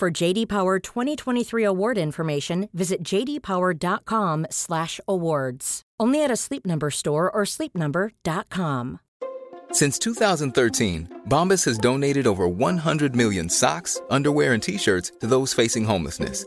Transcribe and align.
For 0.00 0.10
JD 0.10 0.48
Power 0.48 0.78
2023 0.78 1.62
award 1.62 1.98
information, 1.98 2.70
visit 2.72 3.02
jdpower.com/awards. 3.02 5.82
Only 6.00 6.24
at 6.24 6.30
a 6.30 6.36
Sleep 6.36 6.64
Number 6.64 6.90
store 6.90 7.30
or 7.30 7.42
sleepnumber.com. 7.44 9.00
Since 9.72 9.98
2013, 9.98 11.20
Bombas 11.28 11.66
has 11.66 11.76
donated 11.76 12.26
over 12.26 12.48
100 12.48 13.14
million 13.14 13.50
socks, 13.50 14.00
underwear, 14.08 14.54
and 14.54 14.62
t-shirts 14.62 15.12
to 15.20 15.26
those 15.26 15.52
facing 15.52 15.84
homelessness. 15.84 16.46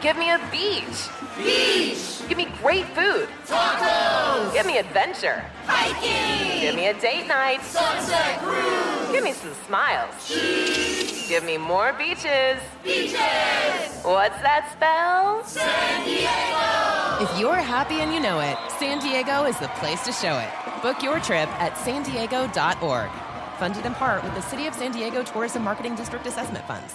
Give 0.00 0.16
me 0.16 0.30
a 0.30 0.38
beach. 0.52 1.08
Beach. 1.36 2.22
Give 2.28 2.38
me 2.38 2.46
great 2.62 2.86
food. 2.88 3.28
Tacos. 3.46 4.52
Give 4.52 4.64
me 4.64 4.78
adventure. 4.78 5.44
Hiking. 5.64 6.60
Give 6.60 6.76
me 6.76 6.86
a 6.86 6.94
date 7.00 7.26
night. 7.26 7.62
Sunset 7.62 8.38
cruise. 8.38 9.10
Give 9.10 9.24
me 9.24 9.32
some 9.32 9.52
smiles. 9.66 10.14
Cheese. 10.28 11.28
Give 11.28 11.42
me 11.42 11.58
more 11.58 11.92
beaches. 11.94 12.60
Beaches. 12.84 13.18
What's 14.04 14.40
that 14.42 14.70
spell? 14.72 15.42
San 15.44 16.04
Diego. 16.04 17.24
If 17.24 17.40
you're 17.40 17.56
happy 17.56 17.96
and 17.96 18.14
you 18.14 18.20
know 18.20 18.38
it, 18.38 18.56
San 18.78 19.00
Diego 19.00 19.46
is 19.46 19.58
the 19.58 19.68
place 19.80 20.04
to 20.04 20.12
show 20.12 20.38
it. 20.38 20.50
Book 20.80 21.02
your 21.02 21.18
trip 21.18 21.48
at 21.60 21.76
san 21.76 22.04
diego.org. 22.04 23.10
Funded 23.58 23.84
in 23.84 23.94
part 23.94 24.22
with 24.22 24.34
the 24.36 24.42
City 24.42 24.68
of 24.68 24.74
San 24.74 24.92
Diego 24.92 25.24
Tourism 25.24 25.64
Marketing 25.64 25.96
District 25.96 26.24
Assessment 26.24 26.64
Funds. 26.66 26.94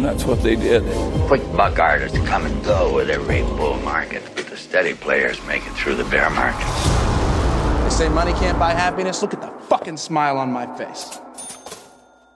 And 0.00 0.08
that's 0.08 0.24
what 0.24 0.42
they 0.42 0.56
did. 0.56 0.82
Quick 1.28 1.42
buck 1.56 1.78
artists 1.78 2.18
come 2.18 2.46
and 2.46 2.64
go 2.64 2.96
with 2.96 3.10
every 3.10 3.42
bull 3.42 3.76
market, 3.84 4.22
but 4.34 4.46
the 4.46 4.56
steady 4.56 4.94
players 4.94 5.38
make 5.46 5.62
it 5.66 5.74
through 5.76 5.96
the 5.96 6.10
bear 6.10 6.30
market. 6.30 6.66
They 7.84 7.90
say 7.90 8.08
money 8.08 8.32
can't 8.32 8.58
buy 8.58 8.70
happiness. 8.70 9.22
Look 9.22 9.34
at 9.34 9.42
the 9.42 9.50
fucking 9.68 9.98
smile 9.98 10.38
on 10.38 10.52
my 10.52 10.66
face. 10.78 11.20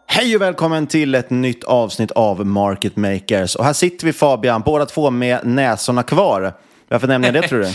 Hej 0.07 0.37
och 0.37 0.43
välkommen 0.43 0.87
till 0.87 1.15
ett 1.15 1.31
nytt 1.31 1.65
avsnitt 1.65 2.11
av 2.11 2.47
Market 2.47 2.97
Makers. 2.97 3.55
Och 3.55 3.65
här 3.65 3.73
sitter 3.73 4.07
vi 4.07 4.13
Fabian, 4.13 4.63
båda 4.63 4.87
två 4.87 5.11
med 5.11 5.47
näsorna 5.47 6.03
kvar. 6.03 6.53
Varför 6.89 7.09
nämner 7.09 7.33
jag 7.33 7.43
det 7.43 7.49
tror 7.49 7.61
du? 7.61 7.73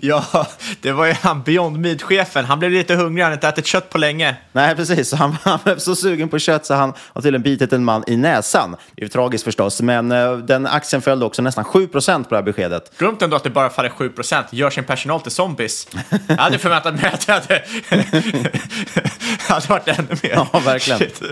ja, 0.00 0.46
det 0.80 0.92
var 0.92 1.06
ju 1.06 1.12
han 1.12 1.42
Beyond 1.42 1.76
Meat-chefen. 1.76 2.44
Han 2.44 2.58
blev 2.58 2.70
lite 2.70 2.94
hungrig, 2.94 3.22
han 3.22 3.32
har 3.32 3.36
inte 3.36 3.48
ätit 3.48 3.66
kött 3.66 3.90
på 3.90 3.98
länge. 3.98 4.36
Nej, 4.52 4.76
precis. 4.76 5.12
Han, 5.12 5.36
han 5.42 5.58
blev 5.64 5.78
så 5.78 5.96
sugen 5.96 6.28
på 6.28 6.38
kött 6.38 6.66
så 6.66 6.74
han 6.74 6.92
har 6.98 7.22
tydligen 7.22 7.42
bitit 7.42 7.72
en 7.72 7.84
man 7.84 8.04
i 8.06 8.16
näsan. 8.16 8.76
Det 8.94 9.02
är 9.02 9.04
ju 9.04 9.08
tragiskt 9.08 9.44
förstås, 9.44 9.82
men 9.82 10.12
uh, 10.12 10.38
den 10.38 10.66
aktien 10.66 11.02
föll 11.02 11.22
också 11.22 11.42
nästan 11.42 11.64
7% 11.64 12.22
på 12.22 12.28
det 12.28 12.36
här 12.36 12.42
beskedet. 12.42 12.98
Glömt 12.98 13.22
ändå 13.22 13.36
att 13.36 13.44
det 13.44 13.50
bara 13.50 13.70
faller 13.70 13.88
7% 13.90 14.44
Gör 14.50 14.70
sin 14.70 14.84
personal 14.84 15.20
till 15.20 15.32
zombies. 15.32 15.88
Jag 16.28 16.36
hade 16.36 16.58
förväntat 16.58 16.94
mig 16.94 17.10
att 17.12 17.26
det 17.26 17.32
hade, 17.32 17.62
hade 19.48 19.68
varit 19.68 19.88
ännu 19.88 20.08
mer. 20.22 20.46
Ja, 20.52 20.60
verkligen. 20.64 20.98
Shit. 20.98 21.22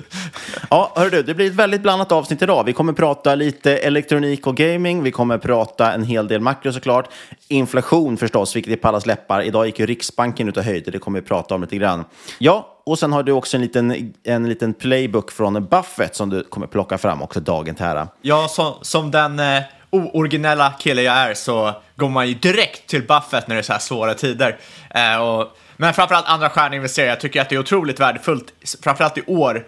Ja, 0.70 0.92
hör 0.96 1.10
du, 1.10 1.22
det 1.22 1.34
blir 1.34 1.46
ett 1.46 1.54
väldigt 1.54 1.80
blandat 1.80 2.12
avsnitt 2.12 2.42
idag. 2.42 2.64
Vi 2.64 2.72
kommer 2.72 2.92
prata 2.92 3.34
lite 3.34 3.76
elektronik 3.76 4.46
och 4.46 4.56
gaming. 4.56 5.02
Vi 5.02 5.10
kommer 5.10 5.38
prata 5.38 5.92
en 5.92 6.04
hel 6.04 6.28
del 6.28 6.40
makro 6.40 6.72
såklart. 6.72 6.99
Inflation 7.48 8.16
förstås, 8.16 8.56
vilket 8.56 8.72
är 8.72 8.76
på 8.76 8.88
allas 8.88 9.06
läppar. 9.06 9.42
Idag 9.42 9.66
gick 9.66 9.78
ju 9.78 9.86
Riksbanken 9.86 10.48
ut 10.48 10.56
och 10.56 10.62
höjde, 10.62 10.90
det 10.90 10.98
kommer 10.98 11.20
vi 11.20 11.26
prata 11.26 11.54
om 11.54 11.60
lite 11.60 11.76
grann. 11.76 12.04
Ja, 12.38 12.76
och 12.86 12.98
sen 12.98 13.12
har 13.12 13.22
du 13.22 13.32
också 13.32 13.56
en 13.56 13.62
liten, 13.62 14.14
en 14.24 14.48
liten 14.48 14.74
playbook 14.74 15.30
från 15.32 15.66
Buffett 15.66 16.16
som 16.16 16.30
du 16.30 16.44
kommer 16.44 16.66
plocka 16.66 16.98
fram 16.98 17.22
också 17.22 17.40
dagen 17.40 17.74
till 17.74 17.84
ära. 17.84 18.08
Ja, 18.22 18.48
så, 18.48 18.78
som 18.82 19.10
den 19.10 19.38
eh, 19.38 19.62
ooriginella 19.90 20.72
kille 20.78 21.02
jag 21.02 21.16
är 21.16 21.34
så 21.34 21.72
går 21.96 22.08
man 22.08 22.28
ju 22.28 22.34
direkt 22.34 22.86
till 22.86 23.06
Buffett 23.06 23.48
när 23.48 23.54
det 23.54 23.60
är 23.60 23.62
så 23.62 23.72
här 23.72 23.80
svåra 23.80 24.14
tider. 24.14 24.56
Eh, 24.90 25.22
och, 25.22 25.56
men 25.76 25.94
framförallt 25.94 26.26
andra 26.28 26.50
stjärninvesterare, 26.50 27.08
jag 27.08 27.20
tycker 27.20 27.40
att 27.40 27.48
det 27.48 27.54
är 27.54 27.58
otroligt 27.60 28.00
värdefullt, 28.00 28.52
framförallt 28.82 29.18
i 29.18 29.22
år, 29.26 29.66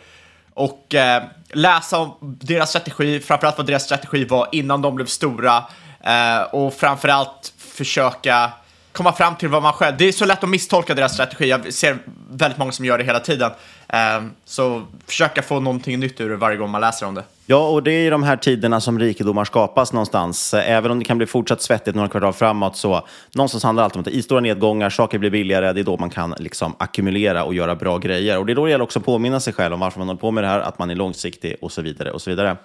och 0.55 0.95
eh, 0.95 1.23
läsa 1.51 1.99
om 1.99 2.39
deras 2.41 2.71
strategi, 2.71 3.21
framförallt 3.21 3.59
vad 3.59 3.67
deras 3.67 3.85
strategi 3.85 4.25
var 4.25 4.49
innan 4.53 4.83
de 4.83 4.95
blev 4.95 5.07
stora 5.07 5.65
eh, 6.05 6.43
och 6.43 6.75
framförallt 6.75 7.53
försöka 7.59 8.53
komma 8.93 9.13
fram 9.13 9.37
till 9.37 9.49
vad 9.49 9.63
man 9.63 9.73
själv... 9.73 9.97
Det 9.97 10.05
är 10.05 10.13
så 10.13 10.25
lätt 10.25 10.45
att 10.45 10.51
misstolka 10.51 10.95
deras 10.95 11.13
strategi. 11.13 11.49
Jag 11.49 11.73
ser 11.73 11.99
väldigt 12.31 12.59
många 12.59 12.73
som 12.73 12.85
gör 12.85 12.99
det 12.99 13.05
hela 13.05 13.21
tiden. 13.21 13.51
Eh, 13.93 14.23
så 14.45 14.83
försöka 15.07 15.43
få 15.43 15.61
någonting 15.61 16.01
nytt 16.01 16.21
ur 16.21 16.31
det 16.31 16.37
varje 16.37 16.57
gång 16.57 16.71
man 16.71 16.81
läser 16.81 17.07
om 17.07 17.15
det. 17.15 17.25
Ja, 17.47 17.69
och 17.69 17.83
det 17.83 17.93
är 17.93 18.07
i 18.07 18.11
de 18.11 18.23
här 18.23 18.37
tiderna 18.37 18.81
som 18.81 18.99
rikedomar 18.99 19.45
skapas 19.45 19.93
någonstans. 19.93 20.55
Även 20.55 20.91
om 20.91 20.99
det 20.99 21.05
kan 21.05 21.19
bli 21.19 21.27
fortsatt 21.27 21.63
svettigt 21.63 21.97
några 21.97 22.09
kvartal 22.09 22.33
framåt 22.33 22.77
så 22.77 23.07
någonstans 23.35 23.65
handlar 23.65 23.83
det 23.83 23.85
alltid 23.85 23.97
om 23.97 24.01
att 24.01 24.09
i 24.09 24.23
stora 24.23 24.41
nedgångar, 24.41 24.91
saker 24.91 25.19
blir 25.19 25.31
billigare, 25.31 25.73
det 25.73 25.81
är 25.81 25.85
då 25.85 25.97
man 25.97 26.11
kan 26.11 26.35
liksom 26.39 26.75
ackumulera 26.79 27.45
och 27.45 27.55
göra 27.55 27.75
bra 27.75 27.99
grejer. 27.99 28.39
Och 28.39 28.47
det 28.47 28.53
är 28.53 28.55
då 28.55 28.65
det 28.65 28.71
gäller 28.71 28.85
också 28.85 28.99
att 28.99 29.05
påminna 29.05 29.41
sig 29.41 29.53
själv 29.53 29.75
om 29.75 29.81
varför 29.81 29.99
man 29.99 30.09
håller 30.09 30.21
på 30.21 30.31
med 30.31 30.45
det 30.45 30.49
här, 30.49 30.61
att 30.61 30.79
man 30.79 30.91
är 30.91 30.95
långsiktig 30.95 31.57
och 31.61 31.73
så 31.73 31.83
vidare. 31.83 32.11
och 32.11 32.23
så 32.23 32.31
vidare. 32.31 32.57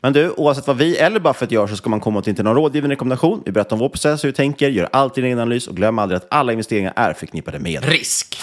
Men 0.00 0.12
du, 0.12 0.30
oavsett 0.30 0.66
vad 0.66 0.76
vi 0.76 0.96
eller 0.96 1.20
Buffett 1.20 1.50
gör 1.50 1.66
så 1.66 1.76
ska 1.76 1.90
man 1.90 2.00
komma 2.00 2.22
till 2.22 2.30
inte 2.30 2.42
någon 2.42 2.54
rådgivande 2.56 2.94
rekommendation. 2.94 3.42
Vi 3.46 3.52
berättar 3.52 3.76
om 3.76 3.80
vår 3.80 3.88
process, 3.88 4.24
hur 4.24 4.28
vi 4.28 4.32
tänker, 4.32 4.68
gör 4.68 4.88
alltid 4.92 5.24
en 5.24 5.28
egen 5.28 5.38
analys 5.38 5.68
och 5.68 5.76
glöm 5.76 5.98
aldrig 5.98 6.16
att 6.16 6.26
alla 6.30 6.52
investeringar 6.52 6.92
är 6.96 7.12
förknippade 7.12 7.58
med 7.58 7.84
risk. 7.84 8.36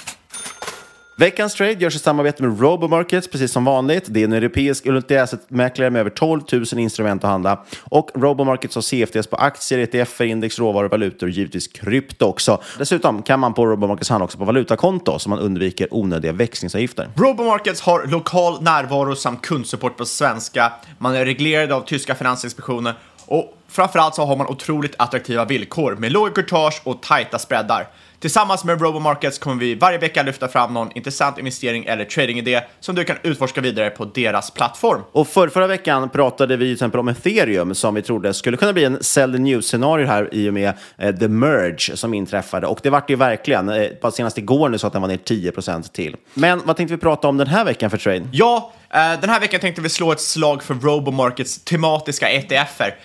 Veckans 1.15 1.53
trade 1.53 1.73
görs 1.73 1.95
i 1.95 1.99
samarbete 1.99 2.43
med 2.43 2.61
Robomarkets, 2.61 3.27
precis 3.27 3.51
som 3.51 3.65
vanligt. 3.65 4.03
Det 4.07 4.19
är 4.19 4.23
en 4.23 4.33
europeisk 4.33 4.85
multi-asset-mäklare 4.85 5.89
med 5.89 5.99
över 5.99 6.09
12 6.09 6.41
000 6.51 6.65
instrument 6.73 7.23
att 7.23 7.29
handla. 7.29 7.65
Och 7.81 8.11
Robomarkets 8.15 8.75
har 8.75 8.81
CFDs 8.81 9.27
på 9.27 9.35
aktier, 9.35 9.79
ETF, 9.79 10.21
index, 10.21 10.59
råvaror, 10.59 10.89
valutor 10.89 11.27
och 11.27 11.31
givetvis 11.31 11.67
krypto 11.67 12.25
också. 12.25 12.61
Dessutom 12.77 13.21
kan 13.21 13.39
man 13.39 13.53
på 13.53 13.65
Robomarkets 13.65 14.09
handla 14.09 14.25
också 14.25 14.37
på 14.37 14.45
valutakonto 14.45 15.19
så 15.19 15.29
man 15.29 15.39
undviker 15.39 15.87
onödiga 15.91 16.31
växlingsavgifter. 16.31 17.09
Robomarkets 17.15 17.81
har 17.81 18.05
lokal 18.05 18.61
närvaro 18.61 19.15
samt 19.15 19.41
kundsupport 19.41 19.97
på 19.97 20.05
svenska. 20.05 20.73
Man 20.97 21.15
är 21.15 21.25
reglerad 21.25 21.71
av 21.71 21.81
tyska 21.81 22.15
finansinspektionen. 22.15 22.93
och 23.25 23.57
framförallt 23.73 24.15
så 24.15 24.25
har 24.25 24.35
man 24.35 24.47
otroligt 24.47 24.95
attraktiva 24.97 25.45
villkor 25.45 25.95
med 25.95 26.11
låga 26.11 26.33
courtage 26.33 26.81
och 26.83 27.01
tajta 27.01 27.39
spreadar. 27.39 27.87
Tillsammans 28.23 28.63
med 28.63 28.81
Robomarkets 28.81 29.39
kommer 29.39 29.55
vi 29.55 29.75
varje 29.75 29.97
vecka 29.97 30.23
lyfta 30.23 30.47
fram 30.47 30.73
någon 30.73 30.89
intressant 30.95 31.37
investering 31.37 31.85
eller 31.85 32.05
tradingidé 32.05 32.61
som 32.79 32.95
du 32.95 33.03
kan 33.03 33.17
utforska 33.23 33.61
vidare 33.61 33.89
på 33.89 34.05
deras 34.05 34.51
plattform. 34.51 35.01
Och 35.11 35.27
för 35.27 35.47
förra 35.47 35.67
veckan 35.67 36.09
pratade 36.09 36.57
vi 36.57 36.65
till 36.65 36.73
exempel 36.73 36.99
om 36.99 37.07
ethereum 37.07 37.75
som 37.75 37.95
vi 37.95 38.01
trodde 38.01 38.33
skulle 38.33 38.57
kunna 38.57 38.73
bli 38.73 38.83
en 38.83 39.03
sell 39.03 39.31
the 39.31 39.39
news-scenario 39.39 40.05
här 40.05 40.29
i 40.31 40.49
och 40.49 40.53
med 40.53 40.73
eh, 40.97 41.15
the 41.15 41.27
merge 41.27 41.97
som 41.97 42.13
inträffade. 42.13 42.67
Och 42.67 42.79
det 42.83 42.89
vart 42.89 43.07
det 43.07 43.13
ju 43.13 43.17
verkligen. 43.17 43.69
Eh, 43.69 44.09
senast 44.13 44.37
igår 44.37 44.69
nu 44.69 44.77
så 44.77 44.87
att 44.87 44.93
den 44.93 45.01
var 45.01 45.09
ner 45.09 45.17
10% 45.17 45.91
till. 45.91 46.15
Men 46.33 46.61
vad 46.65 46.77
tänkte 46.77 46.95
vi 46.95 47.01
prata 47.01 47.27
om 47.27 47.37
den 47.37 47.47
här 47.47 47.65
veckan 47.65 47.89
för 47.89 47.97
trade? 47.97 48.27
Ja, 48.31 48.73
eh, 48.89 49.19
den 49.21 49.29
här 49.29 49.39
veckan 49.39 49.59
tänkte 49.59 49.81
vi 49.81 49.89
slå 49.89 50.11
ett 50.11 50.21
slag 50.21 50.63
för 50.63 50.73
Robomarkets 50.73 51.63
tematiska 51.63 52.29
ETFer. 52.29 52.95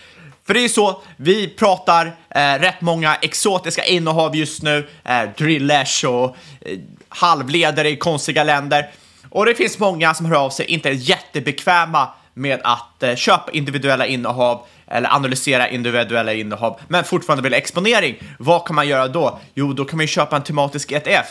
För 0.49 0.55
det 0.55 0.61
är 0.61 0.63
ju 0.63 0.69
så, 0.69 1.03
vi 1.17 1.49
pratar 1.49 2.07
eh, 2.31 2.55
rätt 2.61 2.81
många 2.81 3.15
exotiska 3.15 3.85
innehav 3.85 4.37
just 4.37 4.63
nu, 4.63 4.89
eh, 5.05 5.23
drillers 5.37 6.05
och 6.05 6.37
eh, 6.61 6.79
halvledare 7.09 7.89
i 7.89 7.97
konstiga 7.97 8.45
länder. 8.45 8.91
Och 9.31 9.47
det 9.47 9.55
finns 9.55 9.79
många 9.79 10.15
som 10.15 10.27
hör 10.27 10.37
av 10.37 10.51
sig, 10.51 10.67
inte 10.67 10.89
är 10.89 10.93
jättebekväma 10.93 12.09
med 12.35 12.61
att 12.65 13.03
eh, 13.03 13.15
köpa 13.15 13.51
individuella 13.53 14.07
innehav 14.07 14.67
eller 14.87 15.15
analysera 15.15 15.69
individuella 15.69 16.33
innehav, 16.33 16.81
men 16.89 17.05
fortfarande 17.05 17.43
vill 17.43 17.53
ha 17.53 17.59
exponering. 17.59 18.17
Vad 18.39 18.67
kan 18.67 18.77
man 18.77 18.89
göra 18.89 19.09
då? 19.09 19.39
Jo, 19.55 19.73
då 19.73 19.85
kan 19.85 19.97
man 19.97 20.05
ju 20.05 20.09
köpa 20.09 20.37
en 20.37 20.43
tematisk 20.43 20.93
ETF. 20.93 21.27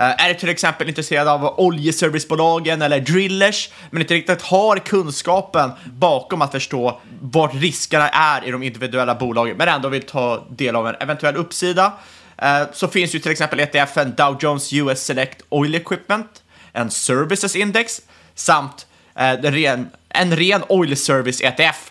Eh, 0.00 0.24
är 0.24 0.28
du 0.28 0.34
till 0.34 0.48
exempel 0.48 0.88
intresserad 0.88 1.28
av 1.28 1.60
oljeservicebolagen 1.60 2.82
eller 2.82 3.00
drillers, 3.00 3.70
men 3.90 4.02
inte 4.02 4.14
riktigt 4.14 4.42
har 4.42 4.78
kunskapen 4.78 5.70
bakom 5.84 6.42
att 6.42 6.52
förstå 6.52 7.00
vart 7.20 7.54
riskerna 7.54 8.08
är 8.08 8.44
i 8.44 8.50
de 8.50 8.62
individuella 8.62 9.14
bolagen, 9.14 9.56
men 9.56 9.68
ändå 9.68 9.88
vill 9.88 10.02
ta 10.02 10.46
del 10.50 10.76
av 10.76 10.88
en 10.88 10.94
eventuell 11.00 11.36
uppsida, 11.36 11.92
eh, 12.38 12.62
så 12.72 12.88
finns 12.88 13.14
ju 13.14 13.18
till 13.18 13.30
exempel 13.30 13.60
ETFen 13.60 14.14
Dow 14.16 14.36
Jones 14.40 14.72
US 14.72 15.04
Select 15.04 15.42
Oil 15.48 15.74
Equipment, 15.74 16.42
en 16.72 16.90
Services 16.90 17.56
Index, 17.56 18.00
samt 18.34 18.86
eh, 19.14 19.30
en 19.30 19.54
ren, 19.54 19.88
en 20.08 20.36
ren 20.36 20.62
Oil 20.68 20.96
Service 20.96 21.40
ETF. 21.40 21.90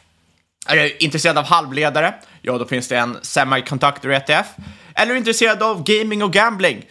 Är 0.68 0.76
du 0.76 0.98
intresserad 0.98 1.38
av 1.38 1.46
halvledare? 1.46 2.14
Ja, 2.42 2.58
då 2.58 2.66
finns 2.66 2.88
det 2.88 2.98
en 2.98 3.18
Semiconductor 3.22 4.12
ETF. 4.12 4.48
Eller 4.96 5.12
är 5.12 5.14
du 5.14 5.18
intresserad 5.18 5.64
av 5.64 5.84
gaming 5.84 6.24
och 6.24 6.34
gambling? 6.34 6.86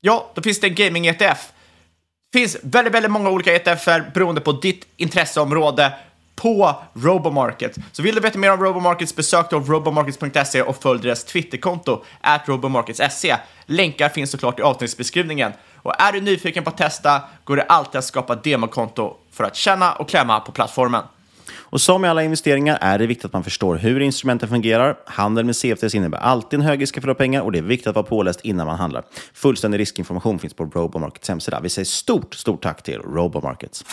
Ja, 0.00 0.30
då 0.34 0.42
finns 0.42 0.60
det 0.60 0.66
en 0.66 0.74
gaming-ETF. 0.74 1.52
Det 2.32 2.38
finns 2.38 2.56
väldigt, 2.62 2.94
väldigt 2.94 3.10
många 3.10 3.30
olika 3.30 3.54
ETFer 3.54 4.10
beroende 4.14 4.40
på 4.40 4.52
ditt 4.52 4.86
intresseområde 4.96 5.92
på 6.36 6.82
Robomarket. 6.94 7.76
Så 7.92 8.02
vill 8.02 8.14
du 8.14 8.20
veta 8.20 8.38
mer 8.38 8.52
om 8.52 8.64
Robomarkets, 8.64 9.16
besök 9.16 9.50
då 9.50 9.60
robomarkets.se 9.60 10.62
och 10.62 10.82
följ 10.82 11.00
deras 11.02 11.24
Twitterkonto, 11.24 12.04
at 12.20 12.48
robomarkets.se. 12.48 13.36
Länkar 13.66 14.08
finns 14.08 14.30
såklart 14.30 14.58
i 14.58 14.62
avsnittsbeskrivningen. 14.62 15.52
Och 15.76 16.00
är 16.00 16.12
du 16.12 16.20
nyfiken 16.20 16.64
på 16.64 16.70
att 16.70 16.76
testa 16.76 17.22
går 17.44 17.56
det 17.56 17.62
alltid 17.62 17.98
att 17.98 18.04
skapa 18.04 18.34
demokonto 18.34 19.16
för 19.32 19.44
att 19.44 19.56
känna 19.56 19.92
och 19.92 20.08
klämma 20.08 20.40
på 20.40 20.52
plattformen. 20.52 21.02
Och 21.70 21.80
som 21.80 22.00
med 22.00 22.10
alla 22.10 22.22
investeringar 22.22 22.78
är 22.80 22.98
det 22.98 23.06
viktigt 23.06 23.24
att 23.24 23.32
man 23.32 23.44
förstår 23.44 23.76
hur 23.76 24.00
instrumenten 24.00 24.48
fungerar. 24.48 24.96
Handel 25.06 25.44
med 25.44 25.56
CFDs 25.56 25.94
innebär 25.94 26.18
alltid 26.18 26.60
en 26.60 26.66
hög 26.66 26.82
risk 26.82 27.02
för 27.02 27.14
pengar 27.14 27.40
och 27.40 27.52
det 27.52 27.58
är 27.58 27.62
viktigt 27.62 27.86
att 27.86 27.94
vara 27.94 28.06
påläst 28.06 28.40
innan 28.40 28.66
man 28.66 28.78
handlar. 28.78 29.04
Fullständig 29.34 29.78
riskinformation 29.78 30.38
finns 30.38 30.54
på 30.54 30.64
Robomarkets 30.64 31.28
hemsida. 31.28 31.60
Vi 31.60 31.68
säger 31.68 31.86
stort, 31.86 32.34
stort 32.34 32.62
tack 32.62 32.82
till 32.82 32.98
Robomarkets. 32.98 33.84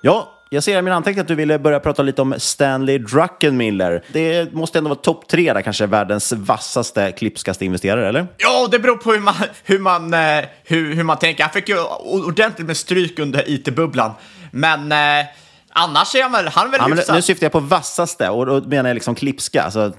Ja, 0.00 0.38
jag 0.50 0.64
ser 0.64 0.78
i 0.78 0.82
min 0.82 0.92
anteckning 0.92 1.20
att 1.20 1.28
du 1.28 1.34
ville 1.34 1.58
börja 1.58 1.80
prata 1.80 2.02
lite 2.02 2.22
om 2.22 2.34
Stanley 2.38 2.98
Druckenmiller. 2.98 4.04
Det 4.12 4.52
måste 4.52 4.78
ändå 4.78 4.88
vara 4.88 4.98
topp 4.98 5.28
tre 5.28 5.52
där, 5.52 5.62
kanske 5.62 5.86
världens 5.86 6.32
vassaste, 6.32 7.12
klipskaste 7.12 7.64
investerare, 7.64 8.08
eller? 8.08 8.26
Ja, 8.36 8.68
det 8.70 8.78
beror 8.78 8.96
på 8.96 9.12
hur 9.12 9.20
man, 9.20 9.34
hur 9.64 9.78
man, 9.78 10.14
eh, 10.14 10.44
hur, 10.64 10.94
hur 10.94 11.02
man 11.04 11.18
tänker. 11.18 11.42
Han 11.42 11.52
fick 11.52 11.68
ju 11.68 11.78
ordentligt 12.04 12.66
med 12.66 12.76
stryk 12.76 13.18
under 13.18 13.50
IT-bubblan, 13.50 14.10
men 14.50 14.92
eh, 14.92 15.26
Annars 15.74 16.14
är 16.14 16.22
han 16.22 16.32
väl, 16.32 16.48
han 16.48 16.66
är 16.66 16.70
väl 16.70 16.80
ja, 16.80 16.94
hyfsad. 16.94 17.14
Nu 17.16 17.22
syftar 17.22 17.44
jag 17.44 17.52
på 17.52 17.60
vassaste 17.60 18.28
och 18.28 18.46
då 18.46 18.60
menar 18.60 18.90
jag 18.90 18.94
liksom 18.94 19.14
klipska. 19.14 19.62
Alltså, 19.62 19.92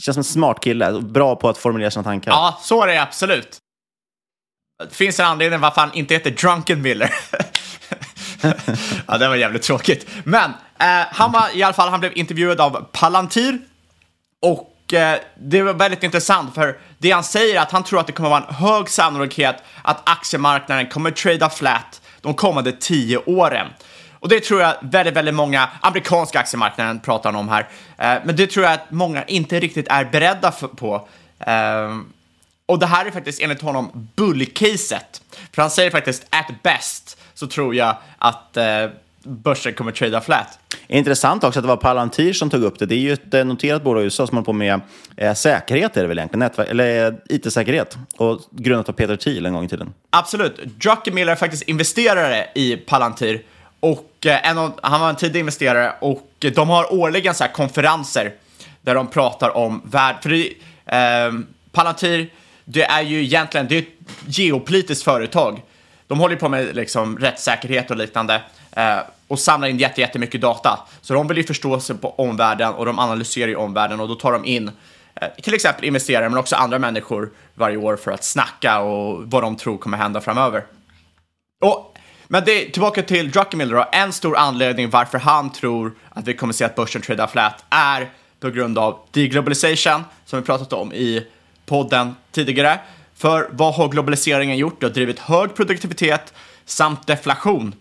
känns 0.00 0.04
som 0.04 0.18
en 0.18 0.24
smart 0.24 0.60
kille, 0.60 1.00
bra 1.00 1.36
på 1.36 1.48
att 1.48 1.58
formulera 1.58 1.90
sina 1.90 2.02
tankar. 2.02 2.30
Ja, 2.30 2.58
så 2.62 2.82
är 2.82 2.86
det 2.86 3.02
absolut. 3.02 3.58
Det 4.88 4.94
finns 4.94 5.20
en 5.20 5.26
anledning 5.26 5.60
varför 5.60 5.80
han 5.80 5.94
inte 5.94 6.14
heter 6.14 6.30
Drunken 6.30 6.82
Miller. 6.82 7.10
ja, 9.06 9.18
det 9.18 9.28
var 9.28 9.36
jävligt 9.36 9.62
tråkigt. 9.62 10.08
Men 10.24 10.50
eh, 10.78 11.06
han 11.10 11.32
var 11.32 11.56
i 11.56 11.62
alla 11.62 11.74
fall, 11.74 11.88
han 11.88 12.00
blev 12.00 12.12
intervjuad 12.16 12.60
av 12.60 12.86
Palantir 12.92 13.58
och 14.42 14.94
eh, 14.94 15.18
det 15.40 15.62
var 15.62 15.74
väldigt 15.74 16.02
intressant 16.02 16.54
för 16.54 16.78
det 16.98 17.10
han 17.10 17.24
säger 17.24 17.56
är 17.56 17.60
att 17.60 17.72
han 17.72 17.84
tror 17.84 18.00
att 18.00 18.06
det 18.06 18.12
kommer 18.12 18.30
vara 18.30 18.44
en 18.48 18.54
hög 18.54 18.88
sannolikhet 18.88 19.56
att 19.82 20.08
aktiemarknaden 20.08 20.86
kommer 20.86 21.10
trada 21.10 21.50
flat 21.50 22.00
de 22.20 22.34
kommande 22.34 22.72
tio 22.72 23.18
åren. 23.18 23.66
Och 24.22 24.28
det 24.28 24.40
tror 24.40 24.60
jag 24.60 24.74
väldigt, 24.82 25.14
väldigt 25.14 25.34
många, 25.34 25.68
amerikanska 25.80 26.38
aktiemarknaden 26.38 27.00
pratar 27.00 27.36
om 27.36 27.48
här, 27.48 27.68
eh, 27.98 28.22
men 28.24 28.36
det 28.36 28.46
tror 28.46 28.64
jag 28.64 28.74
att 28.74 28.90
många 28.90 29.24
inte 29.24 29.60
riktigt 29.60 29.86
är 29.88 30.04
beredda 30.04 30.52
för, 30.52 30.68
på. 30.68 31.08
Eh, 31.38 31.98
och 32.66 32.78
det 32.78 32.86
här 32.86 33.06
är 33.06 33.10
faktiskt 33.10 33.42
enligt 33.42 33.62
honom 33.62 34.08
bullcaset. 34.16 35.22
För 35.52 35.62
han 35.62 35.70
säger 35.70 35.90
faktiskt 35.90 36.26
at 36.30 36.62
best 36.62 37.18
så 37.34 37.46
tror 37.46 37.74
jag 37.74 37.96
att 38.18 38.56
eh, 38.56 38.64
börsen 39.22 39.74
kommer 39.74 39.92
trada 39.92 40.20
flat. 40.20 40.58
Intressant 40.86 41.44
också 41.44 41.58
att 41.58 41.64
det 41.64 41.68
var 41.68 41.76
Palantir 41.76 42.32
som 42.32 42.50
tog 42.50 42.62
upp 42.62 42.78
det. 42.78 42.86
Det 42.86 42.94
är 42.94 42.98
ju 42.98 43.12
ett 43.12 43.46
noterat 43.46 43.82
bolag 43.82 44.02
i 44.02 44.04
USA 44.04 44.26
som 44.26 44.36
håller 44.36 44.44
på 44.44 44.52
med 44.52 44.80
eh, 45.16 45.34
säkerhet, 45.34 45.96
är 45.96 46.02
det 46.02 46.08
väl 46.08 46.18
egentligen, 46.18 46.38
Nätverk, 46.38 46.68
eller 46.70 47.16
IT-säkerhet, 47.28 47.98
och 48.16 48.40
grundat 48.50 48.88
av 48.88 48.92
Peter 48.92 49.16
Thiel 49.16 49.46
en 49.46 49.52
gång 49.52 49.64
i 49.64 49.68
tiden. 49.68 49.94
Absolut. 50.10 50.56
Druckenmiller 50.64 51.32
är 51.32 51.36
faktiskt 51.36 51.62
investerare 51.62 52.46
i 52.54 52.76
Palantir 52.76 53.42
och 53.82 54.26
eh, 54.26 54.48
en 54.50 54.58
av, 54.58 54.80
han 54.82 55.00
var 55.00 55.10
en 55.10 55.16
tidig 55.16 55.40
investerare 55.40 55.94
och 56.00 56.28
de 56.38 56.68
har 56.68 56.92
årligen 56.92 57.34
så 57.34 57.44
konferenser 57.44 58.32
där 58.80 58.94
de 58.94 59.06
pratar 59.06 59.56
om 59.56 59.82
värld... 59.84 60.16
För 60.22 60.30
det, 60.30 60.48
eh, 60.86 61.32
Palantir, 61.72 62.28
det 62.64 62.84
är 62.84 63.02
ju 63.02 63.22
egentligen 63.22 63.68
det 63.68 63.74
är 63.74 63.78
ett 63.78 63.88
geopolitiskt 64.26 65.04
företag. 65.04 65.62
De 66.06 66.20
håller 66.20 66.36
på 66.36 66.48
med 66.48 66.76
liksom, 66.76 67.18
rättssäkerhet 67.18 67.90
och 67.90 67.96
liknande 67.96 68.42
eh, 68.72 68.98
och 69.28 69.38
samlar 69.38 69.68
in 69.68 69.78
jättemycket 69.78 70.40
data. 70.40 70.80
Så 71.00 71.14
de 71.14 71.28
vill 71.28 71.36
ju 71.36 71.44
förstå 71.44 71.80
sig 71.80 71.96
på 71.96 72.10
omvärlden 72.10 72.74
och 72.74 72.86
de 72.86 72.98
analyserar 72.98 73.48
ju 73.48 73.56
omvärlden 73.56 74.00
och 74.00 74.08
då 74.08 74.14
tar 74.14 74.32
de 74.32 74.44
in 74.44 74.70
eh, 75.14 75.28
till 75.42 75.54
exempel 75.54 75.84
investerare 75.84 76.28
men 76.28 76.38
också 76.38 76.56
andra 76.56 76.78
människor 76.78 77.30
varje 77.54 77.76
år 77.76 77.96
för 77.96 78.10
att 78.10 78.24
snacka 78.24 78.80
och 78.80 79.22
vad 79.30 79.42
de 79.42 79.56
tror 79.56 79.78
kommer 79.78 79.98
hända 79.98 80.20
framöver. 80.20 80.64
Och 81.64 81.91
men 82.32 82.44
det, 82.44 82.70
tillbaka 82.70 83.02
till 83.02 83.30
Druckenmiller 83.30 83.74
då. 83.74 83.88
En 83.92 84.12
stor 84.12 84.36
anledning 84.36 84.90
varför 84.90 85.18
han 85.18 85.52
tror 85.52 85.94
att 86.08 86.28
vi 86.28 86.34
kommer 86.34 86.52
se 86.52 86.64
att 86.64 86.74
börsen 86.74 87.02
tradar 87.02 87.26
flat 87.26 87.64
är 87.70 88.10
på 88.40 88.50
grund 88.50 88.78
av 88.78 88.98
deglobalisation 89.10 90.04
som 90.24 90.40
vi 90.40 90.46
pratat 90.46 90.72
om 90.72 90.92
i 90.92 91.26
podden 91.66 92.16
tidigare. 92.30 92.80
För 93.14 93.48
vad 93.50 93.74
har 93.74 93.88
globaliseringen 93.88 94.56
gjort? 94.56 94.80
Det 94.80 94.86
har 94.86 94.94
drivit 94.94 95.18
hög 95.18 95.54
produktivitet 95.54 96.34
samt 96.64 97.06
deflation. 97.06 97.74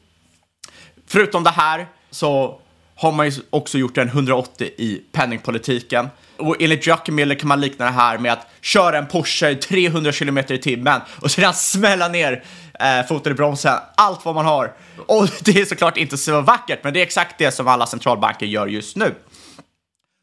Förutom 1.08 1.44
det 1.44 1.50
här 1.50 1.88
så 2.10 2.60
har 3.02 3.12
man 3.12 3.30
ju 3.30 3.42
också 3.50 3.78
gjort 3.78 3.98
en 3.98 4.08
180 4.08 4.70
i 4.78 5.02
penningpolitiken. 5.12 6.10
Och 6.38 6.56
enligt 6.60 6.84
Druckenmiller 6.84 7.36
kan 7.36 7.48
man 7.48 7.62
likna 7.62 7.86
det 7.86 7.92
här 7.92 8.18
med 8.18 8.34
att 8.34 8.48
köra 8.62 8.98
en 8.98 9.08
Porsche 9.08 9.56
300 9.56 10.12
km 10.12 10.38
i 10.38 10.58
timmen 10.58 11.02
och 11.22 11.32
sedan 11.32 11.54
smälla 11.74 12.08
ner 12.08 12.44
eh, 12.80 13.08
foten 13.08 13.32
i 13.32 13.36
bromsen, 13.36 13.78
allt 13.96 14.26
vad 14.26 14.36
man 14.36 14.46
har. 14.46 14.74
Och 15.06 15.28
det 15.42 15.62
är 15.62 15.66
såklart 15.66 15.98
inte 15.98 16.18
så 16.18 16.42
vackert, 16.42 16.84
men 16.84 16.94
det 16.94 17.00
är 17.00 17.04
exakt 17.04 17.36
det 17.38 17.52
som 17.52 17.68
alla 17.68 17.86
centralbanker 17.86 18.46
gör 18.46 18.68
just 18.68 18.96
nu. 18.96 19.16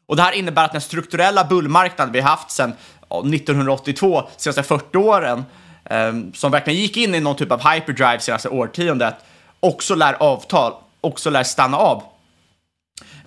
Och 0.07 0.15
det 0.15 0.21
här 0.21 0.31
innebär 0.31 0.65
att 0.65 0.71
den 0.71 0.81
strukturella 0.81 1.43
bullmarknaden 1.43 2.13
vi 2.13 2.21
haft 2.21 2.51
sedan 2.51 2.73
1982, 3.09 4.29
senaste 4.37 4.63
40 4.63 4.97
åren, 4.97 5.45
eh, 5.85 6.13
som 6.33 6.51
verkligen 6.51 6.79
gick 6.79 6.97
in 6.97 7.15
i 7.15 7.19
någon 7.19 7.35
typ 7.35 7.51
av 7.51 7.69
hyperdrive 7.69 8.19
senaste 8.19 8.49
årtiondet, 8.49 9.15
också 9.59 9.95
lär 9.95 10.13
avtal, 10.13 10.73
också 11.01 11.29
lär 11.29 11.43
stanna 11.43 11.77
av. 11.77 12.03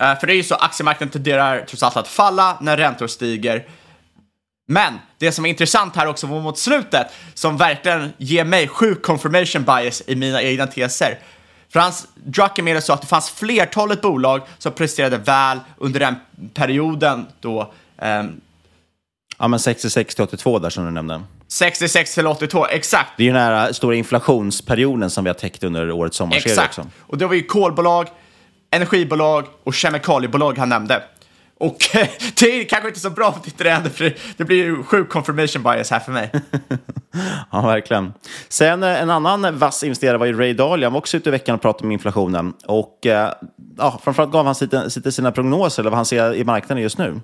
Eh, 0.02 0.18
för 0.18 0.26
det 0.26 0.32
är 0.32 0.36
ju 0.36 0.42
så, 0.42 0.54
aktiemarknaden 0.54 1.12
tenderar 1.12 1.64
trots 1.68 1.82
allt 1.82 1.96
att 1.96 2.08
falla 2.08 2.58
när 2.60 2.76
räntor 2.76 3.06
stiger, 3.06 3.66
men 4.68 4.98
det 5.18 5.32
som 5.32 5.44
är 5.44 5.50
intressant 5.50 5.96
här 5.96 6.06
också 6.06 6.26
mot 6.26 6.58
slutet, 6.58 7.06
som 7.34 7.56
verkligen 7.56 8.12
ger 8.18 8.44
mig 8.44 8.68
sjuk 8.68 9.02
confirmation 9.02 9.64
bias 9.64 10.02
i 10.06 10.16
mina 10.16 10.42
egna 10.42 10.66
teser. 10.66 11.18
Frans 11.72 12.06
Druckenmiller 12.14 12.80
sa 12.80 12.94
att 12.94 13.00
det 13.00 13.06
fanns 13.06 13.30
flertalet 13.30 14.00
bolag 14.02 14.42
som 14.58 14.72
presterade 14.72 15.16
väl 15.16 15.58
under 15.78 16.00
den 16.00 16.14
perioden 16.54 17.26
då... 17.40 17.72
Um, 18.02 18.40
ja, 19.38 19.48
men 19.48 19.60
66 19.60 20.14
till 20.14 20.24
82 20.24 20.58
där 20.58 20.70
som 20.70 20.84
du 20.84 20.90
nämnde. 20.90 21.22
66 21.48 22.14
till 22.14 22.26
82, 22.26 22.66
exakt. 22.66 23.10
Det 23.16 23.22
är 23.22 23.24
ju 23.24 23.32
den 23.32 23.42
här 23.42 23.72
stora 23.72 23.94
inflationsperioden 23.94 25.10
som 25.10 25.24
vi 25.24 25.30
har 25.30 25.34
täckt 25.34 25.64
under 25.64 25.90
årets 25.90 26.16
sommarserie 26.16 26.52
exakt. 26.52 26.78
också. 26.78 26.90
Och 27.00 27.18
det 27.18 27.26
var 27.26 27.34
ju 27.34 27.42
kolbolag, 27.42 28.08
energibolag 28.72 29.44
och 29.64 29.74
kemikaliebolag 29.74 30.58
han 30.58 30.68
nämnde. 30.68 31.02
Och 31.62 31.76
det 32.40 32.60
är 32.60 32.64
kanske 32.64 32.88
inte 32.88 33.00
så 33.00 33.10
bra 33.10 33.32
för 33.32 33.44
ditt 33.44 33.60
räde, 33.60 33.90
för 33.90 34.16
det 34.36 34.44
blir 34.44 34.56
ju 34.56 34.82
sjuk 34.82 35.08
confirmation 35.08 35.62
bias 35.62 35.90
här 35.90 36.00
för 36.00 36.12
mig. 36.12 36.30
Ja, 37.50 37.60
verkligen. 37.60 38.12
Sen 38.48 38.82
eh, 38.82 39.02
en 39.02 39.10
annan 39.10 39.58
vass 39.58 39.82
investerare 39.82 40.18
var 40.18 40.26
ju 40.26 40.38
Ray 40.38 40.52
Dalio. 40.52 40.86
Han 40.86 40.92
var 40.92 40.98
också 40.98 41.16
ute 41.16 41.28
i 41.28 41.32
veckan 41.32 41.54
och 41.54 41.62
pratade 41.62 41.84
om 41.84 41.92
inflationen. 41.92 42.54
Och 42.66 43.06
eh, 43.06 43.32
ja, 43.78 44.00
framförallt 44.04 44.32
gav 44.32 44.46
han 44.46 44.54
lite 44.60 45.12
sina 45.12 45.32
prognoser, 45.32 45.82
eller 45.82 45.90
vad 45.90 45.96
han 45.96 46.06
ser 46.06 46.34
i 46.34 46.44
marknaden 46.44 46.82
just 46.82 46.98
nu. 46.98 47.20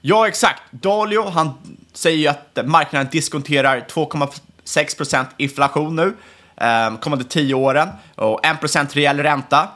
Ja, 0.00 0.28
exakt. 0.28 0.62
Dalio, 0.70 1.28
han 1.28 1.50
säger 1.92 2.18
ju 2.18 2.26
att 2.26 2.58
marknaden 2.64 3.08
diskonterar 3.12 3.86
2,6 3.90 4.96
procent 4.96 5.28
inflation 5.36 5.96
nu, 5.96 6.16
eh, 6.56 6.98
kommande 7.00 7.24
tio 7.24 7.54
åren, 7.54 7.88
och 8.14 8.46
1 8.46 8.60
procent 8.60 8.96
reell 8.96 9.20
ränta. 9.20 9.68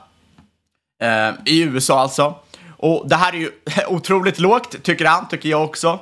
Eh, 1.00 1.30
I 1.44 1.62
USA 1.62 2.00
alltså. 2.00 2.34
Och 2.76 3.08
det 3.08 3.16
här 3.16 3.32
är 3.32 3.36
ju 3.36 3.50
otroligt 3.88 4.38
lågt, 4.38 4.82
tycker 4.82 5.04
han, 5.04 5.28
tycker 5.28 5.48
jag 5.48 5.64
också. 5.64 5.98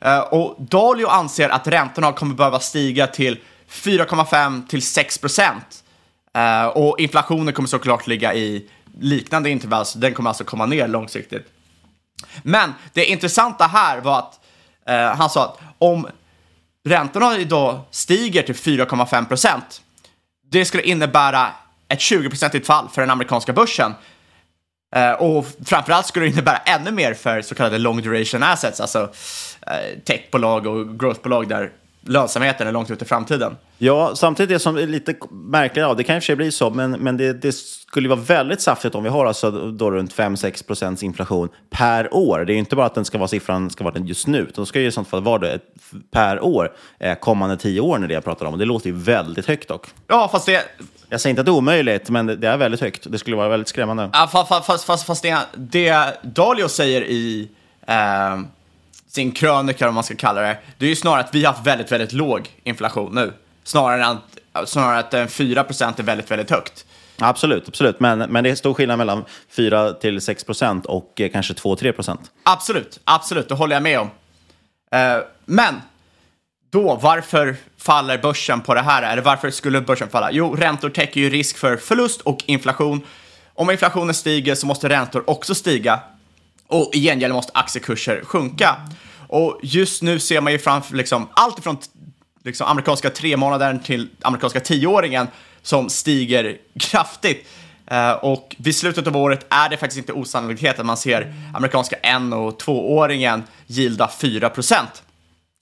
Eh, 0.00 0.18
och 0.18 0.56
Dalio 0.58 1.06
anser 1.06 1.48
att 1.48 1.66
räntorna 1.66 2.12
kommer 2.12 2.34
behöva 2.34 2.60
stiga 2.60 3.06
till 3.06 3.38
4,5 3.70 4.66
till 4.66 4.82
6 4.82 5.18
procent. 5.18 5.84
Eh, 6.34 6.66
och 6.66 7.00
inflationen 7.00 7.54
kommer 7.54 7.68
såklart 7.68 8.06
ligga 8.06 8.34
i 8.34 8.70
liknande 9.00 9.50
intervall, 9.50 9.86
så 9.86 9.98
den 9.98 10.14
kommer 10.14 10.30
alltså 10.30 10.44
komma 10.44 10.66
ner 10.66 10.88
långsiktigt. 10.88 11.46
Men 12.42 12.74
det 12.92 13.04
intressanta 13.04 13.64
här 13.64 14.00
var 14.00 14.18
att 14.18 14.40
eh, 14.86 15.16
han 15.16 15.30
sa 15.30 15.44
att 15.44 15.58
om 15.78 16.06
räntorna 16.84 17.38
idag 17.38 17.80
stiger 17.90 18.42
till 18.42 18.54
4,5 18.54 19.24
procent, 19.24 19.82
det 20.50 20.64
skulle 20.64 20.82
innebära 20.82 21.50
ett 21.88 21.98
20-procentigt 21.98 22.66
fall 22.66 22.88
för 22.88 23.00
den 23.00 23.10
amerikanska 23.10 23.52
börsen. 23.52 23.94
Eh, 24.96 25.12
och 25.12 25.46
framförallt 25.66 26.06
skulle 26.06 26.26
det 26.26 26.30
innebära 26.30 26.56
ännu 26.56 26.90
mer 26.90 27.14
för 27.14 27.42
så 27.42 27.54
kallade 27.54 27.78
long 27.78 28.02
duration 28.02 28.42
assets, 28.42 28.80
alltså 28.80 29.12
eh, 29.66 29.98
techbolag 30.04 30.66
och 30.66 31.00
growthbolag 31.00 31.48
där 31.48 31.70
lönsamheten 32.02 32.68
är 32.68 32.72
långt 32.72 32.90
ut 32.90 33.02
i 33.02 33.04
framtiden. 33.04 33.56
Ja, 33.78 34.16
samtidigt 34.16 34.48
det 34.48 34.58
som 34.58 34.76
är 34.76 34.86
lite 34.86 35.14
märkligt, 35.30 35.82
ja, 35.82 35.94
det 35.94 36.04
kan 36.04 36.16
i 36.16 36.18
och 36.18 36.22
för 36.22 36.26
sig 36.26 36.36
bli 36.36 36.52
så, 36.52 36.70
men, 36.70 36.90
men 36.90 37.16
det, 37.16 37.32
det 37.32 37.52
skulle 37.52 38.08
vara 38.08 38.20
väldigt 38.20 38.60
saftigt 38.60 38.94
om 38.94 39.02
vi 39.02 39.08
har 39.08 39.26
alltså 39.26 39.50
då 39.50 39.90
runt 39.90 40.14
5-6 40.14 40.66
procents 40.66 41.02
inflation 41.02 41.48
per 41.70 42.14
år. 42.14 42.44
Det 42.44 42.52
är 42.52 42.54
ju 42.54 42.58
inte 42.58 42.76
bara 42.76 42.86
att 42.86 42.94
den 42.94 43.04
ska 43.04 43.18
vara 43.18 43.28
siffran 43.28 43.70
ska 43.70 43.84
vara 43.84 43.94
den 43.94 44.06
just 44.06 44.26
nu, 44.26 44.38
utan 44.38 44.66
ska 44.66 44.80
ju 44.80 44.86
i 44.86 44.92
sånt 44.92 45.08
fall 45.08 45.22
vara 45.22 45.38
det 45.38 45.58
per 46.10 46.44
år 46.44 46.72
eh, 46.98 47.14
kommande 47.14 47.56
tio 47.56 47.80
år 47.80 47.98
när 47.98 48.08
det 48.08 48.14
jag 48.14 48.24
pratar 48.24 48.46
om. 48.46 48.58
Det 48.58 48.64
låter 48.64 48.86
ju 48.86 48.96
väldigt 48.96 49.46
högt 49.46 49.68
dock. 49.68 49.86
Ja, 50.06 50.28
fast 50.32 50.46
det... 50.46 50.64
Jag 51.08 51.20
säger 51.20 51.30
inte 51.30 51.40
att 51.40 51.46
det 51.46 51.50
är 51.50 51.56
omöjligt, 51.56 52.10
men 52.10 52.26
det 52.26 52.48
är 52.48 52.56
väldigt 52.56 52.80
högt. 52.80 53.06
Det 53.10 53.18
skulle 53.18 53.36
vara 53.36 53.48
väldigt 53.48 53.68
skrämmande. 53.68 54.10
Ja, 54.12 54.28
fast, 54.32 54.66
fast, 54.66 54.84
fast, 54.84 55.06
fast 55.06 55.22
det, 55.22 55.38
det 55.54 56.18
Dalio 56.22 56.68
säger 56.68 57.02
i 57.02 57.48
eh, 57.86 58.38
sin 59.10 59.32
krönika, 59.32 59.88
om 59.88 59.94
man 59.94 60.04
ska 60.04 60.16
kalla 60.16 60.40
det, 60.40 60.58
det 60.78 60.84
är 60.84 60.88
ju 60.88 60.96
snarare 60.96 61.20
att 61.20 61.34
vi 61.34 61.44
har 61.44 61.52
haft 61.52 61.66
väldigt, 61.66 61.92
väldigt 61.92 62.12
låg 62.12 62.48
inflation 62.62 63.14
nu. 63.14 63.32
Snarare 63.64 64.04
än 64.04 64.18
att, 64.52 64.68
snarare 64.68 65.24
att 65.24 65.32
4 65.32 65.64
procent 65.64 65.98
är 65.98 66.02
väldigt, 66.02 66.30
väldigt 66.30 66.50
högt. 66.50 66.84
Absolut, 67.18 67.68
absolut. 67.68 68.00
Men, 68.00 68.18
men 68.18 68.44
det 68.44 68.50
är 68.50 68.54
stor 68.54 68.74
skillnad 68.74 68.98
mellan 68.98 69.24
4 69.50 69.92
till 69.92 70.20
6 70.20 70.44
procent 70.44 70.86
och 70.86 71.20
eh, 71.20 71.30
kanske 71.30 71.54
2-3 71.54 71.92
procent. 71.92 72.20
Absolut, 72.42 73.00
absolut, 73.04 73.48
det 73.48 73.54
håller 73.54 73.76
jag 73.76 73.82
med 73.82 74.00
om. 74.00 74.10
Eh, 74.92 75.18
men 75.44 75.74
då, 76.70 76.98
varför 77.02 77.56
faller 77.78 78.18
börsen 78.18 78.60
på 78.60 78.74
det 78.74 78.80
här? 78.80 79.12
Eller 79.12 79.22
varför 79.22 79.50
skulle 79.50 79.80
börsen 79.80 80.08
falla? 80.08 80.32
Jo, 80.32 80.54
räntor 80.54 80.90
täcker 80.90 81.20
ju 81.20 81.30
risk 81.30 81.58
för 81.58 81.76
förlust 81.76 82.20
och 82.20 82.38
inflation. 82.46 83.00
Om 83.54 83.70
inflationen 83.70 84.14
stiger 84.14 84.54
så 84.54 84.66
måste 84.66 84.88
räntor 84.88 85.30
också 85.30 85.54
stiga. 85.54 86.00
Och 86.70 86.90
i 86.94 87.00
gengäld 87.00 87.34
måste 87.34 87.52
aktiekurser 87.54 88.22
sjunka. 88.24 88.76
Och 89.28 89.60
just 89.62 90.02
nu 90.02 90.18
ser 90.18 90.40
man 90.40 90.52
ju 90.52 90.58
framför 90.58 90.96
liksom, 90.96 91.28
allt 91.32 91.58
ifrån 91.58 91.76
liksom, 92.44 92.66
amerikanska 92.66 93.10
tre 93.10 93.36
månader 93.36 93.80
till 93.84 94.08
amerikanska 94.22 94.60
tioåringen 94.60 95.28
som 95.62 95.88
stiger 95.88 96.56
kraftigt. 96.80 97.48
Uh, 97.92 98.10
och 98.10 98.56
vid 98.58 98.76
slutet 98.76 99.06
av 99.06 99.16
året 99.16 99.46
är 99.48 99.68
det 99.68 99.76
faktiskt 99.76 99.98
inte 99.98 100.12
osannolikt 100.12 100.78
att 100.78 100.86
man 100.86 100.96
ser 100.96 101.34
amerikanska 101.54 101.96
en 101.96 102.32
och 102.32 102.58
tvååringen 102.58 103.42
gilda 103.66 104.10
4 104.20 104.50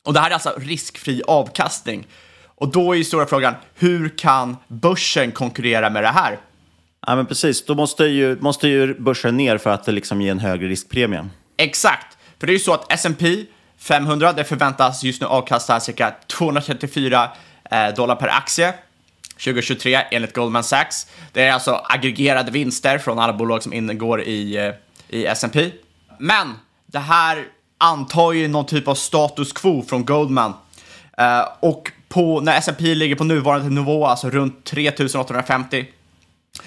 Och 0.05 0.13
det 0.13 0.21
här 0.21 0.31
är 0.31 0.35
alltså 0.35 0.55
riskfri 0.57 1.23
avkastning. 1.27 2.07
Och 2.45 2.69
då 2.69 2.93
är 2.93 2.97
ju 2.97 3.05
stora 3.05 3.27
frågan, 3.27 3.55
hur 3.75 4.19
kan 4.19 4.57
börsen 4.69 5.33
konkurrera 5.33 5.91
med 5.91 6.03
det 6.03 6.09
här? 6.09 6.39
Ja, 7.07 7.17
men 7.17 7.27
precis. 7.27 7.65
Då 7.65 7.75
måste 7.75 8.05
ju, 8.05 8.41
måste 8.41 8.69
ju 8.69 9.01
börsen 9.01 9.37
ner 9.37 9.59
för 9.59 9.71
att 9.71 9.85
det 9.85 9.93
liksom 9.93 10.21
ger 10.21 10.31
en 10.31 10.39
högre 10.39 10.69
riskpremie. 10.69 11.29
Exakt. 11.57 12.19
För 12.39 12.47
det 12.47 12.51
är 12.51 12.55
ju 12.55 12.61
så 12.61 12.75
att 12.75 12.93
S&P 12.93 13.45
500, 13.79 14.33
det 14.33 14.45
förväntas 14.45 15.05
just 15.05 15.21
nu 15.21 15.27
avkasta 15.27 15.81
cirka 15.81 16.15
234 16.27 17.31
eh, 17.71 17.95
dollar 17.95 18.17
per 18.17 18.29
aktie 18.29 18.75
2023 19.45 19.99
enligt 20.11 20.35
Goldman 20.35 20.65
Sachs. 20.65 21.07
Det 21.33 21.43
är 21.43 21.53
alltså 21.53 21.81
aggregerade 21.85 22.51
vinster 22.51 22.99
från 22.99 23.19
alla 23.19 23.33
bolag 23.33 23.63
som 23.63 23.73
ingår 23.73 24.23
i, 24.23 24.57
eh, 24.57 24.75
i 25.09 25.27
S&P. 25.27 25.71
Men 26.19 26.55
det 26.87 26.99
här 26.99 27.45
antar 27.79 28.33
ju 28.33 28.49
någon 28.49 28.67
typ 28.67 28.89
av 28.89 28.95
status 28.95 29.53
quo 29.53 29.83
från 29.89 30.05
Goldman. 30.05 30.55
Eh, 31.19 31.45
och 31.61 31.93
på, 32.09 32.41
när 32.41 32.59
S&P 32.59 32.95
ligger 32.95 33.15
på 33.15 33.25
nuvarande 33.25 33.71
nivå, 33.71 34.07
alltså 34.07 34.31
runt 34.31 34.65
3850, 34.65 35.87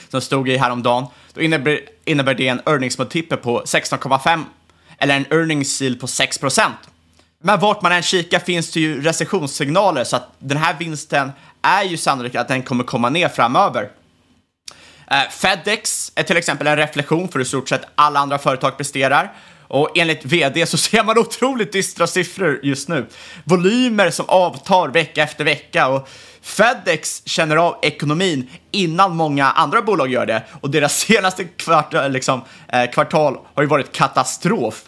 som 0.09 0.21
stod 0.21 0.49
i 0.49 0.57
häromdagen, 0.57 1.05
då 1.33 1.41
innebär, 1.41 1.79
innebär 2.05 2.33
det 2.33 2.47
en 2.47 2.61
earnings 2.65 2.97
multiple 2.97 3.37
på 3.37 3.61
16,5 3.61 4.43
eller 4.97 5.15
en 5.15 5.25
earnings 5.29 5.81
yield 5.81 5.99
på 5.99 6.07
6% 6.07 6.71
Men 7.43 7.59
vart 7.59 7.81
man 7.81 7.91
än 7.91 8.03
kikar 8.03 8.39
finns 8.39 8.71
det 8.71 8.79
ju 8.79 9.01
recessionssignaler 9.01 10.03
så 10.03 10.15
att 10.15 10.29
den 10.39 10.57
här 10.57 10.75
vinsten 10.79 11.31
är 11.61 11.83
ju 11.83 11.97
sannolikt 11.97 12.35
att 12.35 12.47
den 12.47 12.63
kommer 12.63 12.83
komma 12.83 13.09
ner 13.09 13.29
framöver. 13.29 13.89
Eh, 15.11 15.29
Fedex 15.29 16.11
är 16.15 16.23
till 16.23 16.37
exempel 16.37 16.67
en 16.67 16.77
reflektion 16.77 17.29
för 17.29 17.39
i 17.39 17.45
stort 17.45 17.69
sett 17.69 17.85
alla 17.95 18.19
andra 18.19 18.37
företag 18.37 18.77
presterar. 18.77 19.33
Och 19.67 19.97
enligt 19.97 20.25
vd 20.25 20.65
så 20.65 20.77
ser 20.77 21.03
man 21.03 21.17
otroligt 21.17 21.71
dystra 21.71 22.07
siffror 22.07 22.59
just 22.63 22.89
nu. 22.89 23.05
Volymer 23.43 24.09
som 24.09 24.25
avtar 24.29 24.87
vecka 24.87 25.23
efter 25.23 25.43
vecka 25.43 25.87
och 25.87 26.09
Fedex 26.41 27.21
känner 27.25 27.55
av 27.55 27.79
ekonomin 27.81 28.49
innan 28.71 29.15
många 29.15 29.45
andra 29.51 29.81
bolag 29.81 30.11
gör 30.11 30.25
det 30.25 30.43
och 30.61 30.69
deras 30.69 30.99
senaste 31.07 31.43
kvart, 31.43 31.93
liksom, 32.09 32.41
eh, 32.67 32.91
kvartal 32.91 33.37
har 33.53 33.63
ju 33.63 33.69
varit 33.69 33.91
katastrof. 33.91 34.83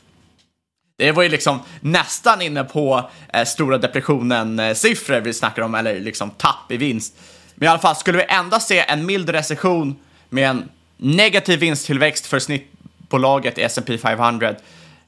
Det 0.97 1.11
var 1.11 1.23
ju 1.23 1.29
liksom 1.29 1.59
nästan 1.81 2.41
inne 2.41 2.63
på 2.63 3.09
eh, 3.33 3.45
stora 3.45 3.77
depressionen-siffror 3.77 5.15
eh, 5.15 5.21
vi 5.21 5.33
snackar 5.33 5.61
om, 5.61 5.75
eller 5.75 5.99
liksom 5.99 6.29
tapp 6.29 6.71
i 6.71 6.77
vinst. 6.77 7.15
Men 7.55 7.65
i 7.65 7.69
alla 7.69 7.79
fall, 7.79 7.95
skulle 7.95 8.17
vi 8.17 8.25
endast 8.27 8.67
se 8.67 8.79
en 8.79 9.05
mild 9.05 9.29
recession 9.29 9.95
med 10.29 10.49
en 10.49 10.69
negativ 10.97 11.59
vinsttillväxt 11.59 12.25
för 12.25 12.39
snittbolaget 12.39 13.57
i 13.57 13.61
S&P 13.61 13.97
500 13.97 14.55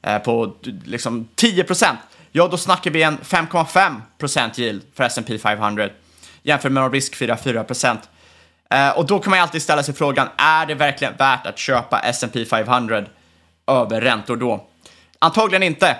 eh, 0.02 0.18
på 0.18 0.52
liksom 0.84 1.28
10% 1.36 1.96
ja 2.32 2.48
då 2.48 2.56
snackar 2.56 2.90
vi 2.90 3.02
en 3.02 3.18
5,5 3.18 4.60
yield 4.60 4.82
för 4.94 5.04
S&P 5.04 5.38
500 5.38 5.88
jämfört 6.46 6.72
med 6.72 6.82
de 6.82 6.92
riskfria 6.92 7.36
4 7.36 7.64
eh, 8.70 8.90
Och 8.90 9.06
då 9.06 9.18
kan 9.18 9.30
man 9.30 9.38
ju 9.38 9.42
alltid 9.42 9.62
ställa 9.62 9.82
sig 9.82 9.94
frågan, 9.94 10.28
är 10.36 10.66
det 10.66 10.74
verkligen 10.74 11.16
värt 11.16 11.46
att 11.46 11.58
köpa 11.58 12.00
S&P 12.00 12.44
500 12.44 13.04
över 13.66 14.00
räntor 14.00 14.36
då? 14.36 14.66
Antagligen 15.18 15.62
inte. 15.62 15.96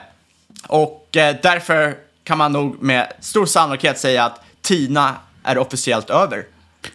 Och 0.69 1.17
eh, 1.17 1.37
därför 1.43 1.95
kan 2.25 2.39
man 2.39 2.53
nog 2.53 2.83
med 2.83 3.13
stor 3.21 3.47
sannolikhet 3.47 3.99
säga 3.99 4.25
att 4.25 4.41
TINA 4.63 5.17
är 5.45 5.59
officiellt 5.59 6.11
över. 6.11 6.45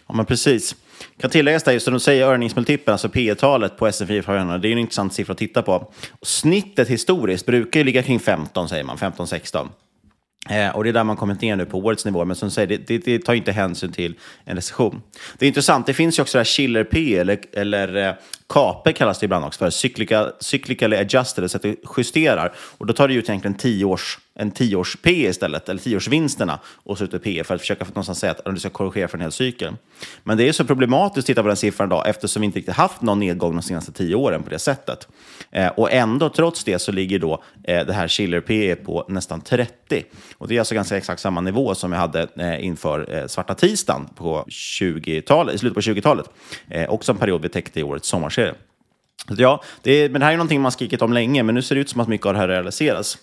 Ja, 0.06 0.14
men 0.14 0.26
precis. 0.26 0.74
Kan 1.20 1.30
tilläggas 1.30 1.62
där, 1.62 1.72
just 1.72 1.84
som 1.84 1.94
du 1.94 2.00
säger, 2.00 2.26
earningsmultipeln, 2.26 2.92
alltså 2.92 3.08
P 3.08 3.34
talet 3.34 3.76
på 3.76 3.86
S&P 3.86 4.22
500, 4.22 4.58
det 4.58 4.68
är 4.68 4.72
en 4.72 4.78
intressant 4.78 5.14
siffra 5.14 5.32
att 5.32 5.38
titta 5.38 5.62
på. 5.62 5.72
Och 5.72 6.26
snittet 6.26 6.88
historiskt 6.88 7.46
brukar 7.46 7.80
ju 7.80 7.84
ligga 7.84 8.02
kring 8.02 8.20
15, 8.20 8.68
säger 8.68 8.84
man, 8.84 8.96
15-16. 8.96 9.68
Eh, 10.50 10.68
och 10.68 10.84
det 10.84 10.90
är 10.90 10.92
där 10.92 11.04
man 11.04 11.16
kommit 11.16 11.40
ner 11.40 11.56
nu 11.56 11.66
på 11.66 11.78
årets 11.78 12.04
nivå, 12.04 12.24
men 12.24 12.36
som 12.36 12.50
säger, 12.50 12.68
det, 12.68 12.76
det, 12.76 12.98
det, 12.98 13.18
tar 13.18 13.34
inte 13.34 13.52
hänsyn 13.52 13.92
till 13.92 14.14
en 14.44 14.56
recession. 14.56 15.02
Det 15.38 15.46
är 15.46 15.48
intressant, 15.48 15.86
det 15.86 15.94
finns 15.94 16.18
ju 16.18 16.22
också 16.22 16.38
det 16.38 16.40
här 16.40 16.44
chiller 16.44 16.84
P, 16.84 17.16
eller, 17.16 17.38
eller 17.52 18.08
eh, 18.08 18.14
KAPE 18.52 18.92
kallas 18.92 19.18
det 19.18 19.24
ibland 19.24 19.44
också 19.44 19.58
för, 19.58 19.70
cyclical, 19.70 20.32
cyclically 20.40 20.96
adjusted, 20.96 21.50
så 21.50 21.56
att 21.56 21.62
det 21.62 21.76
justerar. 21.96 22.52
Och 22.78 22.86
då 22.86 22.92
tar 22.92 23.08
det 23.08 23.14
ut 23.14 23.28
egentligen 23.28 23.54
tio 23.54 23.84
års 23.84 24.18
en 24.34 24.50
tioårs 24.50 24.96
P 25.02 25.10
istället, 25.10 25.68
eller 25.68 25.80
tioårsvinsterna, 25.80 26.58
och 26.66 26.98
så 26.98 27.04
ut 27.04 27.14
ett 27.14 27.22
P 27.22 27.44
för 27.44 27.54
att 27.54 27.60
försöka 27.60 27.84
någonstans 27.84 28.18
säga 28.18 28.32
att 28.32 28.54
du 28.54 28.60
ska 28.60 28.70
korrigera 28.70 29.08
för 29.08 29.18
en 29.18 29.22
hel 29.22 29.32
cykel. 29.32 29.76
Men 30.24 30.36
det 30.36 30.48
är 30.48 30.52
så 30.52 30.64
problematiskt 30.64 31.18
att 31.18 31.26
titta 31.26 31.42
på 31.42 31.48
den 31.48 31.56
siffran 31.56 31.88
idag 31.88 32.08
eftersom 32.08 32.40
vi 32.40 32.46
inte 32.46 32.58
riktigt 32.58 32.74
haft 32.74 33.02
någon 33.02 33.18
nedgång 33.18 33.56
de 33.56 33.62
senaste 33.62 33.92
tio 33.92 34.14
åren 34.14 34.42
på 34.42 34.50
det 34.50 34.58
sättet. 34.58 35.08
Eh, 35.50 35.68
och 35.68 35.92
ändå, 35.92 36.28
trots 36.28 36.64
det, 36.64 36.78
så 36.78 36.92
ligger 36.92 37.18
då 37.18 37.42
eh, 37.64 37.86
det 37.86 37.92
här 37.92 38.08
Schiller 38.08 38.40
P 38.40 38.76
på 38.76 39.06
nästan 39.08 39.40
30. 39.40 40.04
Och 40.38 40.48
det 40.48 40.54
är 40.54 40.58
alltså 40.58 40.74
ganska 40.74 40.96
exakt 40.96 41.20
samma 41.20 41.40
nivå 41.40 41.74
som 41.74 41.90
vi 41.90 41.96
hade 41.96 42.28
eh, 42.36 42.64
inför 42.64 43.14
eh, 43.14 43.26
svarta 43.26 43.54
tisdagen 43.54 44.08
på 44.16 44.44
20 44.48 45.16
i 45.16 45.22
slutet 45.58 45.74
på 45.74 45.80
20-talet. 45.80 46.26
Eh, 46.68 46.90
också 46.90 47.12
en 47.12 47.18
period 47.18 47.42
vi 47.42 47.48
täckte 47.48 47.80
i 47.80 47.82
årets 47.82 48.08
sommarserie. 48.08 48.41
Så 49.28 49.34
Ja, 49.38 49.62
det 49.82 49.92
är, 49.92 50.08
men 50.08 50.20
det 50.20 50.24
här 50.24 50.32
är 50.32 50.36
någonting 50.36 50.60
man 50.60 50.72
skrikit 50.72 51.02
om 51.02 51.12
länge, 51.12 51.42
men 51.42 51.54
nu 51.54 51.62
ser 51.62 51.74
det 51.74 51.80
ut 51.80 51.88
som 51.88 52.00
att 52.00 52.08
mycket 52.08 52.26
av 52.26 52.32
det 52.32 52.38
här 52.38 52.48
realiseras. 52.48 53.18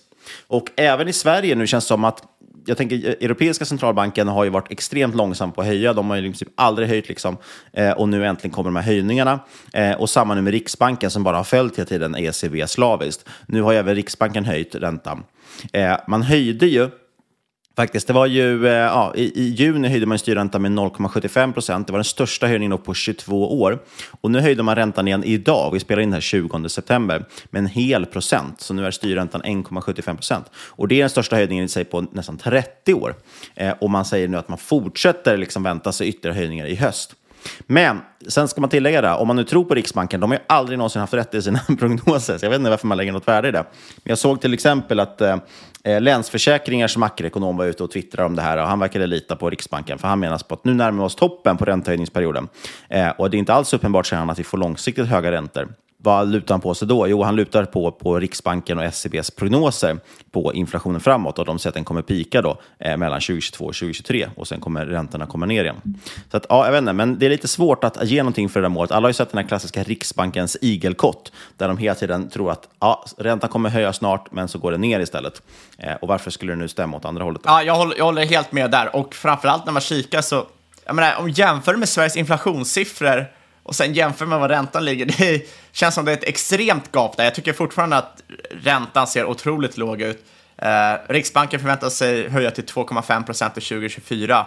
Och 0.46 0.70
även 0.76 1.08
i 1.08 1.12
Sverige 1.12 1.54
nu 1.54 1.66
känns 1.66 1.84
det 1.84 1.88
som 1.88 2.04
att 2.04 2.22
jag 2.66 2.76
tänker, 2.76 2.96
Europeiska 2.96 3.64
centralbanken 3.64 4.28
har 4.28 4.44
ju 4.44 4.50
varit 4.50 4.72
extremt 4.72 5.14
långsam 5.14 5.52
på 5.52 5.60
att 5.60 5.66
höja. 5.66 5.92
De 5.92 6.10
har 6.10 6.16
ju 6.16 6.22
liksom 6.22 6.48
aldrig 6.54 6.88
höjt, 6.88 7.08
liksom, 7.08 7.36
eh, 7.72 7.90
och 7.90 8.08
nu 8.08 8.26
äntligen 8.26 8.54
kommer 8.54 8.70
de 8.70 8.76
här 8.76 8.82
höjningarna. 8.82 9.40
Eh, 9.72 9.92
och 9.92 10.10
samma 10.10 10.34
nu 10.34 10.42
med 10.42 10.52
Riksbanken 10.52 11.10
som 11.10 11.22
bara 11.22 11.36
har 11.36 11.44
följt 11.44 11.78
hela 11.78 11.86
tiden 11.86 12.16
ECB 12.16 12.66
slaviskt. 12.66 13.28
Nu 13.46 13.62
har 13.62 13.72
ju 13.72 13.78
även 13.78 13.94
Riksbanken 13.94 14.44
höjt 14.44 14.74
räntan. 14.74 15.24
Eh, 15.72 15.96
man 16.08 16.22
höjde 16.22 16.66
ju 16.66 16.88
Faktiskt, 17.76 18.06
det 18.06 18.12
var 18.12 18.26
ju, 18.26 18.66
eh, 18.66 18.72
ja, 18.72 19.12
i, 19.16 19.40
i 19.40 19.48
juni 19.48 19.88
höjde 19.88 20.06
man 20.06 20.18
styrräntan 20.18 20.62
med 20.62 20.72
0,75 20.72 21.52
procent. 21.52 21.86
Det 21.86 21.92
var 21.92 21.98
den 21.98 22.04
största 22.04 22.46
höjningen 22.46 22.78
på 22.78 22.94
22 22.94 23.60
år. 23.60 23.78
Och 24.20 24.30
nu 24.30 24.40
höjde 24.40 24.62
man 24.62 24.76
räntan 24.76 25.08
igen 25.08 25.24
idag, 25.24 25.70
vi 25.72 25.80
spelar 25.80 26.02
in 26.02 26.10
det 26.10 26.16
här 26.16 26.20
20 26.20 26.68
september, 26.68 27.24
med 27.50 27.60
en 27.60 27.66
hel 27.66 28.06
procent. 28.06 28.60
Så 28.60 28.74
nu 28.74 28.86
är 28.86 28.90
styrräntan 28.90 29.42
1,75 29.42 30.14
procent. 30.14 30.46
Och 30.54 30.88
det 30.88 30.94
är 30.94 31.00
den 31.00 31.10
största 31.10 31.36
höjningen 31.36 31.64
i 31.64 31.68
sig 31.68 31.84
på 31.84 32.00
nästan 32.12 32.38
30 32.38 32.94
år. 32.94 33.14
Eh, 33.54 33.74
och 33.80 33.90
man 33.90 34.04
säger 34.04 34.28
nu 34.28 34.36
att 34.36 34.48
man 34.48 34.58
fortsätter 34.58 35.36
liksom 35.36 35.62
vänta 35.62 35.92
sig 35.92 36.08
ytterligare 36.08 36.36
höjningar 36.36 36.66
i 36.66 36.74
höst. 36.74 37.14
Men 37.66 38.00
sen 38.28 38.48
ska 38.48 38.60
man 38.60 38.70
tillägga 38.70 39.00
det, 39.00 39.14
om 39.14 39.26
man 39.26 39.36
nu 39.36 39.44
tror 39.44 39.64
på 39.64 39.74
Riksbanken, 39.74 40.20
de 40.20 40.30
har 40.30 40.38
ju 40.38 40.44
aldrig 40.46 40.78
någonsin 40.78 41.00
haft 41.00 41.14
rätt 41.14 41.34
i 41.34 41.42
sina 41.42 41.58
prognoser, 41.78 42.38
så 42.38 42.44
jag 42.44 42.50
vet 42.50 42.58
inte 42.58 42.70
varför 42.70 42.86
man 42.86 42.96
lägger 42.96 43.12
något 43.12 43.28
värde 43.28 43.48
i 43.48 43.50
det. 43.50 43.64
Men 43.96 44.10
jag 44.10 44.18
såg 44.18 44.40
till 44.40 44.54
exempel 44.54 45.00
att 45.00 45.20
eh, 45.20 45.36
eh 45.84 46.00
Länsförsäkringars 46.00 46.96
makroekonom 46.96 47.56
var 47.56 47.64
ute 47.64 47.84
och 47.84 47.90
twittrade 47.90 48.26
om 48.26 48.36
det 48.36 48.42
här 48.42 48.56
och 48.56 48.68
han 48.68 48.78
verkade 48.78 49.06
lita 49.06 49.36
på 49.36 49.50
Riksbanken, 49.50 49.98
för 49.98 50.08
han 50.08 50.20
menar 50.20 50.38
på 50.38 50.54
att 50.54 50.64
nu 50.64 50.74
närmar 50.74 51.02
vi 51.02 51.06
oss 51.06 51.14
toppen 51.14 51.56
på 51.56 51.64
räntehöjningsperioden. 51.64 52.48
Eh, 52.88 53.08
och 53.08 53.30
det 53.30 53.36
är 53.36 53.38
inte 53.38 53.52
alls 53.52 53.74
uppenbart, 53.74 54.06
säger 54.06 54.20
han, 54.20 54.30
att 54.30 54.38
vi 54.38 54.44
får 54.44 54.58
långsiktigt 54.58 55.06
höga 55.06 55.32
räntor. 55.32 55.68
Vad 56.02 56.28
lutar 56.28 56.54
han 56.54 56.60
på 56.60 56.74
sig 56.74 56.88
då? 56.88 57.08
Jo, 57.08 57.22
han 57.22 57.36
lutar 57.36 57.64
på, 57.64 57.92
på 57.92 58.18
Riksbanken 58.18 58.78
och 58.78 58.84
SCBs 58.84 59.30
prognoser 59.30 59.98
på 60.30 60.54
inflationen 60.54 61.00
framåt 61.00 61.38
och 61.38 61.44
de 61.44 61.58
säger 61.58 61.70
att 61.70 61.74
den 61.74 61.84
kommer 61.84 62.02
pika 62.02 62.42
då, 62.42 62.60
eh, 62.78 62.96
mellan 62.96 63.20
2022 63.20 63.64
och 63.64 63.74
2023 63.74 64.28
och 64.36 64.48
sen 64.48 64.60
kommer 64.60 64.86
räntorna 64.86 65.26
komma 65.26 65.46
ner 65.46 65.64
igen. 65.64 65.80
Så 66.30 66.36
att, 66.36 66.46
ja, 66.48 66.64
jag 66.64 66.72
vet 66.72 66.78
inte, 66.78 66.92
men 66.92 67.18
det 67.18 67.26
är 67.26 67.30
lite 67.30 67.48
svårt 67.48 67.84
att 67.84 68.04
ge 68.04 68.22
någonting 68.22 68.48
för 68.48 68.60
det 68.60 68.64
där 68.64 68.70
målet. 68.70 68.90
Alla 68.90 69.04
har 69.04 69.10
ju 69.10 69.14
sett 69.14 69.30
den 69.30 69.38
här 69.38 69.48
klassiska 69.48 69.82
Riksbankens 69.82 70.56
igelkott 70.60 71.32
där 71.56 71.68
de 71.68 71.78
hela 71.78 71.94
tiden 71.94 72.28
tror 72.28 72.50
att 72.50 72.68
ja, 72.80 73.04
räntan 73.18 73.50
kommer 73.50 73.70
höja 73.70 73.92
snart, 73.92 74.32
men 74.32 74.48
så 74.48 74.58
går 74.58 74.70
den 74.70 74.80
ner 74.80 75.00
istället. 75.00 75.42
Eh, 75.78 75.94
och 75.94 76.08
varför 76.08 76.30
skulle 76.30 76.52
det 76.52 76.56
nu 76.56 76.68
stämma 76.68 76.96
åt 76.96 77.04
andra 77.04 77.24
hållet? 77.24 77.42
Då? 77.42 77.50
Ja, 77.50 77.62
jag 77.62 77.74
håller, 77.74 77.96
jag 77.96 78.04
håller 78.04 78.24
helt 78.24 78.52
med 78.52 78.70
där. 78.70 78.96
Och 78.96 79.14
framförallt 79.14 79.64
när 79.66 79.72
man 79.72 79.82
kikar 79.82 80.20
så, 80.20 80.46
jag 80.84 80.94
menar, 80.94 81.16
om 81.18 81.30
jämför 81.30 81.76
med 81.76 81.88
Sveriges 81.88 82.16
inflationssiffror 82.16 83.39
och 83.70 83.76
sen 83.76 83.94
jämför 83.94 84.26
med 84.26 84.38
vad 84.40 84.50
räntan 84.50 84.84
ligger, 84.84 85.06
det 85.18 85.46
känns 85.72 85.94
som 85.94 86.04
det 86.04 86.12
är 86.12 86.16
ett 86.16 86.24
extremt 86.24 86.92
gap 86.92 87.16
där. 87.16 87.24
Jag 87.24 87.34
tycker 87.34 87.52
fortfarande 87.52 87.96
att 87.96 88.22
räntan 88.50 89.06
ser 89.06 89.24
otroligt 89.24 89.76
låg 89.76 90.02
ut. 90.02 90.24
Eh, 90.56 90.94
Riksbanken 91.08 91.60
förväntar 91.60 91.88
sig 91.88 92.28
höja 92.28 92.50
till 92.50 92.64
2,5 92.64 93.24
procent 93.24 93.54
till 93.54 93.62
2024. 93.62 94.46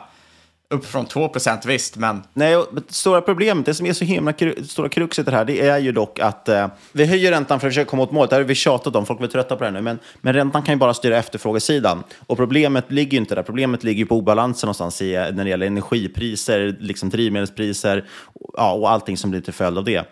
Upp 0.70 0.86
från 0.86 1.05
2 1.05 1.29
procent 1.29 1.65
visst, 1.65 1.98
men... 1.98 2.22
Nej, 2.34 2.58
och 2.58 2.67
det 2.72 2.93
stora 2.93 3.22
problemet, 3.22 3.65
det 3.65 3.74
som 3.74 3.86
är 3.86 3.93
så 3.93 4.05
himla 4.05 4.32
kru- 4.32 4.63
stora 4.63 4.89
kruxet 4.89 5.27
i 5.27 5.32
det 5.32 5.38
här, 5.38 5.46
det 5.46 5.62
är 5.62 5.77
ju 5.77 5.91
dock 5.91 6.20
att 6.20 6.50
eh, 6.50 6.67
vi 6.91 7.05
höjer 7.05 7.32
räntan 7.32 7.60
för 7.60 7.67
att 7.67 7.74
försöka 7.74 7.89
komma 7.89 8.03
åt 8.03 8.12
målet. 8.12 8.29
Det 8.29 8.36
här 8.36 8.41
har 8.41 8.48
vi 8.48 8.55
tjatat 8.55 8.96
om, 8.96 9.05
folk 9.05 9.22
är 9.22 9.27
trötta 9.27 9.55
på 9.55 9.63
det 9.63 9.65
här 9.65 9.72
nu. 9.72 9.82
Men, 9.82 10.00
men 10.22 10.34
räntan 10.34 10.63
kan 10.63 10.74
ju 10.74 10.79
bara 10.79 10.93
styra 10.93 11.17
efterfrågesidan. 11.17 12.03
Och 12.27 12.38
problemet 12.38 12.91
ligger 12.91 13.12
ju 13.12 13.17
inte 13.17 13.36
där. 13.36 13.43
Problemet 13.43 13.84
ligger 13.84 14.00
ju 14.00 14.05
på 14.05 14.15
obalansen 14.15 14.67
någonstans 14.67 15.01
i, 15.01 15.12
när 15.13 15.43
det 15.43 15.50
gäller 15.50 15.65
energipriser, 15.65 16.77
liksom 16.79 17.10
drivmedelspriser 17.10 18.05
ja, 18.53 18.74
och 18.74 18.91
allting 18.91 19.17
som 19.17 19.32
blir 19.32 19.41
till 19.41 19.53
följd 19.53 19.77
av 19.77 19.84
det. 19.84 20.03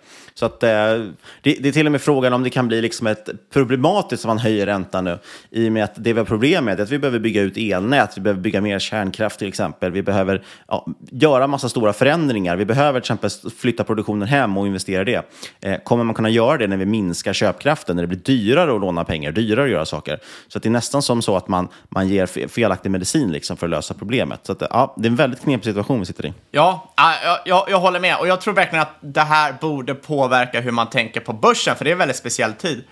Så 0.42 0.46
att, 0.46 0.64
eh, 0.64 0.70
det, 0.70 1.14
det 1.42 1.68
är 1.68 1.72
till 1.72 1.86
och 1.86 1.92
med 1.92 2.02
frågan 2.02 2.34
om 2.34 2.44
det 2.44 2.50
kan 2.50 2.68
bli 2.68 2.82
liksom 2.82 3.08
ett 3.08 3.30
problematiskt 3.54 4.26
om 4.26 4.28
man 4.28 4.38
höjer 4.38 4.66
räntan 4.66 5.04
nu. 5.04 5.20
I 5.50 5.68
och 5.68 5.72
med 5.72 5.84
att 5.84 5.94
det 5.96 6.14
vi 6.14 6.20
har 6.20 6.26
problem 6.26 6.66
med 6.66 6.80
är 6.80 6.84
att 6.84 6.90
vi 6.90 7.00
behöver 7.00 7.20
bygga 7.20 7.42
ut 7.42 7.58
elnät, 7.58 8.18
vi 8.18 8.22
behöver 8.22 8.42
bygga 8.42 8.62
mer 8.62 8.80
kärnkraft 8.80 9.40
till 9.40 9.48
exempel. 9.48 9.92
Vi 9.92 10.04
behöver 10.04 10.44
ja, 10.68 10.86
göra 11.12 11.48
massa 11.48 11.70
stora 11.70 11.94
förändringar. 11.94 12.56
Vi 12.56 12.66
behöver 12.66 13.00
till 13.00 13.04
exempel 13.04 13.30
flytta 13.58 13.84
produktionen 13.84 14.28
hem 14.28 14.58
och 14.58 14.68
investera 14.68 15.02
i 15.02 15.06
det. 15.06 15.24
Eh, 15.62 15.80
kommer 15.84 16.04
man 16.04 16.16
kunna 16.16 16.30
göra 16.30 16.58
det 16.58 16.68
när 16.68 16.78
vi 16.78 16.86
minskar 16.86 17.34
köpkraften, 17.34 17.96
när 17.96 18.04
det 18.04 18.08
blir 18.08 18.20
dyrare 18.20 18.76
att 18.76 18.82
låna 18.82 19.04
pengar, 19.04 19.32
dyrare 19.32 19.66
att 19.66 19.72
göra 19.72 19.86
saker? 19.86 20.20
Så 20.48 20.58
att 20.58 20.64
det 20.64 20.70
är 20.70 20.72
nästan 20.72 21.02
som 21.02 21.22
så 21.22 21.38
att 21.38 21.48
man, 21.48 21.68
man 21.90 22.08
ger 22.08 22.48
felaktig 22.48 22.92
medicin 22.92 23.32
liksom 23.32 23.58
för 23.58 23.68
att 23.68 23.72
lösa 23.72 23.94
problemet. 23.94 24.40
Så 24.44 24.52
att, 24.52 24.62
ja, 24.70 24.94
det 24.98 25.08
är 25.08 25.10
en 25.10 25.16
väldigt 25.16 25.42
knepig 25.42 25.66
situation 25.66 26.00
vi 26.00 26.06
sitter 26.06 26.26
i. 26.26 26.34
Ja, 26.52 26.94
ja, 26.98 27.14
jag, 27.24 27.38
jag, 27.46 27.66
jag 27.70 27.80
håller 27.80 28.00
med. 28.00 28.18
Och 28.18 28.28
jag 28.28 28.42
tror 28.42 28.54
verkligen 28.54 28.82
att 28.82 28.96
det 29.02 29.22
här 29.22 29.56
borde 29.62 29.96
påverka 29.96 30.31
hur 30.52 30.72
man 30.72 30.90
tänker 30.90 31.20
på 31.20 31.34
börsen, 31.34 31.76
för 31.76 31.86
det 31.86 31.90
är 31.90 31.94
en 31.94 31.98
väldigt 31.98 32.18
speciell 32.18 32.54
tid. 32.54 32.84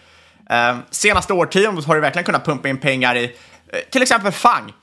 Eh, 0.50 0.78
senaste 0.90 1.34
årtiondet 1.34 1.86
har 1.86 1.96
du 1.96 2.02
verkligen 2.02 2.26
kunnat 2.26 2.46
pumpa 2.46 2.70
in 2.70 2.78
pengar 2.78 3.16
i 3.16 3.24
eh, 3.24 3.80
till 3.92 4.02
exempel 4.02 4.32
FANG. 4.32 4.74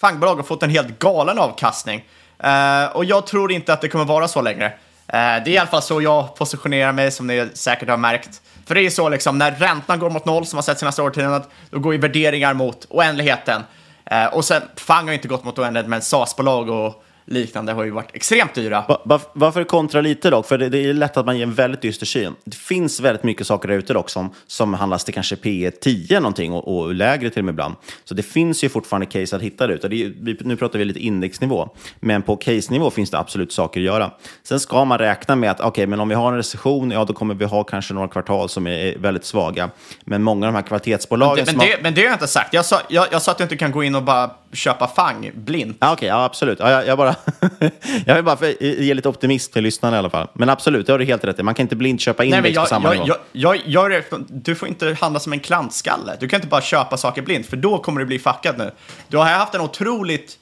FANG-bolag 0.00 0.36
har 0.36 0.42
fått 0.42 0.62
en 0.62 0.70
helt 0.70 0.98
galen 0.98 1.38
avkastning. 1.38 2.04
Eh, 2.38 2.84
och 2.84 3.04
jag 3.04 3.26
tror 3.26 3.52
inte 3.52 3.72
att 3.72 3.80
det 3.80 3.88
kommer 3.88 4.04
vara 4.04 4.28
så 4.28 4.42
längre. 4.42 4.66
Eh, 4.66 4.72
det 5.12 5.18
är 5.18 5.48
i 5.48 5.58
alla 5.58 5.70
fall 5.70 5.82
så 5.82 6.02
jag 6.02 6.36
positionerar 6.36 6.92
mig, 6.92 7.10
som 7.10 7.26
ni 7.26 7.48
säkert 7.54 7.88
har 7.88 7.96
märkt. 7.96 8.42
För 8.66 8.74
det 8.74 8.80
är 8.80 8.82
ju 8.82 8.90
så 8.90 9.08
liksom, 9.08 9.38
när 9.38 9.50
räntan 9.50 9.98
går 9.98 10.10
mot 10.10 10.24
noll, 10.24 10.46
som 10.46 10.56
har 10.56 10.62
sett 10.62 10.78
senaste 10.78 11.02
årtiondet, 11.02 11.48
då 11.70 11.78
går 11.78 11.92
ju 11.92 12.00
värderingar 12.00 12.54
mot 12.54 12.86
oändligheten. 12.88 13.62
Eh, 14.04 14.26
och 14.26 14.44
sen, 14.44 14.62
FANG 14.76 15.06
har 15.06 15.12
inte 15.12 15.28
gått 15.28 15.44
mot 15.44 15.58
oändlighet, 15.58 15.88
men 15.88 16.02
SAS-bolag 16.02 16.70
och 16.70 17.04
liknande 17.24 17.72
har 17.72 17.84
ju 17.84 17.90
varit 17.90 18.10
extremt 18.14 18.54
dyra. 18.54 18.84
Va- 18.88 19.02
va- 19.04 19.20
Varför 19.32 19.64
kontra 19.64 20.00
lite 20.00 20.30
dock? 20.30 20.46
För 20.46 20.58
det, 20.58 20.68
det 20.68 20.78
är 20.78 20.94
lätt 20.94 21.16
att 21.16 21.26
man 21.26 21.36
ger 21.36 21.42
en 21.42 21.54
väldigt 21.54 21.82
dyster 21.82 22.06
syn. 22.06 22.34
Det 22.44 22.56
finns 22.56 23.00
väldigt 23.00 23.22
mycket 23.22 23.46
saker 23.46 23.68
där 23.68 23.74
ute 23.74 23.92
dock 23.92 24.10
som, 24.10 24.30
som 24.46 24.74
handlas 24.74 25.04
till 25.04 25.14
kanske 25.14 25.36
P 25.36 25.70
10 25.80 26.20
någonting 26.20 26.52
och, 26.52 26.76
och 26.78 26.94
lägre 26.94 27.30
till 27.30 27.38
och 27.40 27.44
med 27.44 27.52
ibland. 27.52 27.74
Så 28.04 28.14
det 28.14 28.22
finns 28.22 28.64
ju 28.64 28.68
fortfarande 28.68 29.06
case 29.06 29.36
att 29.36 29.42
hitta 29.42 29.66
där 29.66 29.74
ute. 29.74 29.88
Det 29.88 30.40
nu 30.40 30.56
pratar 30.56 30.78
vi 30.78 30.84
lite 30.84 31.00
indexnivå, 31.00 31.68
men 32.00 32.22
på 32.22 32.36
case-nivå 32.36 32.90
finns 32.90 33.10
det 33.10 33.18
absolut 33.18 33.52
saker 33.52 33.80
att 33.80 33.86
göra. 33.86 34.10
Sen 34.42 34.60
ska 34.60 34.84
man 34.84 34.98
räkna 34.98 35.36
med 35.36 35.50
att 35.50 35.60
okej, 35.60 35.86
men 35.86 36.00
om 36.00 36.08
vi 36.08 36.14
har 36.14 36.32
en 36.32 36.36
recession, 36.36 36.90
ja 36.90 37.04
då 37.04 37.12
kommer 37.12 37.34
vi 37.34 37.44
ha 37.44 37.64
kanske 37.64 37.94
några 37.94 38.08
kvartal 38.08 38.48
som 38.48 38.66
är 38.66 38.98
väldigt 38.98 39.24
svaga. 39.24 39.70
Men 40.04 40.22
många 40.22 40.46
av 40.46 40.52
de 40.52 40.56
här 40.56 40.66
kvalitetsbolagen 40.66 41.44
Men, 41.46 41.54
som 41.54 41.58
det, 41.66 41.72
har... 41.72 41.82
men 41.82 41.94
det 41.94 42.00
har 42.00 42.06
jag 42.06 42.14
inte 42.14 42.26
sagt. 42.26 42.54
Jag 42.54 42.64
sa, 42.64 42.80
jag, 42.88 43.06
jag 43.12 43.22
sa 43.22 43.30
att 43.32 43.38
du 43.38 43.44
inte 43.44 43.56
kan 43.56 43.72
gå 43.72 43.84
in 43.84 43.94
och 43.94 44.02
bara 44.02 44.30
köpa 44.52 44.88
FANG 44.88 45.30
blint. 45.34 45.76
Ja, 45.80 45.92
Okej, 45.92 46.08
ja, 46.08 46.24
absolut. 46.24 46.58
Ja, 46.58 46.70
jag, 46.70 46.86
jag, 46.86 46.98
bara 46.98 47.14
jag 48.06 48.14
vill 48.14 48.24
bara 48.24 48.36
för, 48.36 48.62
ge 48.62 48.94
lite 48.94 49.08
optimism 49.08 49.52
till 49.52 49.62
lyssnarna 49.62 49.96
i 49.96 49.98
alla 49.98 50.10
fall. 50.10 50.28
Men 50.32 50.48
absolut, 50.48 50.86
det 50.86 50.92
har 50.92 50.98
du 50.98 51.04
helt 51.04 51.24
rätt 51.24 51.38
i. 51.38 51.42
Man 51.42 51.54
kan 51.54 51.64
inte 51.64 51.76
blint 51.76 52.00
köpa 52.00 52.24
index 52.24 52.42
Nej, 52.42 52.52
jag, 52.52 52.64
på 52.64 52.68
samma 52.68 52.94
jag, 52.94 53.04
nivå. 53.06 53.16
jag, 53.32 53.62
jag, 53.66 54.02
du 54.28 54.54
får 54.54 54.68
inte 54.68 54.96
handla 55.00 55.20
som 55.20 55.32
en 55.32 55.40
klantskalle. 55.40 56.16
Du 56.20 56.28
kan 56.28 56.36
inte 56.36 56.48
bara 56.48 56.60
köpa 56.60 56.96
saker 56.96 57.22
blint, 57.22 57.46
för 57.46 57.56
då 57.56 57.78
kommer 57.78 58.00
du 58.00 58.06
bli 58.06 58.18
fuckad 58.18 58.58
nu. 58.58 58.70
Du 59.08 59.16
har 59.16 59.24
haft 59.24 59.54
en 59.54 59.60
otroligt 59.60 60.38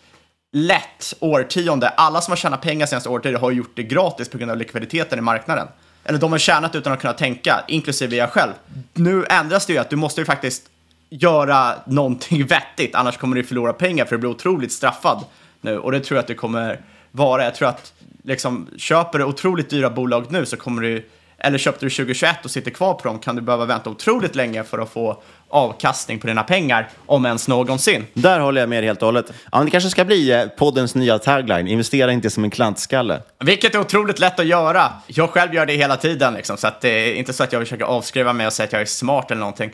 lätt 0.53 1.15
årtionde. 1.21 1.89
Alla 1.89 2.21
som 2.21 2.33
har 2.33 2.37
tjänat 2.37 2.61
pengar 2.61 2.87
senaste 2.87 3.09
årtiondet 3.09 3.41
har 3.41 3.51
gjort 3.51 3.73
det 3.75 3.83
gratis 3.83 4.29
på 4.29 4.39
grund 4.39 4.51
av 4.51 4.57
likviditeten 4.57 5.19
i 5.19 5.23
marknaden. 5.23 5.69
Eller 6.05 6.19
de 6.19 6.33
har 6.33 6.39
tjänat 6.39 6.75
utan 6.75 6.93
att 6.93 7.01
kunna 7.01 7.13
tänka, 7.13 7.65
inklusive 7.69 8.17
jag 8.17 8.31
själv. 8.31 8.53
Nu 8.95 9.25
ändras 9.31 9.67
det 9.67 9.73
ju 9.73 9.79
att 9.79 9.91
du 9.91 9.97
måste 9.97 10.21
ju 10.21 10.25
faktiskt 10.25 10.70
göra 11.11 11.75
någonting 11.87 12.47
vettigt, 12.47 12.95
annars 12.95 13.17
kommer 13.17 13.37
du 13.37 13.45
förlora 13.45 13.73
pengar 13.73 14.05
för 14.05 14.17
du 14.17 14.21
blir 14.21 14.31
otroligt 14.31 14.73
straffad 14.73 15.25
nu. 15.61 15.79
Och 15.79 15.93
det 15.93 16.01
tror 16.01 16.17
jag 16.17 16.23
att 16.23 16.29
det 16.29 16.35
kommer 16.35 16.81
vara. 17.11 17.45
Jag 17.45 17.55
tror 17.55 17.69
att 17.69 17.93
liksom, 18.25 18.69
köper 18.77 19.19
du 19.19 19.25
otroligt 19.25 19.71
dyra 19.71 19.91
bolag 19.91 20.27
nu 20.31 20.47
så 20.47 20.57
kommer 20.57 20.83
du, 20.83 21.09
eller 21.39 21.59
köpte 21.59 21.87
du 21.87 21.91
2021 21.91 22.45
och 22.45 22.51
sitter 22.51 22.71
kvar 22.71 22.95
på 22.95 23.09
dem 23.09 23.19
kan 23.19 23.37
du 23.37 23.43
behöva 23.43 23.65
vänta 23.65 23.91
otroligt 23.91 24.35
länge 24.35 24.65
för 24.65 24.79
att 24.79 24.93
få 24.93 25.23
avkastning 25.49 26.19
på 26.19 26.27
dina 26.27 26.43
pengar, 26.43 26.89
om 27.07 27.27
ens 27.27 27.49
någonsin. 27.49 28.07
Där 28.15 28.41
håller 28.41 28.61
jag 28.61 28.69
med 28.69 28.85
helt 28.85 29.03
och 29.03 29.07
hållet. 29.07 29.33
Ja, 29.53 29.65
det 29.65 29.71
kanske 29.71 29.91
ska 29.91 30.05
bli 30.05 30.31
eh, 30.31 30.47
poddens 30.47 30.95
nya 30.95 31.19
tagline. 31.19 31.69
Investera 31.69 32.13
inte 32.13 32.31
som 32.31 32.45
en 32.45 32.51
klantskalle. 32.51 33.23
Vilket 33.39 33.75
är 33.75 33.79
otroligt 33.79 34.19
lätt 34.19 34.41
att 34.41 34.47
göra. 34.47 34.93
Jag 35.07 35.31
själv 35.31 35.55
gör 35.55 35.67
det 35.67 35.73
hela 35.73 35.97
tiden, 35.97 36.35
liksom, 36.35 36.57
så 36.57 36.67
att 36.67 36.81
det 36.81 36.89
är 36.89 37.15
inte 37.15 37.33
så 37.33 37.45
att 37.45 37.53
jag 37.53 37.63
försöker 37.63 37.85
avskriva 37.85 38.33
mig 38.33 38.47
och 38.47 38.53
säga 38.53 38.67
att 38.67 38.73
jag 38.73 38.83
är 38.83 38.87
smart 38.87 39.31
eller 39.31 39.41
någonting. 39.41 39.73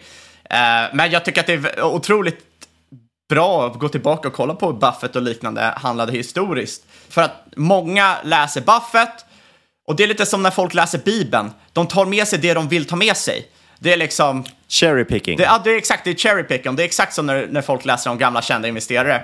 Eh, 0.50 0.88
men 0.92 1.10
jag 1.10 1.24
tycker 1.24 1.40
att 1.40 1.46
det 1.46 1.52
är 1.52 1.82
otroligt 1.82 2.44
bra 3.28 3.66
att 3.66 3.78
gå 3.78 3.88
tillbaka 3.88 4.28
och 4.28 4.34
kolla 4.34 4.54
på 4.54 4.66
hur 4.66 4.78
Buffett 4.78 5.16
och 5.16 5.22
liknande 5.22 5.74
handlade 5.76 6.12
historiskt. 6.12 6.82
För 7.08 7.22
att 7.22 7.46
många 7.56 8.16
läser 8.24 8.60
Buffett, 8.60 9.24
och 9.86 9.96
det 9.96 10.02
är 10.02 10.08
lite 10.08 10.26
som 10.26 10.42
när 10.42 10.50
folk 10.50 10.74
läser 10.74 10.98
Bibeln. 10.98 11.50
De 11.72 11.86
tar 11.86 12.04
med 12.04 12.28
sig 12.28 12.38
det 12.38 12.54
de 12.54 12.68
vill 12.68 12.84
ta 12.84 12.96
med 12.96 13.16
sig. 13.16 13.48
Det 13.78 13.92
är 13.92 13.96
liksom... 13.96 14.44
Cherry 14.68 15.04
picking. 15.04 15.36
Det, 15.36 15.42
ja, 15.42 15.60
det 15.64 15.70
är 15.70 15.76
exakt, 15.76 16.04
det 16.04 16.10
är 16.10 16.14
cherry 16.14 16.42
picking. 16.42 16.76
Det 16.76 16.82
är 16.82 16.84
exakt 16.84 17.14
som 17.14 17.26
när, 17.26 17.46
när 17.46 17.62
folk 17.62 17.84
läser 17.84 18.10
om 18.10 18.18
gamla 18.18 18.42
kända 18.42 18.68
investerare. 18.68 19.22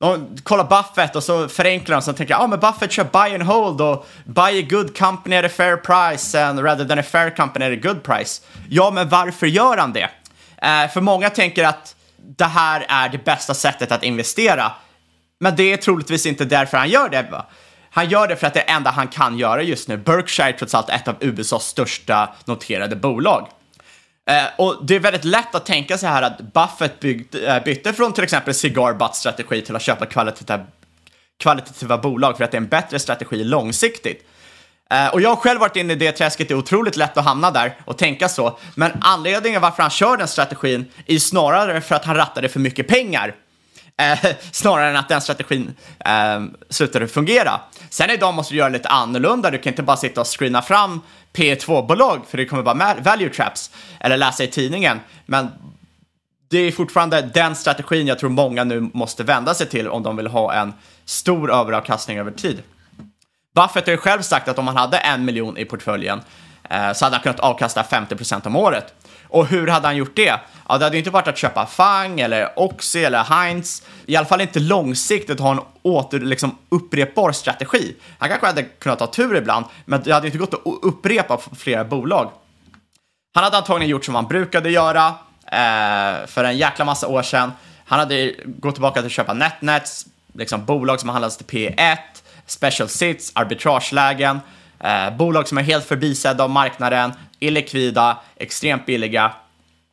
De 0.00 0.36
kollar 0.42 0.64
Buffett 0.64 1.16
och 1.16 1.22
så 1.22 1.48
förenklar 1.48 2.00
de 2.00 2.10
och 2.10 2.16
tänker 2.16 2.34
ja 2.34 2.40
ah, 2.40 2.46
men 2.46 2.60
Buffett 2.60 2.92
kör 2.92 3.04
buy 3.04 3.34
and 3.34 3.42
hold 3.42 3.80
och 3.80 4.06
buy 4.24 4.62
a 4.62 4.66
good 4.70 4.98
company 4.98 5.36
at 5.36 5.44
a 5.44 5.48
fair 5.48 5.76
price 5.76 6.44
and 6.44 6.64
rather 6.64 6.84
than 6.84 6.98
a 6.98 7.02
fair 7.02 7.30
company 7.30 7.64
at 7.64 7.72
a 7.72 7.88
good 7.88 8.02
price. 8.02 8.42
Ja, 8.68 8.90
men 8.90 9.08
varför 9.08 9.46
gör 9.46 9.76
han 9.76 9.92
det? 9.92 10.10
Eh, 10.62 10.88
för 10.90 11.00
många 11.00 11.30
tänker 11.30 11.64
att 11.64 11.96
det 12.16 12.44
här 12.44 12.86
är 12.88 13.08
det 13.08 13.24
bästa 13.24 13.54
sättet 13.54 13.92
att 13.92 14.02
investera. 14.02 14.72
Men 15.40 15.56
det 15.56 15.72
är 15.72 15.76
troligtvis 15.76 16.26
inte 16.26 16.44
därför 16.44 16.78
han 16.78 16.88
gör 16.88 17.08
det. 17.08 17.22
Va? 17.30 17.46
han 17.94 18.08
gör 18.08 18.28
det 18.28 18.36
för 18.36 18.46
att 18.46 18.54
det 18.54 18.60
är 18.60 18.66
det 18.66 18.72
enda 18.72 18.90
han 18.90 19.08
kan 19.08 19.38
göra 19.38 19.62
just 19.62 19.88
nu. 19.88 19.96
Berkshire 19.96 20.48
är 20.48 20.52
trots 20.52 20.74
allt 20.74 20.90
ett 20.90 21.08
av 21.08 21.16
USAs 21.20 21.66
största 21.66 22.34
noterade 22.44 22.96
bolag. 22.96 23.48
Eh, 24.30 24.44
och 24.58 24.86
det 24.86 24.94
är 24.94 25.00
väldigt 25.00 25.24
lätt 25.24 25.54
att 25.54 25.66
tänka 25.66 25.98
sig 25.98 26.08
här 26.08 26.22
att 26.22 26.40
Buffett 26.40 27.00
byggt, 27.00 27.34
eh, 27.34 27.64
bytte 27.64 27.92
från 27.92 28.12
till 28.12 28.24
exempel 28.24 28.54
cigar 28.54 28.94
butt 28.94 29.14
strategi 29.14 29.62
till 29.62 29.76
att 29.76 29.82
köpa 29.82 30.06
kvalitativa, 30.06 30.64
kvalitativa 31.38 31.98
bolag 31.98 32.36
för 32.36 32.44
att 32.44 32.50
det 32.50 32.56
är 32.56 32.60
en 32.60 32.68
bättre 32.68 32.98
strategi 32.98 33.44
långsiktigt. 33.44 34.26
Eh, 34.90 35.08
och 35.08 35.20
jag 35.20 35.28
har 35.28 35.36
själv 35.36 35.60
varit 35.60 35.76
inne 35.76 35.92
i 35.92 35.96
det 35.96 36.12
träsket, 36.12 36.48
det 36.48 36.54
är 36.54 36.58
otroligt 36.58 36.96
lätt 36.96 37.16
att 37.16 37.24
hamna 37.24 37.50
där 37.50 37.76
och 37.84 37.98
tänka 37.98 38.28
så. 38.28 38.58
Men 38.74 38.92
anledningen 39.00 39.62
varför 39.62 39.82
han 39.82 39.90
kör 39.90 40.16
den 40.16 40.28
strategin 40.28 40.84
är 41.06 41.18
snarare 41.18 41.80
för 41.80 41.94
att 41.94 42.04
han 42.04 42.16
rattade 42.16 42.48
för 42.48 42.60
mycket 42.60 42.88
pengar. 42.88 43.34
Eh, 43.96 44.18
snarare 44.52 44.90
än 44.90 44.96
att 44.96 45.08
den 45.08 45.20
strategin 45.20 45.74
eh, 46.04 46.42
slutade 46.70 47.08
fungera. 47.08 47.60
Sen 47.90 48.10
idag 48.10 48.34
måste 48.34 48.54
du 48.54 48.58
göra 48.58 48.68
lite 48.68 48.88
annorlunda, 48.88 49.50
du 49.50 49.58
kan 49.58 49.72
inte 49.72 49.82
bara 49.82 49.96
sitta 49.96 50.20
och 50.20 50.38
screena 50.38 50.62
fram 50.62 51.00
P2-bolag 51.32 52.20
för 52.28 52.38
det 52.38 52.44
kommer 52.44 52.62
vara 52.62 52.94
value 53.00 53.28
traps 53.28 53.70
eller 54.00 54.16
läsa 54.16 54.44
i 54.44 54.48
tidningen. 54.48 55.00
Men 55.26 55.48
det 56.50 56.58
är 56.58 56.72
fortfarande 56.72 57.30
den 57.34 57.56
strategin 57.56 58.06
jag 58.06 58.18
tror 58.18 58.30
många 58.30 58.64
nu 58.64 58.80
måste 58.80 59.24
vända 59.24 59.54
sig 59.54 59.66
till 59.66 59.88
om 59.88 60.02
de 60.02 60.16
vill 60.16 60.26
ha 60.26 60.54
en 60.54 60.72
stor 61.04 61.52
överavkastning 61.52 62.18
över 62.18 62.30
tid. 62.30 62.62
Buffett 63.54 63.86
har 63.86 63.92
ju 63.92 63.96
själv 63.96 64.22
sagt 64.22 64.48
att 64.48 64.58
om 64.58 64.66
han 64.66 64.76
hade 64.76 64.98
en 64.98 65.24
miljon 65.24 65.58
i 65.58 65.64
portföljen 65.64 66.20
eh, 66.70 66.92
så 66.92 67.04
hade 67.04 67.16
han 67.16 67.22
kunnat 67.22 67.40
avkasta 67.40 67.82
50% 67.82 68.46
om 68.46 68.56
året. 68.56 68.94
Och 69.28 69.46
hur 69.46 69.66
hade 69.66 69.86
han 69.86 69.96
gjort 69.96 70.16
det? 70.16 70.40
Ja, 70.68 70.78
det 70.78 70.84
hade 70.84 70.96
ju 70.96 70.98
inte 70.98 71.10
varit 71.10 71.28
att 71.28 71.38
köpa 71.38 71.66
Fang 71.66 72.20
eller 72.20 72.58
Oxy 72.58 73.04
eller 73.04 73.24
Heinz. 73.24 73.82
I 74.06 74.16
alla 74.16 74.26
fall 74.26 74.40
inte 74.40 74.60
långsiktigt 74.60 75.40
ha 75.40 75.50
en 75.50 75.60
åter, 75.82 76.20
liksom, 76.20 76.58
upprepbar 76.68 77.32
strategi. 77.32 77.96
Han 78.18 78.28
kanske 78.28 78.46
hade 78.46 78.62
kunnat 78.62 79.00
ha 79.00 79.06
tur 79.06 79.36
ibland, 79.36 79.66
men 79.84 80.02
det 80.02 80.12
hade 80.12 80.26
inte 80.26 80.38
gått 80.38 80.54
att 80.54 80.60
upprepa 80.82 81.38
flera 81.56 81.84
bolag. 81.84 82.30
Han 83.34 83.44
hade 83.44 83.56
antagligen 83.56 83.90
gjort 83.90 84.04
som 84.04 84.14
han 84.14 84.26
brukade 84.26 84.70
göra 84.70 85.06
eh, 85.46 86.26
för 86.26 86.44
en 86.44 86.58
jäkla 86.58 86.84
massa 86.84 87.08
år 87.08 87.22
sedan. 87.22 87.52
Han 87.84 87.98
hade 87.98 88.34
gått 88.44 88.74
tillbaka 88.74 89.00
till 89.00 89.06
att 89.06 89.12
köpa 89.12 89.32
NetNets, 89.32 90.06
liksom 90.34 90.64
bolag 90.64 91.00
som 91.00 91.08
handlades 91.08 91.36
till 91.36 91.46
P1, 91.46 91.96
special 92.52 92.88
sits, 92.88 93.32
arbitragelägen, 93.34 94.40
eh, 94.80 95.16
bolag 95.16 95.48
som 95.48 95.58
är 95.58 95.62
helt 95.62 95.84
förbisedda 95.84 96.44
av 96.44 96.50
marknaden, 96.50 97.12
illikvida, 97.38 98.18
extremt 98.36 98.86
billiga. 98.86 99.32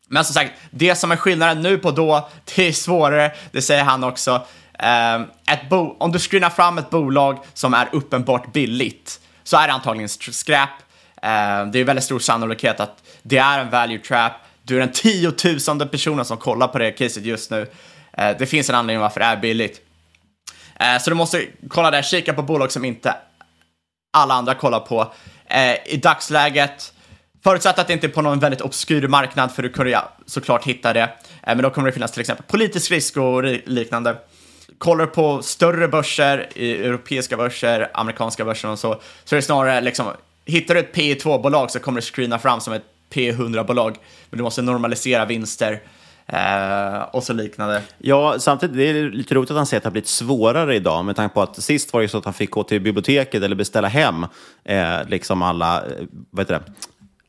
Men 0.07 0.25
som 0.25 0.33
sagt, 0.33 0.51
det 0.71 0.95
som 0.95 1.11
är 1.11 1.15
skillnaden 1.15 1.61
nu 1.61 1.77
på 1.77 1.91
då, 1.91 2.29
det 2.55 2.67
är 2.67 2.71
svårare, 2.71 3.31
det 3.51 3.61
säger 3.61 3.83
han 3.83 4.03
också. 4.03 4.45
Eh, 4.79 5.21
ett 5.53 5.69
bo 5.69 5.97
om 5.99 6.11
du 6.11 6.19
screenar 6.19 6.49
fram 6.49 6.77
ett 6.77 6.89
bolag 6.89 7.39
som 7.53 7.73
är 7.73 7.89
uppenbart 7.91 8.53
billigt 8.53 9.19
så 9.43 9.57
är 9.57 9.67
det 9.67 9.73
antagligen 9.73 10.09
skräp. 10.09 10.69
Eh, 11.21 11.65
det 11.65 11.79
är 11.79 11.83
väldigt 11.83 12.05
stor 12.05 12.19
sannolikhet 12.19 12.79
att 12.79 13.03
det 13.23 13.37
är 13.37 13.59
en 13.59 13.69
value 13.69 13.99
trap. 13.99 14.31
Du 14.63 14.75
är 14.75 14.79
den 14.79 14.91
tiotusende 14.91 15.85
personen 15.85 16.25
som 16.25 16.37
kollar 16.37 16.67
på 16.67 16.77
det 16.77 16.91
caset 16.91 17.25
just 17.25 17.51
nu. 17.51 17.67
Eh, 18.13 18.37
det 18.39 18.45
finns 18.45 18.69
en 18.69 18.75
anledning 18.75 19.01
varför 19.01 19.19
det 19.19 19.25
är 19.25 19.37
billigt. 19.37 19.81
Eh, 20.83 21.01
så 21.01 21.09
du 21.09 21.15
måste 21.15 21.45
kolla 21.69 21.91
där, 21.91 22.01
kika 22.01 22.33
på 22.33 22.41
bolag 22.41 22.71
som 22.71 22.85
inte 22.85 23.15
alla 24.13 24.33
andra 24.33 24.55
kollar 24.55 24.79
på. 24.79 25.13
Eh, 25.45 25.93
I 25.93 25.97
dagsläget, 25.97 26.93
förutsatt 27.43 27.79
att 27.79 27.87
det 27.87 27.93
inte 27.93 28.07
är 28.07 28.11
på 28.11 28.21
någon 28.21 28.39
väldigt 28.39 28.61
obskyr 28.61 29.07
marknad, 29.07 29.51
för 29.51 29.63
du 29.63 29.69
kunde 29.69 29.91
ja, 29.91 30.11
såklart 30.25 30.63
hitta 30.63 30.93
det, 30.93 31.01
eh, 31.01 31.09
men 31.43 31.57
då 31.57 31.69
kommer 31.69 31.87
det 31.87 31.91
finnas 31.91 32.11
till 32.11 32.21
exempel 32.21 32.45
politisk 32.45 32.91
risk 32.91 33.17
och 33.17 33.43
liknande. 33.65 34.15
Kollar 34.77 35.05
du 35.05 35.11
på 35.11 35.41
större 35.41 35.87
börser, 35.87 36.49
europeiska 36.55 37.37
börser, 37.37 37.89
amerikanska 37.93 38.45
börser 38.45 38.69
och 38.69 38.79
så, 38.79 39.01
så 39.23 39.35
är 39.35 39.37
det 39.37 39.41
snarare 39.41 39.81
liksom, 39.81 40.05
hittar 40.45 40.73
du 40.73 40.79
ett 40.79 40.95
P2-bolag 40.95 41.71
så 41.71 41.79
kommer 41.79 42.01
det 42.01 42.05
screena 42.05 42.39
fram 42.39 42.61
som 42.61 42.73
ett 42.73 42.83
P100-bolag, 43.13 43.97
men 44.29 44.37
du 44.37 44.43
måste 44.43 44.61
normalisera 44.61 45.25
vinster 45.25 45.81
Eh, 46.33 47.01
och 47.11 47.23
så 47.23 47.33
liknande. 47.33 47.81
Ja, 47.97 48.35
samtidigt 48.39 48.77
det 48.77 48.83
är 48.83 49.11
lite 49.11 49.35
roligt 49.35 49.51
att 49.51 49.57
han 49.57 49.65
säger 49.65 49.79
att 49.79 49.83
det 49.83 49.87
har 49.87 49.91
blivit 49.91 50.07
svårare 50.07 50.75
idag 50.75 51.05
med 51.05 51.15
tanke 51.15 51.33
på 51.33 51.41
att 51.41 51.63
sist 51.63 51.93
var 51.93 52.01
det 52.01 52.07
så 52.07 52.17
att 52.17 52.25
han 52.25 52.33
fick 52.33 52.51
gå 52.51 52.63
till 52.63 52.81
biblioteket 52.81 53.43
eller 53.43 53.55
beställa 53.55 53.87
hem 53.87 54.25
eh, 54.63 55.07
liksom 55.07 55.41
alla, 55.41 55.77
eh, 55.77 56.05
vad 56.31 56.45
heter 56.45 56.53
det? 56.53 56.73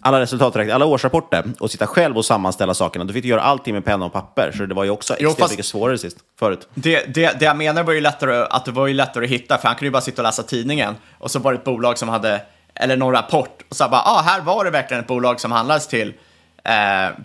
alla 0.03 0.21
resultat, 0.21 0.57
alla 0.57 0.85
årsrapporter 0.85 1.45
och 1.61 1.71
sitta 1.71 1.87
själv 1.87 2.17
och 2.17 2.25
sammanställa 2.25 2.75
sakerna. 2.75 3.05
Du 3.05 3.13
fick 3.13 3.25
göra 3.25 3.41
allting 3.41 3.75
med 3.75 3.85
penna 3.85 4.05
och 4.05 4.13
papper, 4.13 4.53
så 4.57 4.67
det 4.67 4.75
var 4.75 4.85
ju 4.85 4.91
också 4.91 5.13
extremt 5.13 5.37
jo, 5.39 5.47
mycket 5.51 5.67
svårare 5.67 5.99
sist, 5.99 6.17
förut. 6.39 6.69
Det, 6.75 7.15
det, 7.15 7.41
det 7.41 7.45
jag 7.45 7.57
menar 7.57 7.83
var 7.83 7.93
ju 7.93 8.01
lättare, 8.01 8.47
att 8.51 8.65
det 8.65 8.73
var 8.73 8.87
ju 8.87 8.95
lättare 8.95 9.25
att 9.25 9.31
hitta, 9.31 9.59
för 9.59 9.69
han 9.69 9.77
kunde 9.77 9.87
ju 9.87 9.91
bara 9.91 10.03
sitta 10.03 10.23
och 10.23 10.27
läsa 10.27 10.43
tidningen 10.43 10.95
och 11.19 11.31
så 11.31 11.39
var 11.39 11.53
det 11.53 11.59
ett 11.59 11.65
bolag 11.65 11.99
som 11.99 12.09
hade, 12.09 12.43
eller 12.75 12.97
någon 12.97 13.13
rapport, 13.13 13.63
och 13.69 13.77
så 13.77 13.89
bara, 13.89 14.03
ah, 14.03 14.23
här 14.23 14.41
var 14.41 14.65
det 14.65 14.71
verkligen 14.71 15.03
ett 15.03 15.09
bolag 15.09 15.41
som 15.41 15.53
handlades 15.53 15.89
till 15.89 16.15
eh, 16.65 16.73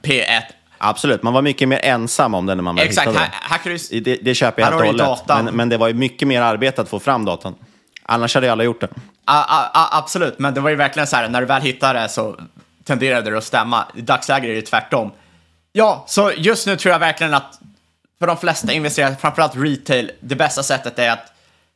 P1 0.01 0.41
Absolut, 0.77 1.23
man 1.23 1.33
var 1.33 1.41
mycket 1.41 1.67
mer 1.67 1.79
ensam 1.83 2.33
om 2.33 2.45
det 2.45 2.55
när 2.55 2.63
man 2.63 2.77
Exakt, 2.77 3.07
hittade 3.07 3.19
här, 3.19 3.59
här 3.63 3.99
det. 4.03 4.15
Det, 4.21 4.35
köper 4.35 4.61
jag 4.61 4.69
helt 4.69 4.81
och 4.81 5.05
hållet. 5.07 5.27
Men, 5.27 5.45
men, 5.45 5.69
det 5.69 5.77
var 5.77 5.87
ju 5.87 5.93
mycket 5.93 6.27
mer 6.27 6.41
arbete 6.41 6.81
att 6.81 6.89
få 6.89 6.99
fram 6.99 7.25
datan. 7.25 7.55
Annars 8.03 8.35
hade 8.35 8.47
ju 8.47 8.51
alla 8.51 8.63
gjort 8.63 8.81
det. 8.81 8.87
A, 9.25 9.45
a, 9.47 9.69
a, 9.73 9.87
absolut, 9.91 10.39
men 10.39 10.53
det 10.53 10.61
var 10.61 10.69
ju 10.69 10.75
verkligen 10.75 11.07
så 11.07 11.15
här, 11.15 11.29
när 11.29 11.41
du 11.41 11.47
väl 11.47 11.61
hittade 11.61 11.99
det 11.99 12.09
så 12.09 12.39
tenderade 12.83 13.31
det 13.31 13.37
att 13.37 13.43
stämma. 13.43 13.85
I 13.95 14.01
dagsläget 14.01 14.49
är 14.49 14.55
det 14.55 14.61
tvärtom. 14.61 15.11
Ja, 15.71 16.03
så 16.07 16.31
just 16.37 16.67
nu 16.67 16.77
tror 16.77 16.91
jag 16.91 16.99
verkligen 16.99 17.33
att 17.33 17.59
för 18.19 18.27
de 18.27 18.37
flesta 18.37 18.73
investerare, 18.73 19.15
framförallt 19.21 19.55
retail, 19.55 20.11
det 20.19 20.35
bästa 20.35 20.63
sättet 20.63 20.99
är 20.99 21.11
att 21.11 21.33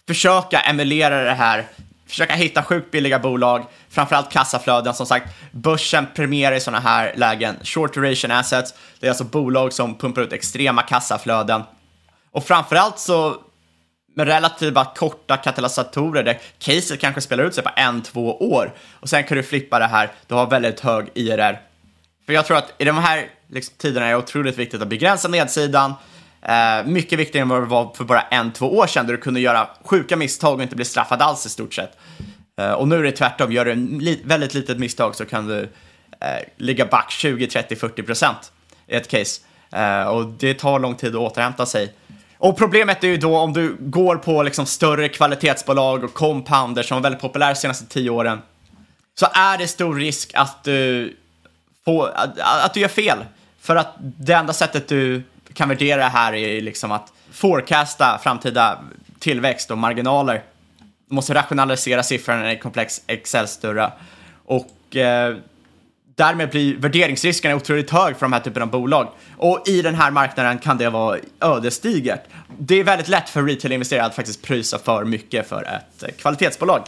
försöka 0.08 0.60
emulera 0.60 1.24
det 1.24 1.34
här 1.34 1.66
försöka 2.10 2.34
hitta 2.34 2.64
sjukt 2.64 2.92
billiga 2.92 3.20
bolag, 3.20 3.66
framförallt 3.90 4.32
kassaflöden. 4.32 4.94
Som 4.94 5.06
sagt, 5.06 5.36
börsen 5.52 6.08
premierar 6.16 6.56
i 6.56 6.60
sådana 6.60 6.80
här 6.80 7.14
lägen 7.16 7.56
short 7.64 7.94
duration 7.94 8.32
assets. 8.32 8.74
Det 9.00 9.08
är 9.08 9.10
alltså 9.12 9.24
bolag 9.24 9.74
som 9.74 9.98
pumpar 9.98 10.22
ut 10.22 10.34
extrema 10.34 10.82
kassaflöden. 10.82 11.64
Och 12.32 12.44
framförallt 12.44 13.00
så 13.00 13.38
med 14.16 14.28
relativa 14.28 14.86
korta 14.86 15.38
katalysatorer 15.38 16.24
där 16.24 16.40
caset 16.60 17.00
kanske 17.00 17.22
spelar 17.22 17.44
ut 17.44 17.56
sig 17.56 17.64
på 17.64 17.70
en, 17.76 18.02
två 18.02 18.38
år 18.52 18.74
och 18.92 19.10
sen 19.10 19.24
kan 19.24 19.38
du 19.38 19.44
flippa 19.44 19.80
det 19.80 19.88
här, 19.88 20.12
du 20.28 20.36
har 20.36 20.48
väldigt 20.48 20.80
hög 20.80 21.10
IRR. 21.14 21.62
För 22.26 22.34
jag 22.34 22.46
tror 22.46 22.58
att 22.58 22.74
i 22.78 22.86
de 22.86 22.98
här 22.98 23.28
liksom, 23.48 23.76
tiderna 23.78 24.06
är 24.06 24.10
det 24.10 24.18
otroligt 24.18 24.58
viktigt 24.58 24.82
att 24.82 24.88
begränsa 24.88 25.28
nedsidan, 25.28 25.94
Eh, 26.42 26.86
mycket 26.86 27.20
viktigare 27.20 27.42
än 27.42 27.50
vad 27.50 27.62
det 27.62 27.66
var 27.66 27.94
för 27.96 28.04
bara 28.04 28.22
en, 28.22 28.52
två 28.52 28.78
år 28.78 28.88
sedan, 28.88 29.06
där 29.06 29.14
du 29.14 29.22
kunde 29.22 29.40
göra 29.40 29.68
sjuka 29.84 30.16
misstag 30.16 30.56
och 30.56 30.62
inte 30.62 30.76
bli 30.76 30.86
straffad 30.86 31.22
alls 31.22 31.46
i 31.46 31.50
stort 31.50 31.74
sett. 31.74 31.98
Eh, 32.60 32.72
och 32.72 32.88
nu 32.88 32.96
är 33.00 33.04
det 33.04 33.12
tvärtom, 33.12 33.52
gör 33.52 33.66
du 33.66 33.72
ett 33.72 33.78
li 33.78 34.22
väldigt 34.26 34.54
litet 34.54 34.80
misstag 34.80 35.16
så 35.16 35.26
kan 35.26 35.48
du 35.48 35.62
eh, 36.22 36.28
ligga 36.58 36.86
back 36.86 37.12
20, 37.12 37.48
30, 37.48 37.76
40 37.76 38.04
procent 38.04 38.52
i 38.88 38.96
ett 38.96 39.08
case. 39.08 39.42
Eh, 39.72 40.04
och 40.04 40.26
det 40.26 40.54
tar 40.54 40.80
lång 40.80 40.96
tid 40.96 41.16
att 41.16 41.22
återhämta 41.22 41.66
sig. 41.66 41.94
Och 42.38 42.58
problemet 42.58 43.04
är 43.04 43.08
ju 43.08 43.18
då 43.18 43.38
om 43.38 43.54
du 43.54 43.78
går 43.80 44.16
på 44.16 44.44
liksom 44.44 44.66
större 44.66 45.10
kvalitetsbolag 45.10 46.04
och 46.04 46.14
compounder 46.14 46.84
som 46.84 46.96
var 46.96 47.02
väldigt 47.02 47.22
populära 47.22 47.50
de 47.50 47.56
senaste 47.56 47.86
tio 47.86 48.10
åren, 48.10 48.42
så 49.20 49.28
är 49.34 49.58
det 49.58 49.68
stor 49.68 49.96
risk 49.96 50.32
att 50.34 50.64
du, 50.64 51.18
får, 51.86 52.10
att, 52.16 52.40
att 52.40 52.74
du 52.74 52.80
gör 52.80 52.88
fel. 52.88 53.18
För 53.62 53.76
att 53.76 53.96
det 54.00 54.34
enda 54.34 54.54
sättet 54.54 54.88
du 54.88 55.24
kan 55.54 55.70
värdera 55.70 55.98
det 55.98 56.10
här 56.10 56.34
är 56.34 56.62
liksom 56.62 56.92
att 56.92 57.14
forecasta 57.32 58.20
framtida 58.24 58.80
tillväxt 59.20 59.72
och 59.72 59.78
marginaler. 59.78 60.44
Du 61.10 61.16
måste 61.16 61.34
rationalisera 61.34 62.04
siffrorna 62.04 62.52
i 62.52 62.58
komplex 62.58 63.02
Excel-störa. 63.08 63.92
Och 64.46 64.96
eh, 64.96 65.36
därmed 66.16 66.50
blir 66.50 66.78
värderingsrisken 66.78 67.54
otroligt 67.54 67.90
hög 67.90 68.16
för 68.16 68.26
de 68.26 68.34
här 68.34 68.40
typen 68.40 68.62
av 68.62 68.70
bolag. 68.70 69.08
Och 69.38 69.64
i 69.68 69.82
den 69.82 69.96
här 69.96 70.12
marknaden 70.12 70.58
kan 70.58 70.78
det 70.78 70.90
vara 70.90 71.20
ödesdigert. 71.42 72.24
Det 72.58 72.76
är 72.76 72.84
väldigt 72.84 73.08
lätt 73.08 73.30
för 73.30 73.44
retail-investerare 73.44 74.06
att 74.06 74.16
faktiskt 74.16 74.42
pröjsa 74.42 74.80
för 74.80 75.06
mycket 75.06 75.50
för 75.50 75.64
ett 75.64 76.04
eh, 76.04 76.10
kvalitetsbolag. 76.10 76.82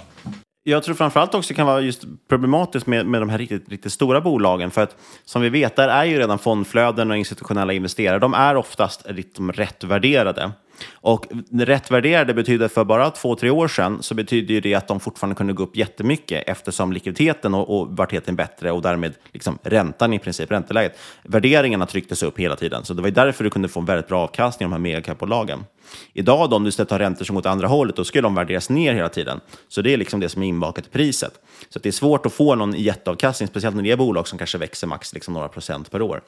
Jag 0.64 0.84
tror 0.84 0.96
framförallt 0.96 1.36
också 1.36 1.54
kan 1.54 1.68
vara 1.68 1.82
just 1.82 2.04
problematiskt 2.30 2.88
med, 2.88 3.06
med 3.06 3.22
de 3.22 3.30
här 3.30 3.38
riktigt, 3.38 3.70
riktigt 3.70 3.92
stora 3.92 4.22
bolagen. 4.22 4.72
För 4.72 4.82
att 4.82 4.96
som 5.26 5.42
vi 5.42 5.50
vet, 5.50 5.76
där 5.76 5.88
är 5.88 6.06
ju 6.06 6.20
redan 6.20 6.40
fondflöden 6.40 7.12
och 7.12 7.18
institutionella 7.18 7.74
investerare, 7.74 8.20
de 8.20 8.34
är 8.34 8.56
oftast 8.56 9.06
liksom 9.10 9.52
rätt 9.52 9.84
värderade. 9.84 10.52
Och 10.94 11.28
rätt 11.52 11.92
värderade 11.92 12.34
betyder 12.34 12.68
för 12.68 12.84
bara 12.84 13.10
två, 13.10 13.36
tre 13.36 13.50
år 13.50 13.68
sedan 13.68 14.04
så 14.04 14.16
betyder 14.16 14.62
det 14.62 14.76
att 14.76 14.88
de 14.88 15.00
fortfarande 15.00 15.36
kunde 15.36 15.54
gå 15.54 15.64
upp 15.64 15.76
jättemycket 15.76 16.44
eftersom 16.48 16.94
likviditeten 16.94 17.54
och, 17.54 17.80
och 17.80 17.98
vartheten 17.98 18.36
bättre 18.36 18.72
och 18.72 18.82
därmed 18.82 19.14
liksom 19.32 19.58
räntan 19.64 20.14
i 20.14 20.20
princip, 20.20 20.52
ränteläget. 20.52 20.98
Värderingarna 21.24 21.86
trycktes 21.86 22.24
upp 22.24 22.40
hela 22.40 22.56
tiden, 22.56 22.86
så 22.86 22.94
det 22.94 23.02
var 23.02 23.10
därför 23.10 23.44
du 23.44 23.50
kunde 23.50 23.68
få 23.68 23.80
en 23.80 23.86
väldigt 23.86 24.08
bra 24.08 24.22
avkastning 24.22 24.66
i 24.66 24.68
de 24.68 24.74
här 24.74 24.80
megacapbolagen. 24.80 25.66
Idag 26.14 26.50
då, 26.50 26.56
om 26.56 26.64
du 26.64 26.70
istället 26.70 26.92
har 26.92 27.00
räntor 27.00 27.26
som 27.26 27.36
går 27.36 27.42
åt 27.42 27.46
andra 27.46 27.68
hållet, 27.68 27.96
då 27.96 28.04
skulle 28.04 28.22
de 28.22 28.36
värderas 28.36 28.70
ner 28.70 28.94
hela 28.94 29.10
tiden. 29.10 29.40
Så 29.68 29.82
det 29.82 29.94
är 29.94 29.98
liksom 29.98 30.20
det 30.20 30.30
som 30.30 30.44
är 30.44 30.48
inbakat 30.48 30.88
i 30.88 30.90
priset. 30.90 31.34
Så 31.70 31.80
det 31.80 31.90
är 31.90 31.94
svårt 31.94 32.26
att 32.26 32.34
få 32.34 32.56
någon 32.56 32.74
jätteavkastning, 32.74 33.48
speciellt 33.48 33.76
när 33.76 33.84
det 33.84 33.92
är 33.92 33.98
bolag 33.98 34.28
som 34.28 34.38
kanske 34.38 34.58
växer 34.58 34.88
max 34.88 35.14
liksom 35.14 35.34
några 35.34 35.48
procent 35.48 35.92
per 35.92 36.02
år. 36.02 36.22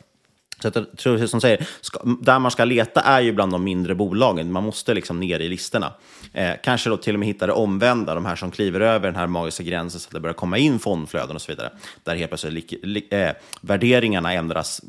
Så 0.63 0.71
jag 0.75 0.97
tror, 0.97 1.25
som 1.25 1.41
säger, 1.41 1.67
ska, 1.81 1.99
där 2.21 2.39
man 2.39 2.51
ska 2.51 2.65
leta 2.65 3.01
är 3.01 3.21
ju 3.21 3.31
bland 3.31 3.51
de 3.51 3.63
mindre 3.63 3.95
bolagen. 3.95 4.51
Man 4.51 4.63
måste 4.63 4.93
liksom 4.93 5.19
ner 5.19 5.39
i 5.39 5.49
listorna. 5.49 5.93
Eh, 6.33 6.51
kanske 6.63 6.89
då 6.89 6.97
till 6.97 7.15
och 7.15 7.19
med 7.19 7.27
hitta 7.27 7.47
det 7.47 7.53
omvända, 7.53 8.15
de 8.15 8.25
här 8.25 8.35
som 8.35 8.51
kliver 8.51 8.79
över 8.79 9.07
den 9.07 9.15
här 9.15 9.27
magiska 9.27 9.63
gränsen 9.63 9.99
så 9.99 10.07
att 10.07 10.13
det 10.13 10.19
börjar 10.19 10.33
komma 10.33 10.57
in 10.57 10.79
fondflöden 10.79 11.35
och 11.35 11.41
så 11.41 11.51
vidare. 11.51 11.71
Där 12.03 12.15
helt 12.15 12.29
plötsligt 12.29 12.71
li, 12.71 12.79
li, 12.83 13.07
eh, 13.11 13.31
värderingarna 13.61 14.33
ändras. 14.33 14.81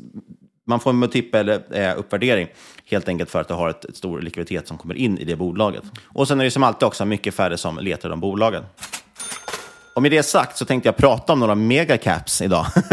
Man 0.67 0.79
får 0.79 0.89
en 0.89 0.99
multipel 0.99 1.49
eh, 1.49 1.97
uppvärdering 1.97 2.47
helt 2.85 3.07
enkelt 3.07 3.29
för 3.29 3.41
att 3.41 3.47
du 3.47 3.53
har 3.53 3.69
ett, 3.69 3.85
ett 3.85 3.95
stor 3.97 4.21
likviditet 4.21 4.67
som 4.67 4.77
kommer 4.77 4.95
in 4.95 5.17
i 5.17 5.23
det 5.23 5.35
bolaget. 5.35 5.83
Och 6.05 6.27
sen 6.27 6.39
är 6.39 6.43
det 6.43 6.51
som 6.51 6.63
alltid 6.63 6.87
också 6.87 7.05
mycket 7.05 7.35
färre 7.35 7.57
som 7.57 7.77
letar 7.77 8.09
de 8.09 8.19
bolagen. 8.19 8.63
Och 9.95 10.01
med 10.01 10.11
det 10.11 10.23
sagt 10.23 10.57
så 10.57 10.65
tänkte 10.65 10.87
jag 10.87 10.97
prata 10.97 11.33
om 11.33 11.39
några 11.39 11.55
megacaps 11.55 12.41
idag. 12.41 12.65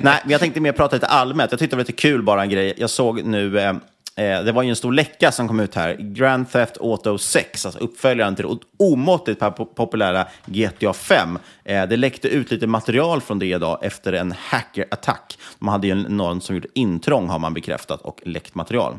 Nej, 0.00 0.20
men 0.22 0.30
jag 0.30 0.40
tänkte 0.40 0.60
mer 0.60 0.72
prata 0.72 0.96
lite 0.96 1.06
allmänt. 1.06 1.52
Jag 1.52 1.60
tyckte 1.60 1.76
det 1.76 1.78
var 1.78 1.80
lite 1.80 1.92
kul 1.92 2.22
bara 2.22 2.42
en 2.42 2.48
grej. 2.48 2.74
Jag 2.76 2.90
såg 2.90 3.24
nu, 3.24 3.58
eh, 3.58 3.68
eh, 4.16 4.44
det 4.44 4.52
var 4.52 4.62
ju 4.62 4.70
en 4.70 4.76
stor 4.76 4.92
läcka 4.92 5.32
som 5.32 5.48
kom 5.48 5.60
ut 5.60 5.74
här. 5.74 5.96
Grand 5.98 6.50
Theft 6.52 6.76
Auto 6.80 7.18
6, 7.18 7.66
alltså 7.66 7.80
uppföljaren 7.80 8.36
till 8.36 8.46
det 8.46 8.56
omåttligt 8.84 9.40
populära 9.74 10.26
GTA 10.46 10.92
5. 10.92 11.38
Eh, 11.64 11.86
det 11.86 11.96
läckte 11.96 12.28
ut 12.28 12.50
lite 12.50 12.66
material 12.66 13.20
från 13.20 13.38
det 13.38 13.46
idag 13.46 13.78
efter 13.82 14.12
en 14.12 14.34
hackerattack. 14.38 15.38
De 15.58 15.68
hade 15.68 15.86
ju 15.86 15.94
någon 15.94 16.40
som 16.40 16.56
gjort 16.56 16.66
intrång 16.74 17.28
har 17.28 17.38
man 17.38 17.54
bekräftat 17.54 18.00
och 18.00 18.20
läckt 18.24 18.54
material. 18.54 18.98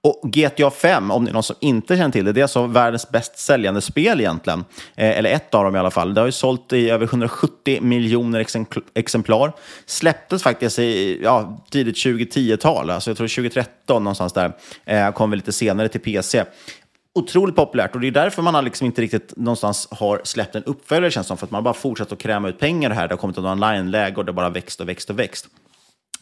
Och 0.00 0.20
GTA 0.22 0.70
5, 0.70 1.10
om 1.10 1.24
det 1.24 1.30
är 1.30 1.32
någon 1.32 1.42
som 1.42 1.56
inte 1.60 1.96
känner 1.96 2.10
till 2.10 2.24
det, 2.24 2.32
det 2.32 2.40
är 2.40 2.42
alltså 2.42 2.66
världens 2.66 3.10
bäst 3.10 3.38
säljande 3.38 3.80
spel 3.80 4.20
egentligen. 4.20 4.64
Eh, 4.96 5.18
eller 5.18 5.30
ett 5.30 5.54
av 5.54 5.64
dem 5.64 5.76
i 5.76 5.78
alla 5.78 5.90
fall. 5.90 6.14
Det 6.14 6.20
har 6.20 6.26
ju 6.26 6.32
sålt 6.32 6.72
i 6.72 6.90
över 6.90 7.06
170 7.06 7.82
miljoner 7.82 8.46
exemplar. 8.94 9.52
Släpptes 9.86 10.42
faktiskt 10.42 10.78
i 10.78 11.20
ja, 11.22 11.64
tidigt 11.70 11.96
2010-tal, 11.96 12.90
alltså 12.90 13.10
jag 13.10 13.16
tror 13.16 13.28
2013 13.28 14.04
någonstans 14.04 14.32
där. 14.32 14.52
Eh, 14.84 15.10
kom 15.10 15.30
väl 15.30 15.38
lite 15.38 15.52
senare 15.52 15.88
till 15.88 16.00
PC 16.00 16.44
otroligt 17.16 17.56
populärt 17.56 17.94
och 17.94 18.00
det 18.00 18.06
är 18.06 18.10
därför 18.10 18.42
man 18.42 18.54
har 18.54 18.62
liksom 18.62 18.86
inte 18.86 19.02
riktigt 19.02 19.36
någonstans 19.36 19.88
har 19.90 20.20
släppt 20.24 20.54
en 20.54 20.64
uppföljare 20.64 21.10
känns 21.10 21.26
som, 21.26 21.36
för 21.36 21.46
att 21.46 21.50
man 21.50 21.64
bara 21.64 21.74
fortsatt 21.74 22.12
att 22.12 22.18
kräma 22.18 22.48
ut 22.48 22.58
pengar 22.58 22.90
här. 22.90 23.08
Det 23.08 23.14
har 23.14 23.18
kommit 23.18 23.38
ett 23.38 23.44
online-läge 23.44 24.16
och 24.16 24.24
det 24.24 24.32
har 24.32 24.36
bara 24.36 24.50
växt 24.50 24.80
och 24.80 24.88
växt 24.88 25.10
och 25.10 25.18
växt. 25.18 25.46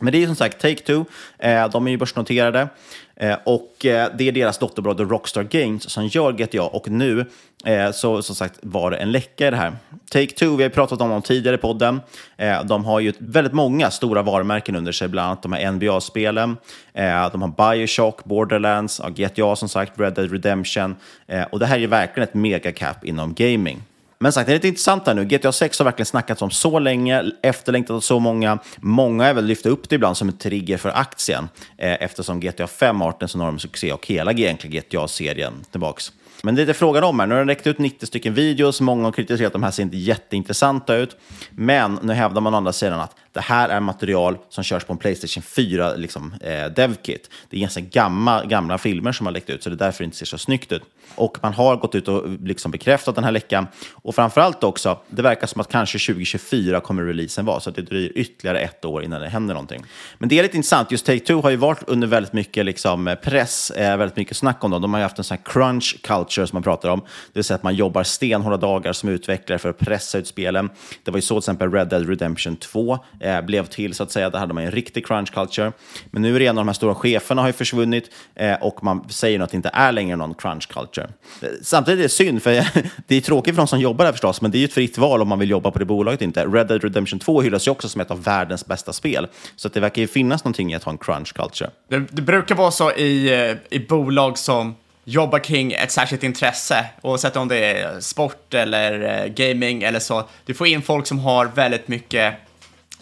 Men 0.05 0.12
det 0.12 0.23
är 0.23 0.27
som 0.27 0.37
sagt 0.37 0.64
Take-Two, 0.64 1.05
eh, 1.38 1.69
de 1.71 1.87
är 1.87 1.90
ju 1.90 1.97
börsnoterade. 1.97 2.69
Eh, 3.17 3.37
och 3.45 3.87
eh, 3.87 4.09
det 4.19 4.29
är 4.29 4.33
deras 4.33 4.59
dotterbolag 4.59 5.12
Rockstar 5.12 5.43
Games 5.43 5.90
som 5.90 6.07
gör 6.07 6.33
GTA 6.33 6.62
och 6.62 6.88
nu 6.88 7.27
eh, 7.64 7.90
så 7.90 8.23
som 8.23 8.35
sagt 8.35 8.59
var 8.62 8.90
det 8.90 8.97
en 8.97 9.12
läcka 9.12 9.49
i 9.49 9.51
det 9.51 9.57
här. 9.57 9.77
Take-Two, 10.12 10.57
vi 10.57 10.62
har 10.62 10.71
pratat 10.71 11.01
om 11.01 11.11
dem 11.11 11.23
tidigare 11.23 11.57
i 11.57 11.59
podden, 11.59 12.01
eh, 12.37 12.64
de 12.64 12.85
har 12.85 13.01
ju 13.01 13.12
väldigt 13.19 13.53
många 13.53 13.90
stora 13.90 14.23
varumärken 14.23 14.77
under 14.77 14.93
sig, 14.93 15.09
bland 15.09 15.27
annat 15.27 15.43
de 15.43 15.53
här 15.53 15.73
NBA-spelen, 15.73 16.57
eh, 16.93 17.31
de 17.33 17.43
har 17.43 17.75
Bioshock, 17.75 18.25
Borderlands, 18.25 19.01
GTA 19.09 19.57
som 19.57 19.69
sagt, 19.69 20.01
Red 20.01 20.14
Dead 20.14 20.33
Redemption. 20.33 20.97
Eh, 21.27 21.43
och 21.43 21.59
det 21.59 21.67
här 21.67 21.79
är 21.79 21.87
verkligen 21.87 22.29
ett 22.29 22.35
megacap 22.35 23.05
inom 23.05 23.35
gaming. 23.35 23.83
Men 24.18 24.33
sagt, 24.33 24.46
det 24.46 24.53
är 24.53 24.55
lite 24.55 24.68
intressant 24.68 25.07
här 25.07 25.14
nu. 25.14 25.24
GTA 25.24 25.53
6 25.53 25.79
har 25.79 25.85
verkligen 25.85 26.07
snackats 26.07 26.42
om 26.42 26.50
så 26.50 26.79
länge, 26.79 27.24
efterlängtat 27.42 27.94
av 27.94 28.00
så 28.00 28.18
många. 28.18 28.59
Många 28.77 29.27
har 29.27 29.35
väl 29.35 29.44
lyft 29.44 29.66
upp 29.66 29.88
det 29.88 29.94
ibland 29.94 30.16
som 30.16 30.29
en 30.29 30.38
trigger 30.38 30.77
för 30.77 30.88
aktien, 30.88 31.48
eh, 31.79 32.03
eftersom 32.03 32.40
GTA 32.40 32.66
5 32.66 33.00
har 33.00 33.09
varit 33.09 33.22
en 33.22 33.29
så 33.29 33.38
enorm 33.38 33.59
succé 33.59 33.92
och 33.92 34.07
hela 34.07 34.33
egentligen 34.33 34.77
GTA-serien 34.77 35.53
tillbaks. 35.70 36.12
Men 36.44 36.55
det 36.55 36.62
är 36.62 36.66
det 36.66 36.74
frågan 36.74 37.05
om 37.05 37.20
här. 37.20 37.27
Nu 37.27 37.35
har 37.35 37.38
den 37.38 37.48
räckt 37.48 37.66
ut 37.66 37.79
90 37.79 38.07
stycken 38.07 38.35
videos, 38.35 38.81
många 38.81 39.05
har 39.05 39.12
kritiserat 39.12 39.46
att 39.46 39.53
de 39.53 39.62
här 39.62 39.70
ser 39.70 39.83
inte 39.83 39.96
jätteintressanta 39.96 40.96
ut. 40.96 41.16
Men 41.50 41.98
nu 42.03 42.12
hävdar 42.12 42.40
man 42.40 42.55
å 42.55 42.57
andra 42.57 42.72
sidan 42.72 43.00
att 43.00 43.16
det 43.33 43.40
här 43.40 43.68
är 43.68 43.81
material 43.81 44.38
som 44.48 44.64
körs 44.64 44.85
på 44.85 44.92
en 44.92 44.98
Playstation 44.98 45.42
4 45.42 45.94
liksom, 45.94 46.35
eh, 46.40 46.66
DevKit. 46.66 47.31
Det 47.50 47.57
är 47.57 47.61
ganska 47.61 47.81
gamla, 47.81 48.44
gamla 48.44 48.79
filmer 48.79 49.12
som 49.12 49.27
har 49.27 49.33
läckt 49.33 49.50
ut, 49.50 49.62
så 49.62 49.70
det 49.70 49.74
är 49.74 49.87
därför 49.87 49.98
det 49.98 50.05
inte 50.05 50.16
ser 50.16 50.27
så 50.27 50.38
snyggt 50.38 50.72
ut. 50.72 50.83
Och 51.14 51.38
man 51.43 51.53
har 51.53 51.77
gått 51.77 51.95
ut 51.95 52.09
och 52.09 52.29
liksom 52.29 52.71
bekräftat 52.71 53.14
den 53.14 53.25
här 53.25 53.33
läckan. 53.33 53.67
Och 53.93 54.14
framförallt 54.14 54.64
också, 54.64 54.99
det 55.09 55.23
verkar 55.23 55.47
som 55.47 55.61
att 55.61 55.69
kanske 55.69 55.99
2024 55.99 56.81
kommer 56.81 57.03
releasen 57.03 57.45
vara, 57.45 57.61
så 57.61 57.71
att 57.71 57.77
det 57.77 57.83
dröjer 57.83 58.12
ytterligare 58.14 58.61
ett 58.61 58.85
år 58.85 59.05
innan 59.05 59.21
det 59.21 59.29
händer 59.29 59.55
någonting. 59.55 59.85
Men 60.19 60.29
det 60.29 60.38
är 60.38 60.43
lite 60.43 60.57
intressant, 60.57 60.90
just 60.90 61.09
Take-Two 61.09 61.43
har 61.43 61.51
ju 61.51 61.57
varit 61.57 61.83
under 61.87 62.07
väldigt 62.07 62.33
mycket 62.33 62.64
liksom, 62.64 63.09
eh, 63.09 63.14
press, 63.14 63.71
eh, 63.71 63.97
väldigt 63.97 64.17
mycket 64.17 64.37
snack 64.37 64.64
om 64.64 64.71
dem. 64.71 64.83
De 64.83 64.93
har 64.93 65.01
ju 65.01 65.03
haft 65.03 65.19
en 65.19 65.25
sån 65.25 65.37
här 65.37 65.53
crunch 65.53 65.97
culture 66.03 66.47
som 66.47 66.57
man 66.57 66.62
pratar 66.62 66.88
om, 66.88 67.01
det 67.01 67.07
vill 67.33 67.45
säga 67.45 67.55
att 67.55 67.62
man 67.62 67.75
jobbar 67.75 68.03
stenhårda 68.03 68.57
dagar 68.57 68.93
som 68.93 69.09
utvecklare 69.09 69.59
för 69.59 69.69
att 69.69 69.79
pressa 69.79 70.19
ut 70.19 70.27
spelen. 70.27 70.71
Det 71.03 71.11
var 71.11 71.19
ju 71.19 71.23
så 71.23 71.35
till 71.35 71.38
exempel 71.38 71.73
Red 71.73 71.88
Dead 71.88 72.09
Redemption 72.09 72.57
2 72.57 72.99
eh, 73.21 73.40
blev 73.40 73.67
till, 73.67 73.95
så 73.95 74.03
att 74.03 74.11
säga. 74.11 74.31
Där 74.31 74.38
hade 74.38 74.55
man 74.55 74.64
en 74.64 74.71
riktig 74.71 75.07
crunch 75.07 75.33
culture. 75.35 75.73
Men 76.11 76.23
nu 76.23 76.37
är 76.37 76.40
det 76.40 76.47
en 76.47 76.59
av 76.59 76.64
de 76.64 76.69
här 76.69 76.75
stora 76.75 76.95
cheferna 76.95 77.43
har 77.43 77.49
ju 77.49 77.53
försvunnit 77.53 78.11
eh, 78.35 78.55
och 78.62 78.85
man 78.85 79.09
säger 79.09 79.40
att 79.40 79.51
det 79.51 79.57
inte 79.57 79.71
är 79.73 79.93
längre 79.93 80.17
någon 80.17 80.35
crunch 80.35 80.69
culture. 80.69 80.93
Eh, 81.02 81.48
samtidigt 81.62 81.98
är 81.98 82.02
det 82.02 82.09
synd, 82.09 82.42
för 82.42 82.50
det 83.07 83.16
är 83.16 83.20
tråkigt 83.20 83.54
för 83.54 83.62
de 83.62 83.66
som 83.66 83.80
jobbar 83.80 84.04
där 84.04 84.12
förstås, 84.12 84.40
men 84.40 84.50
det 84.50 84.57
är 84.57 84.61
ju 84.61 84.64
ett 84.64 84.72
fritt 84.72 84.98
val 84.98 85.22
om 85.22 85.28
man 85.28 85.38
vill 85.38 85.50
jobba 85.50 85.70
på 85.70 85.78
det 85.78 85.85
bolaget 85.85 86.22
inte. 86.22 86.44
Red 86.44 86.66
Dead 86.66 86.85
Redemption 86.85 87.18
2 87.18 87.42
hyllas 87.42 87.66
ju 87.66 87.70
också 87.70 87.88
som 87.88 88.00
ett 88.00 88.11
av 88.11 88.22
världens 88.22 88.66
bästa 88.66 88.92
spel, 88.92 89.26
så 89.57 89.68
att 89.68 89.74
det 89.74 89.80
verkar 89.80 90.02
ju 90.02 90.09
finnas 90.09 90.44
någonting 90.44 90.72
i 90.72 90.74
att 90.74 90.85
ha 90.85 90.92
en 90.92 90.98
crunch 90.98 91.35
culture. 91.35 91.70
Det, 91.88 91.98
det 92.11 92.22
brukar 92.22 92.54
vara 92.54 92.70
så 92.70 92.92
i, 92.92 93.48
eh, 93.50 93.78
i 93.78 93.78
bolag 93.78 94.38
som 94.38 94.74
jobbar 95.04 95.38
kring 95.38 95.72
ett 95.72 95.90
särskilt 95.90 96.22
intresse, 96.22 96.87
oavsett 97.02 97.37
om 97.37 97.48
det 97.48 97.80
är 97.80 98.00
sport 98.00 98.54
eller 98.54 99.22
eh, 99.24 99.26
gaming 99.26 99.83
eller 99.83 100.00
så. 100.00 100.28
Du 100.44 100.54
får 100.54 100.66
in 100.66 100.83
folk 100.83 101.07
som 101.07 101.18
har 101.18 101.46
väldigt 101.46 101.88
mycket, 101.88 102.35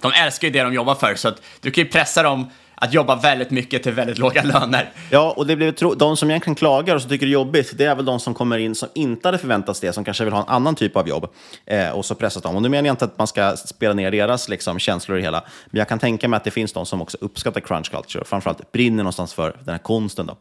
de 0.00 0.12
älskar 0.12 0.48
ju 0.48 0.52
det 0.52 0.62
de 0.62 0.74
jobbar 0.74 0.94
för, 0.94 1.14
så 1.14 1.28
att 1.28 1.42
du 1.60 1.70
kan 1.70 1.84
ju 1.84 1.90
pressa 1.90 2.22
dem 2.22 2.50
att 2.82 2.94
jobba 2.94 3.16
väldigt 3.16 3.50
mycket 3.50 3.82
till 3.82 3.92
väldigt 3.92 4.18
låga 4.18 4.42
löner. 4.44 4.90
Ja, 5.10 5.34
och 5.36 5.46
det 5.46 5.56
blir 5.56 5.96
de 5.96 6.16
som 6.16 6.30
egentligen 6.30 6.54
klagar 6.54 6.94
och 6.94 7.00
som 7.02 7.10
tycker 7.10 7.26
det 7.26 7.30
är 7.30 7.32
jobbigt, 7.32 7.78
det 7.78 7.84
är 7.84 7.94
väl 7.94 8.04
de 8.04 8.20
som 8.20 8.34
kommer 8.34 8.58
in 8.58 8.74
som 8.74 8.88
inte 8.94 9.28
hade 9.28 9.38
förväntats 9.38 9.80
det, 9.80 9.92
som 9.92 10.04
kanske 10.04 10.24
vill 10.24 10.32
ha 10.32 10.40
en 10.42 10.48
annan 10.48 10.74
typ 10.74 10.96
av 10.96 11.08
jobb. 11.08 11.28
Eh, 11.66 11.90
och 11.90 12.04
så 12.04 12.14
pressas 12.14 12.42
de. 12.42 12.56
Och 12.56 12.62
nu 12.62 12.68
menar 12.68 12.86
jag 12.86 12.92
inte 12.92 13.04
att 13.04 13.18
man 13.18 13.26
ska 13.26 13.56
spela 13.56 13.94
ner 13.94 14.10
deras 14.10 14.48
liksom, 14.48 14.78
känslor 14.78 15.18
i 15.18 15.20
det 15.20 15.26
hela, 15.26 15.44
men 15.66 15.78
jag 15.78 15.88
kan 15.88 15.98
tänka 15.98 16.28
mig 16.28 16.36
att 16.36 16.44
det 16.44 16.50
finns 16.50 16.72
de 16.72 16.86
som 16.86 17.02
också 17.02 17.18
uppskattar 17.20 17.60
crunch 17.60 17.90
culture 17.90 18.20
och 18.20 18.28
framförallt 18.28 18.72
brinner 18.72 19.02
någonstans 19.02 19.34
för 19.34 19.56
den 19.64 19.72
här 19.72 19.78
konsten. 19.78 20.26
Då. 20.26 20.36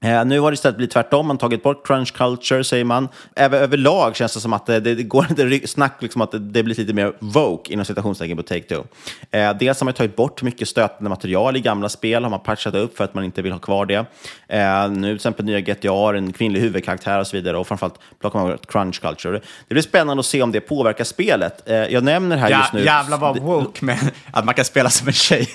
Eh, 0.00 0.24
nu 0.24 0.40
har 0.40 0.50
det 0.50 0.54
istället 0.54 0.76
blivit 0.76 0.92
tvärtom, 0.92 1.26
man 1.26 1.34
har 1.34 1.40
tagit 1.40 1.62
bort 1.62 1.86
crunch 1.86 2.14
culture, 2.14 2.64
säger 2.64 2.84
man. 2.84 3.08
Även 3.36 3.60
överlag 3.62 4.16
känns 4.16 4.34
det 4.34 4.40
som 4.40 4.52
att 4.52 4.66
det, 4.66 4.80
det 4.80 5.02
går 5.02 5.44
lite 5.44 5.68
snack 5.68 6.02
liksom 6.02 6.20
att 6.20 6.30
det, 6.30 6.38
det 6.38 6.62
blir 6.62 6.74
lite 6.74 6.92
mer 6.92 7.12
woke 7.18 7.72
inom 7.72 7.84
citationstecken 7.84 8.36
på 8.36 8.42
Take-Two. 8.42 8.84
Eh, 9.30 9.56
dels 9.58 9.80
har 9.80 9.84
man 9.84 9.94
tagit 9.94 10.16
bort 10.16 10.42
mycket 10.42 10.68
stötande 10.68 11.10
material 11.10 11.56
i 11.56 11.60
gamla 11.60 11.88
spel, 11.88 12.22
har 12.22 12.30
man 12.30 12.40
patchat 12.40 12.74
upp 12.74 12.96
för 12.96 13.04
att 13.04 13.14
man 13.14 13.24
inte 13.24 13.42
vill 13.42 13.52
ha 13.52 13.58
kvar 13.58 13.86
det. 13.86 14.06
Eh, 14.48 14.90
nu 14.90 15.08
till 15.08 15.14
exempel 15.16 15.44
nya 15.44 15.60
GTA, 15.60 16.16
en 16.16 16.32
kvinnlig 16.32 16.60
huvudkaraktär 16.60 17.20
och 17.20 17.26
så 17.26 17.36
vidare, 17.36 17.56
och 17.56 17.66
framförallt 17.66 17.98
plockar 18.20 18.38
man 18.38 18.50
bort 18.50 18.66
crunch 18.72 19.00
culture. 19.00 19.40
Det 19.68 19.74
blir 19.74 19.82
spännande 19.82 20.20
att 20.20 20.26
se 20.26 20.42
om 20.42 20.52
det 20.52 20.60
påverkar 20.60 21.04
spelet. 21.04 21.68
Eh, 21.68 21.76
jag 21.76 22.04
nämner 22.04 22.36
här 22.36 22.50
ja, 22.50 22.58
just 22.58 22.72
nu... 22.72 22.84
Jävlar 22.84 23.18
vad 23.18 23.38
woke 23.38 23.84
med 23.84 23.98
att 24.30 24.44
man 24.44 24.54
kan 24.54 24.64
spela 24.64 24.90
som 24.90 25.06
en 25.06 25.12
tjej. 25.12 25.48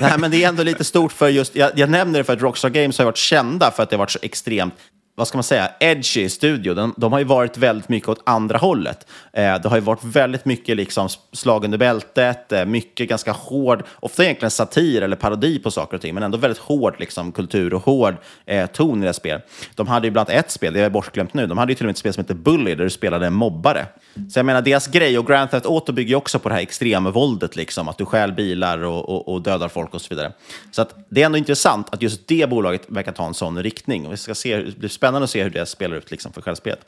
Nej, 0.00 0.12
men 0.18 0.30
det 0.30 0.44
är 0.44 0.48
ändå 0.48 0.62
lite 0.62 0.84
stort 0.84 1.12
för 1.12 1.28
just... 1.28 1.56
Jag, 1.56 1.70
jag 1.74 1.90
nämner 1.90 2.18
det 2.18 2.24
för 2.24 2.32
att 2.32 2.42
Rockstar 2.42 2.68
Games 2.68 2.98
har 2.98 3.11
varit 3.12 3.18
kända 3.18 3.70
för 3.70 3.82
att 3.82 3.90
det 3.90 3.96
har 3.96 3.98
varit 3.98 4.10
så 4.10 4.18
extremt 4.22 4.74
vad 5.14 5.28
ska 5.28 5.38
man 5.38 5.44
säga, 5.44 5.70
edgy 5.80 6.28
studio. 6.28 6.74
De, 6.74 6.94
de, 6.96 7.12
har 7.12 7.18
ju 7.18 7.24
varit 7.24 7.58
väldigt 7.58 7.88
mycket 7.88 8.08
åt 8.08 8.22
andra 8.26 8.58
hållet. 8.58 9.06
Eh, 9.32 9.60
det 9.60 9.68
har 9.68 9.76
ju 9.76 9.82
varit 9.82 10.04
väldigt 10.04 10.44
mycket 10.44 10.76
liksom 10.76 11.08
slag 11.32 11.64
under 11.64 11.78
bältet, 11.78 12.52
eh, 12.52 12.64
mycket 12.64 13.08
ganska 13.08 13.32
hård, 13.32 13.84
ofta 14.00 14.24
egentligen 14.24 14.50
satir 14.50 15.02
eller 15.02 15.16
parodi 15.16 15.58
på 15.58 15.70
saker 15.70 15.96
och 15.96 16.00
ting, 16.00 16.14
men 16.14 16.22
ändå 16.22 16.38
väldigt 16.38 16.58
hård 16.58 16.96
liksom, 16.98 17.32
kultur 17.32 17.74
och 17.74 17.82
hård 17.82 18.16
eh, 18.46 18.66
ton 18.66 19.02
i 19.02 19.06
det 19.06 19.12
spel. 19.12 19.40
De 19.74 19.88
hade 19.88 20.06
ju 20.06 20.10
bland 20.10 20.30
annat 20.30 20.44
ett 20.44 20.50
spel, 20.50 20.72
det 20.72 20.80
är 20.80 20.90
bortglömt 20.90 21.34
nu, 21.34 21.46
de 21.46 21.58
hade 21.58 21.72
ju 21.72 21.76
till 21.76 21.84
och 21.84 21.88
med 21.88 21.92
ett 21.92 21.98
spel 21.98 22.12
som 22.12 22.20
heter 22.24 22.34
Bully, 22.34 22.74
där 22.74 22.84
du 22.84 22.90
spelade 22.90 23.26
en 23.26 23.34
mobbare. 23.34 23.86
Så 24.14 24.38
jag 24.38 24.46
menar, 24.46 24.62
deras 24.62 24.86
grej, 24.86 25.18
och 25.18 25.26
Grand 25.26 25.50
Theft 25.50 25.66
Auto 25.66 25.92
bygger 25.92 26.10
ju 26.10 26.16
också 26.16 26.38
på 26.38 26.48
det 26.48 26.54
här 26.54 26.62
extremvåldet, 26.62 27.56
liksom, 27.56 27.88
att 27.88 27.98
du 27.98 28.04
stjäl 28.04 28.32
bilar 28.32 28.84
och, 28.84 29.08
och, 29.08 29.28
och, 29.28 29.42
dödar 29.42 29.68
folk 29.68 29.94
och 29.94 30.00
så 30.00 30.06
vidare. 30.10 30.32
Så 30.70 30.82
att 30.82 30.94
det 31.08 31.22
är 31.22 31.26
ändå 31.26 31.38
intressant 31.38 31.94
att 31.94 32.02
just 32.02 32.28
det 32.28 32.48
bolaget 32.48 32.82
verkar 32.88 33.12
ta 33.12 33.26
en 33.26 33.34
sån 33.34 33.62
riktning. 33.62 34.06
Och 34.06 34.12
vi 34.12 34.16
ska 34.16 34.34
se, 34.34 34.56
hur 34.56 34.64
det 34.64 34.78
blir 34.78 34.88
spännande 35.02 35.24
att 35.24 35.30
se 35.30 35.42
hur 35.42 35.50
det 35.50 35.66
spelar 35.66 35.96
ut 35.96 36.10
liksom, 36.10 36.32
för 36.32 36.40
självspelet. 36.40 36.80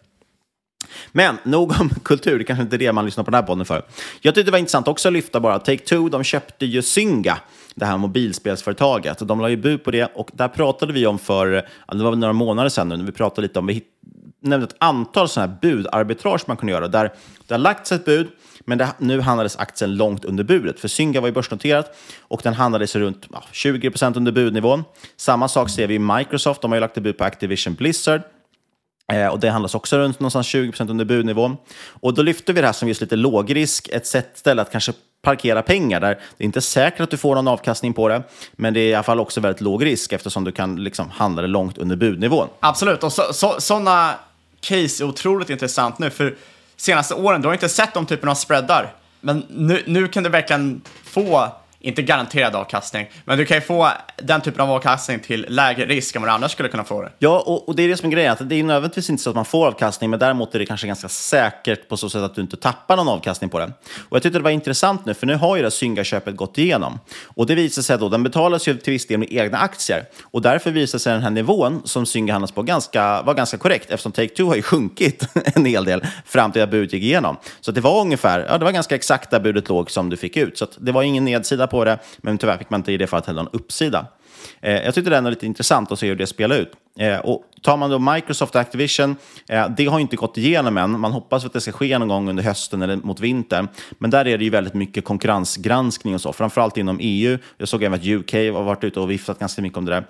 Men 1.12 1.36
nog 1.44 1.80
om 1.80 1.90
kultur, 2.04 2.38
det 2.38 2.44
kanske 2.44 2.62
inte 2.62 2.76
är 2.76 2.78
det 2.78 2.92
man 2.92 3.04
lyssnar 3.04 3.24
på 3.24 3.30
den 3.30 3.40
här 3.40 3.46
podden 3.46 3.64
för. 3.64 3.82
Jag 4.20 4.34
tyckte 4.34 4.42
det 4.42 4.52
var 4.52 4.58
intressant 4.58 4.88
också 4.88 5.08
att 5.08 5.12
lyfta 5.12 5.40
bara, 5.40 5.58
Take-Two, 5.58 6.10
de 6.10 6.24
köpte 6.24 6.66
ju 6.66 6.82
Zynga, 6.82 7.38
det 7.74 7.84
här 7.84 7.96
mobilspelsföretaget. 7.96 9.18
De 9.18 9.40
la 9.40 9.48
ju 9.48 9.56
bud 9.56 9.84
på 9.84 9.90
det 9.90 10.04
och 10.14 10.30
där 10.32 10.48
pratade 10.48 10.92
vi 10.92 11.06
om 11.06 11.18
för, 11.18 11.48
det 11.92 12.02
var 12.02 12.10
väl 12.10 12.18
några 12.18 12.32
månader 12.32 12.68
sedan 12.68 12.88
nu, 12.88 12.96
när 12.96 13.04
vi 13.04 13.12
pratade 13.12 13.42
lite 13.42 13.58
om, 13.58 13.66
vi 13.66 13.82
nämnde 14.40 14.66
ett 14.66 14.76
antal 14.78 15.28
sådana 15.28 15.52
här 15.52 15.58
budarbitrage 15.60 16.44
man 16.46 16.56
kunde 16.56 16.72
göra, 16.72 16.88
där 16.88 17.12
det 17.46 17.54
har 17.54 17.58
lagts 17.58 17.92
ett 17.92 18.04
bud, 18.04 18.28
men 18.64 18.78
det, 18.78 18.88
nu 18.98 19.20
handlades 19.20 19.56
aktien 19.56 19.96
långt 19.96 20.24
under 20.24 20.44
budet. 20.44 20.80
För 20.80 20.88
Synga 20.88 21.20
var 21.20 21.28
ju 21.28 21.34
börsnoterat 21.34 21.96
och 22.20 22.40
den 22.42 22.54
handlades 22.54 22.96
runt 22.96 23.26
ja, 23.32 23.44
20 23.52 23.90
procent 23.90 24.16
under 24.16 24.32
budnivån. 24.32 24.84
Samma 25.16 25.48
sak 25.48 25.70
ser 25.70 25.86
vi 25.86 25.94
i 25.94 25.98
Microsoft. 25.98 26.60
De 26.60 26.70
har 26.70 26.76
ju 26.76 26.80
lagt 26.80 26.96
ett 26.96 27.02
bud 27.02 27.18
på 27.18 27.24
Activision 27.24 27.74
Blizzard. 27.74 28.22
Eh, 29.12 29.26
och 29.26 29.40
det 29.40 29.50
handlas 29.50 29.74
också 29.74 29.98
runt 29.98 30.20
någonstans 30.20 30.46
20 30.46 30.70
procent 30.70 30.90
under 30.90 31.04
budnivån. 31.04 31.56
Och 31.86 32.14
då 32.14 32.22
lyfter 32.22 32.52
vi 32.52 32.60
det 32.60 32.66
här 32.66 32.72
som 32.72 32.88
just 32.88 33.00
lite 33.00 33.16
lågrisk, 33.16 33.88
ett 33.88 34.06
sätt 34.06 34.30
ställe 34.34 34.62
att 34.62 34.72
kanske 34.72 34.92
parkera 35.22 35.62
pengar 35.62 36.00
där 36.00 36.18
det 36.36 36.44
är 36.44 36.46
inte 36.46 36.60
säkert 36.60 37.00
att 37.00 37.10
du 37.10 37.16
får 37.16 37.34
någon 37.34 37.48
avkastning 37.48 37.94
på 37.94 38.08
det, 38.08 38.22
men 38.52 38.74
det 38.74 38.80
är 38.80 38.88
i 38.88 38.94
alla 38.94 39.02
fall 39.02 39.20
också 39.20 39.40
väldigt 39.40 39.60
låg 39.60 39.84
risk 39.84 40.12
eftersom 40.12 40.44
du 40.44 40.52
kan 40.52 40.84
liksom 40.84 41.10
handla 41.10 41.42
det 41.42 41.48
långt 41.48 41.78
under 41.78 41.96
budnivån. 41.96 42.48
Absolut, 42.60 43.04
och 43.04 43.12
så, 43.12 43.22
så, 43.32 43.54
sådana 43.58 44.14
case 44.60 45.04
är 45.04 45.08
otroligt 45.08 45.50
intressant 45.50 45.98
nu, 45.98 46.10
för 46.10 46.36
senaste 46.84 47.14
åren, 47.14 47.42
du 47.42 47.48
har 47.48 47.52
inte 47.52 47.68
sett 47.68 47.94
de 47.94 48.06
typen 48.06 48.28
av 48.28 48.34
spreadar. 48.34 48.92
Men 49.20 49.44
nu, 49.48 49.82
nu 49.86 50.08
kan 50.08 50.22
du 50.22 50.28
verkligen 50.28 50.80
få 51.04 51.52
inte 51.84 52.02
garanterad 52.02 52.54
avkastning, 52.54 53.10
men 53.24 53.38
du 53.38 53.44
kan 53.44 53.56
ju 53.56 53.60
få 53.60 53.88
den 54.16 54.40
typen 54.40 54.60
av 54.60 54.70
avkastning 54.70 55.20
till 55.20 55.46
lägre 55.48 55.86
risk 55.86 56.16
än 56.16 56.22
vad 56.22 56.28
du 56.28 56.32
annars 56.34 56.52
skulle 56.52 56.68
kunna 56.68 56.84
få 56.84 57.02
det. 57.02 57.12
Ja, 57.18 57.42
och, 57.46 57.68
och 57.68 57.76
det 57.76 57.82
är 57.82 57.88
det 57.88 57.96
som 57.96 58.08
är 58.08 58.12
grejen. 58.12 58.32
Att 58.32 58.48
det 58.48 58.54
är 58.54 58.64
nödvändigtvis 58.64 59.10
inte 59.10 59.22
så 59.22 59.30
att 59.30 59.36
man 59.36 59.44
får 59.44 59.66
avkastning, 59.66 60.10
men 60.10 60.18
däremot 60.18 60.54
är 60.54 60.58
det 60.58 60.66
kanske 60.66 60.86
ganska 60.86 61.08
säkert 61.08 61.88
på 61.88 61.96
så 61.96 62.10
sätt 62.10 62.22
att 62.22 62.34
du 62.34 62.40
inte 62.40 62.56
tappar 62.56 62.96
någon 62.96 63.08
avkastning 63.08 63.50
på 63.50 63.58
det. 63.58 63.72
Och 64.08 64.16
jag 64.16 64.22
tyckte 64.22 64.38
det 64.38 64.42
var 64.42 64.50
intressant 64.50 65.06
nu, 65.06 65.14
för 65.14 65.26
nu 65.26 65.34
har 65.34 65.56
ju 65.56 65.62
det 65.62 65.70
Synga-köpet 65.70 66.36
gått 66.36 66.58
igenom. 66.58 66.98
Och 67.24 67.46
det 67.46 67.54
visar 67.54 67.82
sig 67.82 67.98
då, 67.98 68.08
den 68.08 68.22
betalas 68.22 68.68
ju 68.68 68.76
till 68.76 68.92
viss 68.92 69.06
del 69.06 69.18
med 69.18 69.32
egna 69.32 69.58
aktier. 69.58 70.04
Och 70.22 70.42
därför 70.42 70.70
visar 70.70 70.98
sig 70.98 71.12
den 71.12 71.22
här 71.22 71.30
nivån 71.30 71.82
som 71.84 72.06
Synga 72.06 72.32
handlas 72.32 72.52
på 72.52 72.62
ganska, 72.62 73.22
var 73.22 73.34
ganska 73.34 73.58
korrekt, 73.58 73.90
eftersom 73.90 74.12
Take-Two 74.12 74.48
har 74.48 74.56
ju 74.56 74.62
sjunkit 74.74 75.28
en 75.54 75.64
hel 75.64 75.84
del 75.84 76.04
fram 76.26 76.52
till 76.52 76.62
att 76.62 76.70
budet 76.70 76.92
gick 76.92 77.02
igenom. 77.02 77.36
Så 77.60 77.72
det 77.72 77.80
var 77.80 78.00
ungefär, 78.00 78.46
ja 78.48 78.58
det 78.58 78.64
var 78.64 78.72
ganska 78.72 78.94
exakt 78.94 79.30
där 79.30 79.40
budet 79.40 79.68
låg 79.68 79.90
som 79.90 80.10
du 80.10 80.16
fick 80.16 80.36
ut. 80.36 80.58
Så 80.58 80.66
det 80.78 80.92
var 80.92 81.02
ingen 81.02 81.24
nedsida 81.24 81.66
på 81.66 81.73
det, 81.84 81.98
men 82.18 82.38
tyvärr 82.38 82.58
fick 82.58 82.70
man 82.70 82.80
inte 82.80 82.92
i 82.92 82.96
det 82.96 83.06
fallet 83.06 83.26
heller 83.26 83.42
någon 83.42 83.52
uppsida. 83.52 84.06
Eh, 84.60 84.72
jag 84.72 84.94
tyckte 84.94 85.10
det 85.10 85.20
var 85.20 85.30
lite 85.30 85.46
intressant 85.46 85.92
att 85.92 85.98
se 85.98 86.08
hur 86.08 86.16
det 86.16 86.26
spelar 86.26 86.56
ut. 86.56 86.72
Eh, 86.98 87.18
och 87.18 87.42
tar 87.62 87.76
man 87.76 87.90
då 87.90 87.98
Microsoft 87.98 88.56
Activision, 88.56 89.16
eh, 89.48 89.68
det 89.76 89.86
har 89.86 90.00
inte 90.00 90.16
gått 90.16 90.38
igenom 90.38 90.76
än. 90.78 91.00
Man 91.00 91.12
hoppas 91.12 91.44
att 91.44 91.52
det 91.52 91.60
ska 91.60 91.72
ske 91.72 91.98
någon 91.98 92.08
gång 92.08 92.28
under 92.28 92.42
hösten 92.42 92.82
eller 92.82 92.96
mot 92.96 93.20
vintern. 93.20 93.68
Men 93.98 94.10
där 94.10 94.26
är 94.26 94.38
det 94.38 94.44
ju 94.44 94.50
väldigt 94.50 94.74
mycket 94.74 95.04
konkurrensgranskning 95.04 96.14
och 96.14 96.20
så, 96.20 96.32
framförallt 96.32 96.76
inom 96.76 96.98
EU. 97.00 97.38
Jag 97.58 97.68
såg 97.68 97.82
även 97.82 98.00
att 98.00 98.06
UK 98.06 98.32
har 98.32 98.62
varit 98.62 98.84
ute 98.84 99.00
och 99.00 99.10
viftat 99.10 99.38
ganska 99.38 99.62
mycket 99.62 99.78
om 99.78 99.84
det 99.84 99.92
där. 99.92 100.04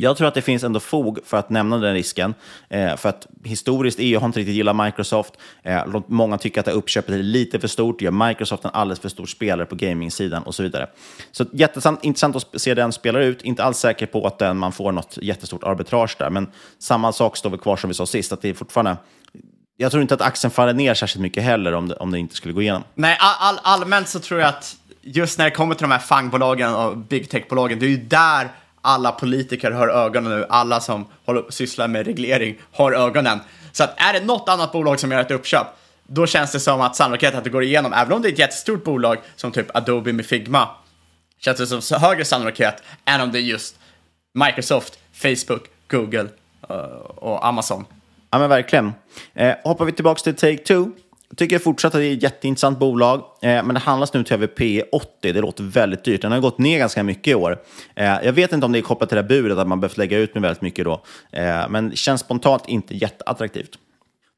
Jag 0.00 0.16
tror 0.16 0.28
att 0.28 0.34
det 0.34 0.42
finns 0.42 0.64
ändå 0.64 0.80
fog 0.80 1.18
för 1.24 1.36
att 1.36 1.50
nämna 1.50 1.78
den 1.78 1.94
risken. 1.94 2.34
Eh, 2.68 2.96
för 2.96 3.08
att 3.08 3.26
historiskt, 3.44 3.98
EU 4.00 4.20
har 4.20 4.26
inte 4.26 4.38
riktigt 4.38 4.54
gillat 4.54 4.76
Microsoft. 4.76 5.34
Eh, 5.62 6.00
många 6.06 6.38
tycker 6.38 6.60
att 6.60 6.66
det 6.66 6.72
uppköpet 6.72 7.14
är 7.14 7.18
lite 7.18 7.60
för 7.60 7.68
stort, 7.68 8.02
gör 8.02 8.28
Microsoft 8.28 8.64
en 8.64 8.70
alldeles 8.74 9.00
för 9.00 9.08
stor 9.08 9.26
spelare 9.26 9.66
på 9.66 9.74
gaming-sidan 9.74 10.42
och 10.42 10.54
så 10.54 10.62
vidare. 10.62 10.86
Så 11.32 11.44
jätteintressant 11.52 12.36
att 12.36 12.60
se 12.60 12.74
den 12.74 12.92
spela 12.92 13.20
ut. 13.20 13.42
Inte 13.42 13.64
alls 13.64 13.78
säker 13.78 14.06
på 14.06 14.26
att 14.26 14.38
den, 14.38 14.56
man 14.56 14.72
får 14.72 14.92
något 14.92 15.18
jättestort 15.22 15.64
arbitrage 15.64 16.16
där, 16.18 16.30
men 16.30 16.50
samma 16.78 17.12
sak 17.12 17.36
står 17.36 17.50
väl 17.50 17.58
kvar 17.58 17.76
som 17.76 17.88
vi 17.88 17.94
sa 17.94 18.06
sist, 18.06 18.32
att 18.32 18.42
det 18.42 18.48
är 18.48 18.54
fortfarande 18.54 18.96
jag 19.76 19.90
tror 19.90 20.02
inte 20.02 20.14
att 20.14 20.20
aktien 20.20 20.50
faller 20.50 20.72
ner 20.72 20.94
särskilt 20.94 21.22
mycket 21.22 21.42
heller 21.42 21.72
om 21.72 21.88
det, 21.88 21.94
om 21.94 22.10
det 22.10 22.18
inte 22.18 22.34
skulle 22.34 22.54
gå 22.54 22.62
igenom. 22.62 22.84
Nej, 22.94 23.16
all, 23.20 23.54
all, 23.54 23.60
allmänt 23.62 24.08
så 24.08 24.20
tror 24.20 24.40
jag 24.40 24.48
att 24.48 24.76
just 25.02 25.38
när 25.38 25.44
det 25.44 25.50
kommer 25.50 25.74
till 25.74 25.82
de 25.82 25.90
här 25.90 25.98
fangbolagen 25.98 26.74
och 26.74 26.96
big 26.96 27.30
tech-bolagen, 27.30 27.78
det 27.78 27.86
är 27.86 27.90
ju 27.90 27.96
där 27.96 28.48
alla 28.82 29.12
politiker 29.12 29.70
har 29.70 29.88
ögonen 29.88 30.32
nu, 30.38 30.46
alla 30.48 30.80
som 30.80 31.06
håller, 31.24 31.44
sysslar 31.48 31.88
med 31.88 32.06
reglering 32.06 32.58
har 32.72 32.92
ögonen. 32.92 33.38
Så 33.72 33.84
att 33.84 33.94
är 33.96 34.12
det 34.12 34.20
något 34.20 34.48
annat 34.48 34.72
bolag 34.72 35.00
som 35.00 35.12
gör 35.12 35.20
ett 35.20 35.30
uppköp, 35.30 35.66
då 36.06 36.26
känns 36.26 36.52
det 36.52 36.60
som 36.60 36.80
att 36.80 36.96
sannolikheten 36.96 37.38
att 37.38 37.44
det 37.44 37.50
går 37.50 37.62
igenom, 37.62 37.92
även 37.92 38.12
om 38.12 38.22
det 38.22 38.28
är 38.28 38.32
ett 38.32 38.38
jättestort 38.38 38.84
bolag 38.84 39.18
som 39.36 39.52
typ 39.52 39.76
Adobe 39.76 40.12
med 40.12 40.26
Figma, 40.26 40.68
känns 41.38 41.58
det 41.58 41.80
som 41.80 42.00
högre 42.00 42.24
sannolikhet 42.24 42.82
än 43.04 43.20
om 43.20 43.32
det 43.32 43.38
är 43.38 43.42
just 43.42 43.78
Microsoft, 44.34 44.98
Facebook, 45.12 45.62
Google 45.88 46.28
eh, 46.68 46.76
och 47.16 47.46
Amazon. 47.46 47.84
Ja, 48.30 48.38
men 48.38 48.48
verkligen. 48.48 48.92
Eh, 49.34 49.54
hoppar 49.64 49.84
vi 49.84 49.92
tillbaka 49.92 50.20
till 50.20 50.34
Take-Two 50.34 50.92
jag 51.30 51.38
tycker 51.38 51.58
fortsatt 51.58 51.94
att 51.94 52.00
det 52.00 52.06
är 52.06 52.12
ett 52.12 52.22
jätteintressant 52.22 52.78
bolag, 52.78 53.18
eh, 53.18 53.64
men 53.64 53.68
det 53.68 53.80
handlas 53.80 54.14
nu 54.14 54.24
till 54.24 54.34
över 54.34 54.46
P80. 54.46 55.02
Det 55.20 55.32
låter 55.32 55.64
väldigt 55.64 56.04
dyrt. 56.04 56.22
Den 56.22 56.32
har 56.32 56.40
gått 56.40 56.58
ner 56.58 56.78
ganska 56.78 57.02
mycket 57.02 57.28
i 57.28 57.34
år. 57.34 57.58
Eh, 57.94 58.04
jag 58.04 58.32
vet 58.32 58.52
inte 58.52 58.66
om 58.66 58.72
det 58.72 58.78
är 58.78 58.82
kopplat 58.82 59.08
till 59.08 59.16
det 59.16 59.22
här 59.22 59.28
budet, 59.28 59.58
att 59.58 59.68
man 59.68 59.80
behövt 59.80 59.96
lägga 59.96 60.18
ut 60.18 60.34
med 60.34 60.42
väldigt 60.42 60.62
mycket 60.62 60.84
då. 60.84 61.02
Eh, 61.32 61.68
men 61.68 61.96
känns 61.96 62.20
spontant 62.20 62.68
inte 62.68 62.96
jätteattraktivt. 62.96 63.78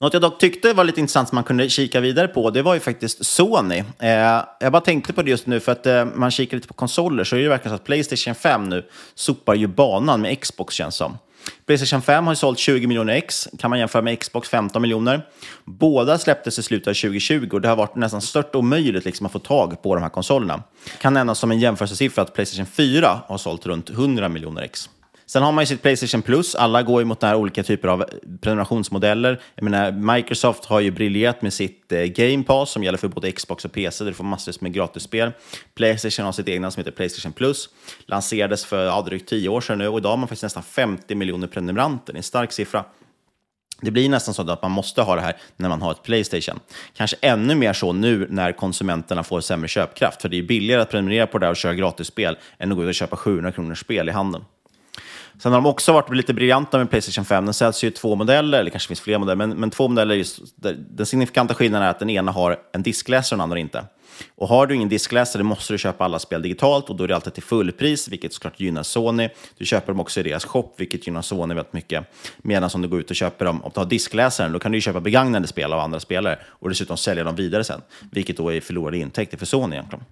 Något 0.00 0.12
jag 0.12 0.22
dock 0.22 0.38
tyckte 0.38 0.72
var 0.72 0.84
lite 0.84 1.00
intressant 1.00 1.28
som 1.28 1.36
man 1.36 1.44
kunde 1.44 1.68
kika 1.68 2.00
vidare 2.00 2.28
på, 2.28 2.50
det 2.50 2.62
var 2.62 2.74
ju 2.74 2.80
faktiskt 2.80 3.26
Sony. 3.26 3.84
Eh, 3.98 4.42
jag 4.60 4.72
bara 4.72 4.80
tänkte 4.80 5.12
på 5.12 5.22
det 5.22 5.30
just 5.30 5.46
nu, 5.46 5.60
för 5.60 5.72
att 5.72 5.86
eh, 5.86 6.04
man 6.04 6.30
kikar 6.30 6.56
lite 6.56 6.68
på 6.68 6.74
konsoler 6.74 7.24
så 7.24 7.36
är 7.36 7.40
det 7.40 7.48
verkligen 7.48 7.76
så 7.76 7.82
att 7.82 7.84
Playstation 7.84 8.34
5 8.34 8.68
nu 8.68 8.84
sopar 9.14 9.54
ju 9.54 9.66
banan 9.66 10.20
med 10.20 10.40
Xbox 10.40 10.74
känns 10.74 10.94
som. 10.94 11.18
Playstation 11.66 12.02
5 12.02 12.26
har 12.26 12.34
sålt 12.34 12.58
20 12.58 12.86
miljoner 12.86 13.14
ex, 13.14 13.48
kan 13.58 13.70
man 13.70 13.78
jämföra 13.78 14.02
med 14.02 14.20
Xbox 14.20 14.48
15 14.48 14.82
miljoner. 14.82 15.26
Båda 15.64 16.18
släpptes 16.18 16.58
i 16.58 16.62
slutet 16.62 16.88
av 16.88 16.94
2020 16.94 17.48
och 17.52 17.60
det 17.60 17.68
har 17.68 17.76
varit 17.76 17.96
nästan 17.96 18.20
stört 18.20 18.54
omöjligt 18.54 19.04
liksom 19.04 19.26
att 19.26 19.32
få 19.32 19.38
tag 19.38 19.82
på 19.82 19.94
de 19.94 20.02
här 20.02 20.10
konsolerna. 20.10 20.62
Kan 21.00 21.14
nämnas 21.14 21.38
som 21.38 21.50
en 21.50 21.60
jämförelsesiffra 21.60 22.22
att 22.22 22.34
Playstation 22.34 22.66
4 22.66 23.20
har 23.26 23.38
sålt 23.38 23.66
runt 23.66 23.90
100 23.90 24.28
miljoner 24.28 24.62
ex. 24.62 24.88
Sen 25.32 25.42
har 25.42 25.52
man 25.52 25.62
ju 25.62 25.66
sitt 25.66 25.82
Playstation 25.82 26.22
Plus. 26.22 26.54
Alla 26.54 26.82
går 26.82 27.00
ju 27.00 27.04
mot 27.04 27.22
här 27.22 27.34
olika 27.34 27.62
typer 27.62 27.88
av 27.88 28.04
prenumerationsmodeller. 28.40 29.40
Jag 29.54 29.64
menar, 29.64 30.14
Microsoft 30.14 30.64
har 30.64 30.80
ju 30.80 30.90
briljerat 30.90 31.42
med 31.42 31.52
sitt 31.52 31.92
eh, 31.92 32.00
Game 32.00 32.42
Pass 32.42 32.70
som 32.70 32.84
gäller 32.84 32.98
för 32.98 33.08
både 33.08 33.32
Xbox 33.32 33.64
och 33.64 33.72
PC, 33.72 34.04
där 34.04 34.10
du 34.10 34.14
får 34.14 34.24
massor 34.24 34.54
med 34.60 34.72
gratisspel. 34.72 35.32
Playstation 35.74 36.24
har 36.24 36.32
sitt 36.32 36.48
egna 36.48 36.70
som 36.70 36.80
heter 36.80 36.90
Playstation 36.90 37.32
Plus. 37.32 37.68
Lanserades 38.06 38.64
för 38.64 38.84
ja, 38.84 39.02
drygt 39.02 39.28
tio 39.28 39.48
år 39.48 39.60
sedan 39.60 39.78
nu 39.78 39.88
och 39.88 39.98
idag 39.98 40.10
har 40.10 40.16
man 40.16 40.28
faktiskt 40.28 40.42
nästan 40.42 40.62
50 40.62 41.14
miljoner 41.14 41.46
prenumeranter. 41.46 42.12
Det 42.12 42.16
är 42.16 42.18
en 42.18 42.22
stark 42.22 42.52
siffra. 42.52 42.84
Det 43.80 43.90
blir 43.90 44.08
nästan 44.08 44.34
så 44.34 44.50
att 44.50 44.62
man 44.62 44.70
måste 44.70 45.02
ha 45.02 45.14
det 45.14 45.22
här 45.22 45.36
när 45.56 45.68
man 45.68 45.82
har 45.82 45.92
ett 45.92 46.02
Playstation. 46.02 46.60
Kanske 46.94 47.16
ännu 47.20 47.54
mer 47.54 47.72
så 47.72 47.92
nu 47.92 48.26
när 48.30 48.52
konsumenterna 48.52 49.24
får 49.24 49.40
sämre 49.40 49.68
köpkraft. 49.68 50.22
För 50.22 50.28
det 50.28 50.38
är 50.38 50.42
billigare 50.42 50.82
att 50.82 50.90
prenumerera 50.90 51.26
på 51.26 51.38
det 51.38 51.46
här 51.46 51.50
och 51.50 51.56
köra 51.56 51.74
gratisspel 51.74 52.36
än 52.58 52.72
att 52.72 52.76
gå 52.76 52.82
ut 52.82 52.88
och 52.88 52.94
köpa 52.94 53.16
700 53.16 53.52
kronors 53.52 53.80
spel 53.80 54.08
i 54.08 54.12
handeln. 54.12 54.44
Sen 55.38 55.52
har 55.52 55.60
de 55.60 55.66
också 55.66 55.92
varit 55.92 56.14
lite 56.14 56.34
briljanta 56.34 56.78
med 56.78 56.90
Playstation 56.90 57.24
5. 57.24 57.44
Den 57.44 57.54
säljs 57.54 57.84
ju 57.84 57.90
två 57.90 58.14
modeller, 58.14 58.60
eller 58.60 58.70
kanske 58.70 58.88
finns 58.88 59.00
fler 59.00 59.18
modeller, 59.18 59.46
men, 59.46 59.50
men 59.50 59.70
två 59.70 59.88
modeller. 59.88 60.14
Just, 60.14 60.40
den 60.76 61.06
signifikanta 61.06 61.54
skillnaden 61.54 61.86
är 61.86 61.90
att 61.90 61.98
den 61.98 62.10
ena 62.10 62.32
har 62.32 62.58
en 62.72 62.82
diskläsare 62.82 63.36
och 63.36 63.38
den 63.38 63.42
andra 63.42 63.58
inte. 63.58 63.84
Och 64.34 64.48
har 64.48 64.66
du 64.66 64.74
ingen 64.74 64.88
diskläsare 64.88 65.42
måste 65.42 65.72
du 65.72 65.78
köpa 65.78 66.04
alla 66.04 66.18
spel 66.18 66.42
digitalt 66.42 66.90
och 66.90 66.96
då 66.96 67.04
är 67.04 67.08
det 67.08 67.14
alltid 67.14 67.34
till 67.34 67.42
fullpris, 67.42 68.08
vilket 68.08 68.32
såklart 68.32 68.60
gynnar 68.60 68.82
Sony. 68.82 69.28
Du 69.58 69.66
köper 69.66 69.86
dem 69.86 70.00
också 70.00 70.20
i 70.20 70.22
deras 70.22 70.44
shop, 70.44 70.74
vilket 70.76 71.06
gynnar 71.06 71.22
Sony 71.22 71.54
väldigt 71.54 71.72
mycket. 71.72 72.04
Medan 72.38 72.70
om 72.74 72.82
du 72.82 72.88
går 72.88 73.00
ut 73.00 73.10
och 73.10 73.16
köper 73.16 73.44
dem, 73.44 73.64
om 73.64 73.70
du 73.74 73.80
har 73.80 73.86
diskläsaren, 73.86 74.52
då 74.52 74.58
kan 74.58 74.72
du 74.72 74.80
köpa 74.80 75.00
begagnade 75.00 75.46
spel 75.46 75.72
av 75.72 75.80
andra 75.80 76.00
spelare 76.00 76.38
och 76.46 76.68
dessutom 76.68 76.96
sälja 76.96 77.24
dem 77.24 77.36
vidare 77.36 77.64
sen, 77.64 77.80
vilket 78.12 78.36
då 78.36 78.52
är 78.52 78.60
förlorade 78.60 78.98
intäkter 78.98 79.36
för 79.38 79.46
Sony 79.46 79.76
egentligen. 79.76 80.04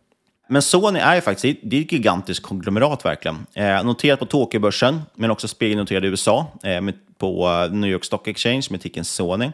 Men 0.52 0.62
Sony 0.62 0.98
är 1.00 1.14
ju 1.14 1.20
faktiskt 1.20 1.58
det 1.62 1.76
är 1.76 1.80
ett 1.80 1.92
gigantiskt 1.92 2.42
konglomerat 2.42 3.04
verkligen. 3.04 3.46
Eh, 3.54 3.84
noterat 3.84 4.18
på 4.18 4.26
Tokyobörsen, 4.26 5.02
men 5.14 5.30
också 5.30 5.48
spegelnoterad 5.48 6.04
i 6.04 6.08
USA, 6.08 6.46
eh, 6.62 6.80
med, 6.80 6.94
på 7.18 7.48
eh, 7.48 7.72
New 7.72 7.90
York 7.90 8.04
Stock 8.04 8.28
Exchange 8.28 8.66
med 8.70 8.80
ticken 8.80 9.04
Sony. 9.04 9.50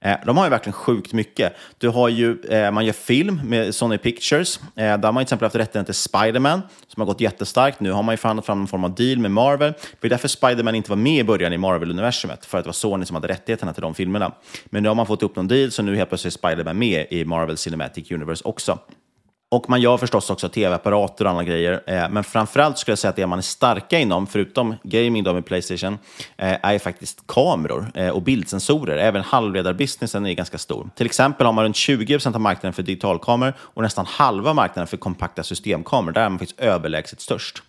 Eh, 0.00 0.16
de 0.26 0.36
har 0.36 0.44
ju 0.44 0.50
verkligen 0.50 0.72
sjukt 0.72 1.12
mycket. 1.12 1.56
Du 1.78 1.88
har 1.88 2.08
ju, 2.08 2.40
eh, 2.42 2.70
man 2.70 2.84
gör 2.84 2.92
film 2.92 3.40
med 3.44 3.74
Sony 3.74 3.98
Pictures. 3.98 4.56
Eh, 4.58 4.62
där 4.74 5.02
har 5.02 5.12
man 5.12 5.14
till 5.14 5.22
exempel 5.22 5.46
haft 5.46 5.56
rätten 5.56 5.84
till 5.84 5.94
Spiderman 5.94 6.62
som 6.86 7.00
har 7.00 7.06
gått 7.06 7.20
jättestarkt. 7.20 7.80
Nu 7.80 7.92
har 7.92 8.02
man 8.02 8.12
ju 8.12 8.16
förhandlat 8.16 8.46
fram 8.46 8.58
någon 8.58 8.68
form 8.68 8.84
av 8.84 8.94
deal 8.94 9.18
med 9.18 9.30
Marvel. 9.30 9.72
Det 10.00 10.06
är 10.06 10.10
därför 10.10 10.28
Spiderman 10.28 10.74
inte 10.74 10.90
var 10.90 10.96
med 10.96 11.20
i 11.20 11.24
början 11.24 11.52
i 11.52 11.58
Marvel-universumet, 11.58 12.46
för 12.46 12.58
att 12.58 12.64
det 12.64 12.68
var 12.68 12.72
Sony 12.72 13.04
som 13.04 13.14
hade 13.14 13.28
rättigheterna 13.28 13.72
till 13.72 13.82
de 13.82 13.94
filmerna. 13.94 14.32
Men 14.64 14.82
nu 14.82 14.88
har 14.88 14.96
man 14.96 15.06
fått 15.06 15.22
upp 15.22 15.36
någon 15.36 15.48
deal, 15.48 15.70
så 15.70 15.82
nu 15.82 15.96
helt 15.96 16.08
plötsligt 16.08 16.34
är 16.34 16.38
Spiderman 16.38 16.78
med 16.78 17.06
i 17.10 17.24
Marvel 17.24 17.56
Cinematic 17.56 18.10
Universe 18.10 18.44
också. 18.44 18.78
Och 19.52 19.70
man 19.70 19.80
gör 19.80 19.96
förstås 19.96 20.30
också 20.30 20.48
tv-apparater 20.48 21.24
och 21.24 21.30
andra 21.30 21.44
grejer. 21.44 21.82
Eh, 21.86 22.08
men 22.10 22.24
framförallt 22.24 22.78
skulle 22.78 22.92
jag 22.92 22.98
säga 22.98 23.08
att 23.10 23.16
det 23.16 23.26
man 23.26 23.38
är 23.38 23.42
starka 23.42 23.98
inom, 23.98 24.26
förutom 24.26 24.74
gaming 24.82 25.24
då 25.24 25.32
med 25.32 25.46
Playstation, 25.46 25.98
eh, 26.36 26.56
är 26.62 26.78
faktiskt 26.78 27.26
kameror 27.26 27.92
eh, 27.94 28.08
och 28.08 28.22
bildsensorer. 28.22 28.96
Även 28.96 29.22
halvledarbusinessen 29.22 30.26
är 30.26 30.32
ganska 30.32 30.58
stor. 30.58 30.90
Till 30.94 31.06
exempel 31.06 31.46
har 31.46 31.52
man 31.52 31.64
runt 31.64 31.76
20 31.76 32.14
procent 32.14 32.36
av 32.36 32.40
marknaden 32.40 32.72
för 32.72 32.82
digitalkameror 32.82 33.54
och 33.60 33.82
nästan 33.82 34.06
halva 34.06 34.54
marknaden 34.54 34.86
för 34.86 34.96
kompakta 34.96 35.42
systemkameror. 35.42 36.12
Där 36.12 36.22
är 36.22 36.28
man 36.28 36.38
faktiskt 36.38 36.60
överlägset 36.60 37.20
störst. 37.20 37.62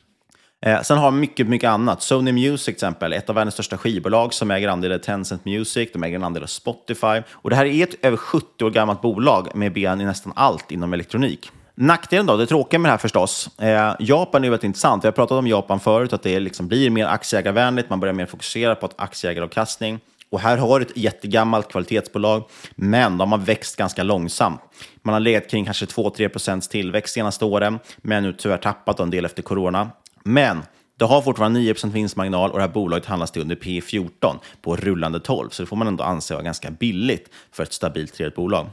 Eh, 0.66 0.82
sen 0.82 0.98
har 0.98 1.12
man 1.12 1.20
mycket, 1.20 1.48
mycket 1.48 1.70
annat. 1.70 2.02
Sony 2.02 2.32
Music 2.32 2.66
till 2.66 2.74
exempel, 2.74 3.14
ett 3.14 3.30
av 3.30 3.36
världens 3.36 3.54
största 3.54 3.78
skivbolag 3.78 4.34
som 4.34 4.52
äger 4.52 4.68
andel 4.68 4.92
i 4.92 5.00
Tencent 5.00 5.46
Music, 5.46 5.90
de 5.94 6.04
äger 6.04 6.16
en 6.16 6.24
andel 6.24 6.44
av 6.44 6.48
Spotify. 6.48 7.22
Och 7.32 7.50
det 7.50 7.56
här 7.56 7.66
är 7.66 7.84
ett 7.84 8.06
över 8.06 8.18
70 8.18 8.66
år 8.66 8.70
gammalt 8.70 9.02
bolag 9.02 9.56
med 9.56 9.74
ben 9.74 10.02
i 10.02 10.06
nästan 10.06 10.34
allt 10.36 10.72
inom 10.72 10.94
elektronik. 10.94 11.52
Nackdelen 11.82 12.26
då, 12.26 12.38
det 12.38 12.48
tråkiga 12.48 12.80
med 12.80 12.90
det 12.90 12.92
här 12.92 12.98
förstås, 12.98 13.60
eh, 13.60 13.96
Japan 14.00 14.44
är 14.44 14.50
väldigt 14.50 14.64
intressant. 14.64 15.04
Vi 15.04 15.08
har 15.08 15.12
pratat 15.12 15.38
om 15.38 15.48
Japan 15.48 15.80
förut, 15.80 16.14
att 16.14 16.24
det 16.24 16.40
liksom 16.40 16.68
blir 16.68 16.90
mer 16.90 17.06
aktieägarvänligt, 17.06 17.90
man 17.90 18.00
börjar 18.00 18.14
mer 18.14 18.26
fokusera 18.26 18.76
på 18.76 18.90
aktieägaravkastning. 18.96 20.00
Och 20.30 20.40
här 20.40 20.58
har 20.58 20.80
du 20.80 20.86
ett 20.86 20.98
jättegammalt 20.98 21.72
kvalitetsbolag, 21.72 22.44
men 22.76 23.18
de 23.18 23.32
har 23.32 23.40
växt 23.40 23.76
ganska 23.76 24.04
långsamt. 24.04 24.62
Man 25.02 25.14
har 25.14 25.20
legat 25.20 25.50
kring 25.50 25.66
kanske 25.66 25.86
2-3 25.86 26.28
procents 26.28 26.68
tillväxt 26.68 27.14
senaste 27.14 27.46
åren, 27.46 27.80
men 27.98 28.24
nu 28.24 28.34
tyvärr 28.34 28.58
tappat 28.58 29.00
en 29.00 29.10
del 29.10 29.26
efter 29.26 29.42
corona. 29.42 29.90
Men 30.24 30.64
det 31.00 31.06
har 31.06 31.22
fortfarande 31.22 31.60
9% 31.60 31.92
vinstmarginal 31.92 32.52
och 32.52 32.58
det 32.58 32.64
här 32.64 32.74
bolaget 32.74 33.06
handlas 33.06 33.32
till 33.32 33.42
under 33.42 33.56
P14 33.56 34.40
på 34.62 34.76
rullande 34.76 35.20
12, 35.20 35.50
så 35.50 35.64
det 35.64 35.68
får 35.68 35.76
man 35.76 35.88
ändå 35.88 36.04
anse 36.04 36.34
vara 36.34 36.44
ganska 36.44 36.72
billigt 36.72 37.30
för 37.52 37.64
ett 37.64 37.74
stabilt 37.74 38.36
bolag. 38.36 38.70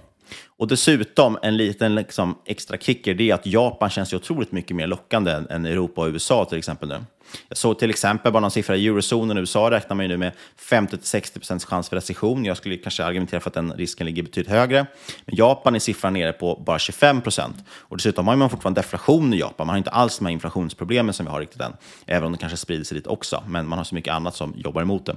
Och 0.46 0.68
dessutom, 0.68 1.38
en 1.42 1.56
liten 1.56 1.94
liksom, 1.94 2.38
extra 2.44 2.76
kicker, 2.76 3.14
det 3.14 3.30
är 3.30 3.34
att 3.34 3.46
Japan 3.46 3.90
känns 3.90 4.12
ju 4.12 4.16
otroligt 4.16 4.52
mycket 4.52 4.76
mer 4.76 4.86
lockande 4.86 5.44
än, 5.50 5.66
Europa 5.66 6.00
och 6.00 6.08
USA 6.08 6.44
till 6.44 6.58
exempel 6.58 6.88
nu. 6.88 7.04
Jag 7.48 7.58
såg 7.58 7.78
till 7.78 7.90
exempel 7.90 8.32
bara 8.32 8.40
någon 8.40 8.50
siffra 8.50 8.76
i 8.76 8.86
eurozonen 8.86 9.36
i 9.36 9.40
USA 9.40 9.70
räknar 9.70 9.96
man 9.96 10.04
ju 10.04 10.08
nu 10.08 10.16
med 10.16 10.32
50-60% 10.70 11.66
chans 11.66 11.88
för 11.88 11.96
recession. 11.96 12.44
Jag 12.44 12.56
skulle 12.56 12.76
kanske 12.76 13.04
argumentera 13.04 13.40
för 13.40 13.50
att 13.50 13.54
den 13.54 13.72
risken 13.72 14.06
ligger 14.06 14.22
betydligt 14.22 14.52
högre. 14.52 14.86
Men 15.24 15.36
Japan 15.36 15.74
är 15.74 15.78
siffran 15.78 16.12
nere 16.12 16.32
på 16.32 16.62
bara 16.66 16.78
25 16.78 17.20
procent. 17.20 17.56
Och 17.70 17.96
dessutom 17.96 18.28
har 18.28 18.36
man 18.36 18.50
fortfarande 18.50 18.80
deflation 18.80 19.34
i 19.34 19.38
Japan. 19.38 19.66
Man 19.66 19.74
har 19.74 19.78
inte 19.78 19.90
alls 19.90 20.18
de 20.18 20.26
här 20.26 20.32
inflationsproblemen 20.32 21.14
som 21.14 21.26
vi 21.26 21.32
har 21.32 21.40
riktigt 21.40 21.60
än. 21.60 21.72
Även 22.06 22.24
om 22.26 22.32
det 22.32 22.38
kanske 22.38 22.56
sprider 22.56 22.84
sig 22.84 22.96
dit 22.96 23.06
också. 23.06 23.42
Men 23.48 23.68
man 23.68 23.78
har 23.78 23.84
så 23.84 23.94
mycket 23.94 24.14
annat 24.14 24.34
som 24.34 24.54
jobbar 24.56 24.82
emot 24.82 25.06
det. 25.06 25.16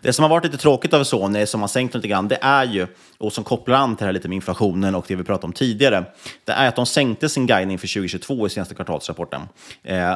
Det 0.00 0.12
som 0.12 0.22
har 0.22 0.30
varit 0.30 0.44
lite 0.44 0.56
tråkigt 0.56 0.94
över 0.94 1.04
Sony, 1.04 1.46
som 1.46 1.60
har 1.60 1.68
sänkt 1.68 1.94
lite 1.94 2.08
grann, 2.08 2.28
det 2.28 2.38
är 2.42 2.64
ju, 2.64 2.86
och 3.18 3.32
som 3.32 3.44
kopplar 3.44 3.76
an 3.76 3.96
till 3.96 4.04
det 4.04 4.06
här 4.06 4.12
lite 4.12 4.28
med 4.28 4.36
inflationen 4.36 4.94
och 4.94 5.04
det 5.08 5.16
vi 5.16 5.24
pratade 5.24 5.46
om 5.46 5.52
tidigare, 5.52 6.04
det 6.44 6.52
är 6.52 6.68
att 6.68 6.76
de 6.76 6.86
sänkte 6.86 7.28
sin 7.28 7.46
guidning 7.46 7.78
för 7.78 7.86
2022 7.86 8.46
i 8.46 8.50
senaste 8.50 8.74
kvartalsrapporten. 8.74 9.40
Eh, 9.82 10.14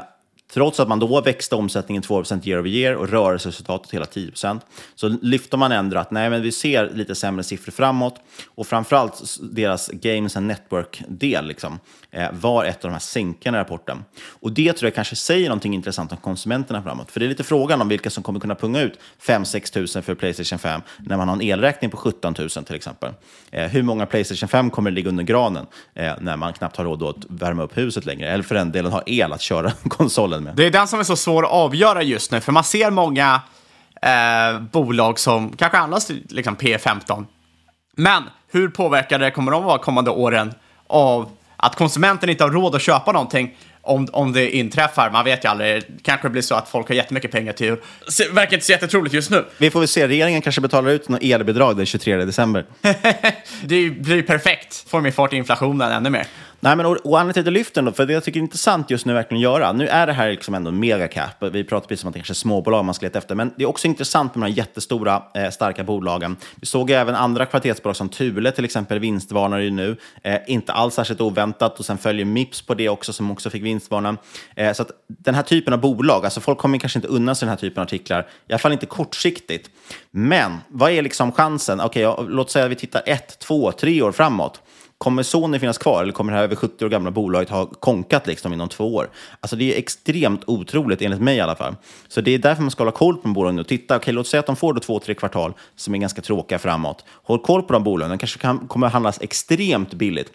Trots 0.52 0.80
att 0.80 0.88
man 0.88 0.98
då 0.98 1.20
växte 1.20 1.54
omsättningen 1.54 2.02
2% 2.02 2.48
year 2.48 2.60
over 2.60 2.70
year 2.70 2.94
och 2.94 3.08
rörelseresultatet 3.08 3.94
hela 3.94 4.04
10% 4.04 4.60
så 4.94 5.08
lyfter 5.08 5.56
man 5.56 5.72
ändå 5.72 5.98
att 5.98 6.10
nej, 6.10 6.30
men 6.30 6.42
vi 6.42 6.52
ser 6.52 6.90
lite 6.94 7.14
sämre 7.14 7.44
siffror 7.44 7.72
framåt. 7.72 8.14
Och 8.54 8.66
framförallt 8.66 9.22
deras 9.40 9.88
Games 9.88 10.36
and 10.36 10.46
Network-del 10.46 11.46
liksom, 11.46 11.78
eh, 12.10 12.28
var 12.32 12.64
ett 12.64 12.84
av 12.84 12.90
de 12.90 12.92
här 12.92 13.00
sänkarna 13.00 13.58
i 13.58 13.60
rapporten. 13.60 14.04
Och 14.28 14.52
det 14.52 14.72
tror 14.72 14.86
jag 14.86 14.94
kanske 14.94 15.16
säger 15.16 15.48
någonting 15.48 15.74
intressant 15.74 16.12
om 16.12 16.18
konsumenterna 16.18 16.82
framåt. 16.82 17.10
För 17.10 17.20
det 17.20 17.26
är 17.26 17.28
lite 17.28 17.44
frågan 17.44 17.80
om 17.80 17.88
vilka 17.88 18.10
som 18.10 18.22
kommer 18.22 18.40
kunna 18.40 18.54
punga 18.54 18.80
ut 18.80 18.98
5-6 19.26 19.72
tusen 19.72 20.02
för 20.02 20.14
Playstation 20.14 20.58
5 20.58 20.80
när 20.98 21.16
man 21.16 21.28
har 21.28 21.36
en 21.36 21.42
elräkning 21.42 21.90
på 21.90 21.96
17 21.96 22.34
000 22.38 22.48
till 22.48 22.74
exempel. 22.74 23.12
Eh, 23.50 23.68
hur 23.68 23.82
många 23.82 24.06
Playstation 24.06 24.48
5 24.48 24.70
kommer 24.70 24.90
ligga 24.90 25.08
under 25.08 25.24
granen 25.24 25.66
eh, 25.94 26.12
när 26.20 26.36
man 26.36 26.52
knappt 26.52 26.76
har 26.76 26.84
råd 26.84 27.02
att 27.02 27.24
värma 27.28 27.62
upp 27.62 27.78
huset 27.78 28.06
längre? 28.06 28.28
Eller 28.28 28.44
för 28.44 28.54
den 28.54 28.72
delen 28.72 28.92
ha 28.92 29.02
el 29.06 29.32
att 29.32 29.40
köra 29.40 29.72
konsolen 29.88 30.37
med. 30.44 30.56
Det 30.56 30.66
är 30.66 30.70
den 30.70 30.88
som 30.88 31.00
är 31.00 31.04
så 31.04 31.16
svår 31.16 31.42
att 31.42 31.50
avgöra 31.50 32.02
just 32.02 32.30
nu, 32.30 32.40
för 32.40 32.52
man 32.52 32.64
ser 32.64 32.90
många 32.90 33.40
eh, 34.02 34.60
bolag 34.60 35.18
som 35.18 35.56
kanske 35.56 35.78
handlas 35.78 36.10
liksom 36.28 36.56
P15. 36.56 37.26
Men 37.96 38.22
hur 38.52 38.68
påverkade 38.68 39.30
kommer 39.30 39.52
de 39.52 39.64
vara 39.64 39.78
kommande 39.78 40.10
åren 40.10 40.54
av 40.86 41.30
att 41.56 41.76
konsumenten 41.76 42.28
inte 42.28 42.44
har 42.44 42.50
råd 42.50 42.74
att 42.74 42.82
köpa 42.82 43.12
någonting 43.12 43.56
om, 43.88 44.08
om 44.12 44.32
det 44.32 44.50
inträffar. 44.50 45.10
Man 45.10 45.24
vet 45.24 45.44
ju 45.44 45.48
aldrig. 45.48 45.84
Kanske 46.02 46.28
det 46.28 46.32
blir 46.32 46.42
så 46.42 46.54
att 46.54 46.68
folk 46.68 46.88
har 46.88 46.94
jättemycket 46.94 47.30
pengar 47.30 47.52
till 47.52 47.76
Det 48.18 48.28
verkar 48.32 48.54
inte 48.54 48.66
så 48.66 48.72
jättetroligt 48.72 49.14
just 49.14 49.30
nu. 49.30 49.44
Vi 49.58 49.70
får 49.70 49.80
väl 49.80 49.88
se. 49.88 50.08
Regeringen 50.08 50.42
kanske 50.42 50.60
betalar 50.60 50.90
ut 50.90 51.08
något 51.08 51.22
elbidrag 51.22 51.76
den 51.76 51.86
23 51.86 52.16
december. 52.16 52.64
det 53.62 53.90
blir 53.90 54.22
perfekt. 54.22 54.84
Får 54.88 55.00
mer 55.00 55.10
fart 55.10 55.32
i 55.32 55.36
inflationen 55.36 55.92
ännu 55.92 56.10
mer. 56.10 56.26
Nej, 56.60 56.76
men 56.76 56.86
och, 56.86 56.92
och 56.92 57.20
anledningen 57.20 57.32
till 57.32 57.40
att 57.40 57.46
jag 57.46 57.52
lyfter 57.52 57.82
den, 57.82 57.94
för 57.94 58.06
det 58.06 58.12
jag 58.12 58.24
tycker 58.24 58.40
är 58.40 58.42
intressant 58.42 58.90
just 58.90 59.06
nu 59.06 59.12
verkligen 59.12 59.38
att 59.38 59.42
göra, 59.42 59.72
nu 59.72 59.88
är 59.88 60.06
det 60.06 60.12
här 60.12 60.30
liksom 60.30 60.54
ändå 60.54 60.68
en 60.68 60.80
megacap, 60.80 61.42
vi 61.52 61.64
pratar 61.64 61.88
precis 61.88 62.04
om 62.04 62.08
att 62.08 62.14
det 62.14 62.18
kanske 62.18 62.32
är 62.32 62.34
småbolag 62.34 62.84
man 62.84 62.94
ska 62.94 63.06
leta 63.06 63.18
efter, 63.18 63.34
men 63.34 63.52
det 63.56 63.64
är 63.64 63.68
också 63.68 63.86
intressant 63.86 64.34
med 64.34 64.44
de 64.44 64.50
här 64.50 64.56
jättestora, 64.58 65.22
eh, 65.34 65.50
starka 65.50 65.84
bolagen. 65.84 66.36
Vi 66.56 66.66
såg 66.66 66.90
även 66.90 67.14
andra 67.14 67.46
kvalitetsbolag 67.46 67.96
som 67.96 68.08
Thule 68.08 68.52
till 68.52 68.64
exempel 68.64 68.98
vinstvarnar 68.98 69.58
ju 69.58 69.70
nu, 69.70 69.96
eh, 70.22 70.38
inte 70.46 70.72
alls 70.72 70.94
särskilt 70.94 71.20
oväntat, 71.20 71.78
och 71.78 71.84
sen 71.84 71.98
följer 71.98 72.24
Mips 72.24 72.62
på 72.62 72.74
det 72.74 72.88
också, 72.88 73.12
som 73.12 73.30
också 73.30 73.50
fick 73.50 73.62
vinstvarna. 73.62 74.16
Eh, 74.56 74.72
så 74.72 74.82
att 74.82 74.90
den 75.06 75.34
här 75.34 75.42
typen 75.42 75.72
av 75.72 75.80
bolag, 75.80 76.24
alltså 76.24 76.40
folk 76.40 76.58
kommer 76.58 76.78
kanske 76.78 76.98
inte 76.98 77.08
undan 77.08 77.36
sig 77.36 77.46
den 77.46 77.50
här 77.50 77.60
typen 77.60 77.80
av 77.80 77.86
artiklar, 77.86 78.20
i 78.48 78.52
alla 78.52 78.58
fall 78.58 78.72
inte 78.72 78.86
kortsiktigt. 78.86 79.70
Men 80.10 80.58
vad 80.68 80.90
är 80.90 81.02
liksom 81.02 81.32
chansen? 81.32 81.80
Okej, 81.80 82.06
okay, 82.06 82.26
låt 82.28 82.50
säga 82.50 82.64
att 82.64 82.70
vi 82.70 82.76
tittar 82.76 83.02
ett, 83.06 83.38
två, 83.38 83.72
tre 83.72 84.02
år 84.02 84.12
framåt. 84.12 84.60
Kommer 84.98 85.22
Sony 85.22 85.58
finnas 85.58 85.78
kvar 85.78 86.02
eller 86.02 86.12
kommer 86.12 86.32
det 86.32 86.36
här 86.36 86.44
över 86.44 86.56
70 86.56 86.84
år 86.84 86.88
gamla 86.88 87.10
bolaget 87.10 87.50
ha 87.50 87.66
konkat 87.66 88.26
liksom 88.26 88.52
inom 88.52 88.68
två 88.68 88.94
år? 88.94 89.10
Alltså 89.40 89.56
det 89.56 89.74
är 89.74 89.78
extremt 89.78 90.42
otroligt, 90.46 91.02
enligt 91.02 91.20
mig 91.20 91.36
i 91.36 91.40
alla 91.40 91.54
fall. 91.54 91.74
Så 92.08 92.20
det 92.20 92.30
är 92.30 92.38
därför 92.38 92.62
man 92.62 92.70
ska 92.70 92.82
hålla 92.82 92.92
koll 92.92 93.16
på 93.16 93.28
bolagen 93.28 93.58
och 93.58 93.66
titta. 93.66 93.96
Okej, 93.96 94.14
låt 94.14 94.26
säga 94.26 94.40
att 94.40 94.46
de 94.46 94.56
får 94.56 94.72
då 94.74 94.80
två, 94.80 94.98
tre 94.98 95.14
kvartal 95.14 95.52
som 95.76 95.94
är 95.94 95.98
ganska 95.98 96.22
tråkiga 96.22 96.58
framåt. 96.58 97.04
Håll 97.08 97.38
koll 97.38 97.62
på 97.62 97.72
de 97.72 97.84
bolagen. 97.84 98.10
De 98.10 98.18
kanske 98.18 98.38
kan, 98.38 98.68
kommer 98.68 98.86
att 98.86 98.92
handlas 98.92 99.20
extremt 99.20 99.94
billigt. 99.94 100.32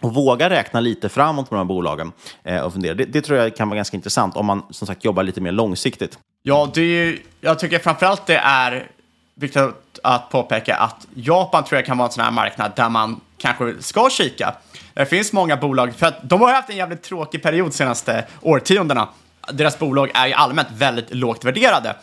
Och 0.00 0.14
våga 0.14 0.50
räkna 0.50 0.80
lite 0.80 1.08
framåt 1.08 1.48
på 1.48 1.54
de 1.54 1.58
här 1.58 1.64
bolagen 1.64 2.12
eh, 2.44 2.60
och 2.60 2.72
fundera. 2.72 2.94
Det, 2.94 3.04
det, 3.04 3.20
tror 3.20 3.38
jag 3.38 3.56
kan 3.56 3.68
vara 3.68 3.76
ganska 3.76 3.96
intressant 3.96 4.36
om 4.36 4.46
man 4.46 4.62
som 4.70 4.86
sagt 4.86 5.04
jobbar 5.04 5.22
lite 5.22 5.40
mer 5.40 5.52
långsiktigt. 5.52 6.18
Ja, 6.42 6.70
det 6.74 6.82
är, 6.82 7.18
jag 7.40 7.58
tycker 7.58 7.78
framförallt 7.78 8.26
det 8.26 8.36
är 8.36 8.90
viktigt 9.34 9.62
att 10.02 10.30
påpeka 10.30 10.76
att 10.76 11.06
Japan 11.14 11.64
tror 11.64 11.78
jag 11.78 11.86
kan 11.86 11.98
vara 11.98 12.06
en 12.06 12.12
sån 12.12 12.24
här 12.24 12.30
marknad 12.30 12.72
där 12.76 12.88
man 12.88 13.20
kanske 13.38 13.82
ska 13.82 14.10
kika. 14.10 14.54
Det 14.94 15.06
finns 15.06 15.32
många 15.32 15.56
bolag, 15.56 15.94
för 15.94 16.06
att 16.06 16.28
de 16.28 16.40
har 16.40 16.52
haft 16.52 16.70
en 16.70 16.76
jävligt 16.76 17.02
tråkig 17.02 17.42
period 17.42 17.70
de 17.70 17.72
senaste 17.72 18.26
årtiondena. 18.42 19.08
Deras 19.52 19.78
bolag 19.78 20.10
är 20.14 20.26
ju 20.26 20.32
allmänt 20.32 20.68
väldigt 20.70 21.14
lågt 21.14 21.44
värderade. 21.44 21.96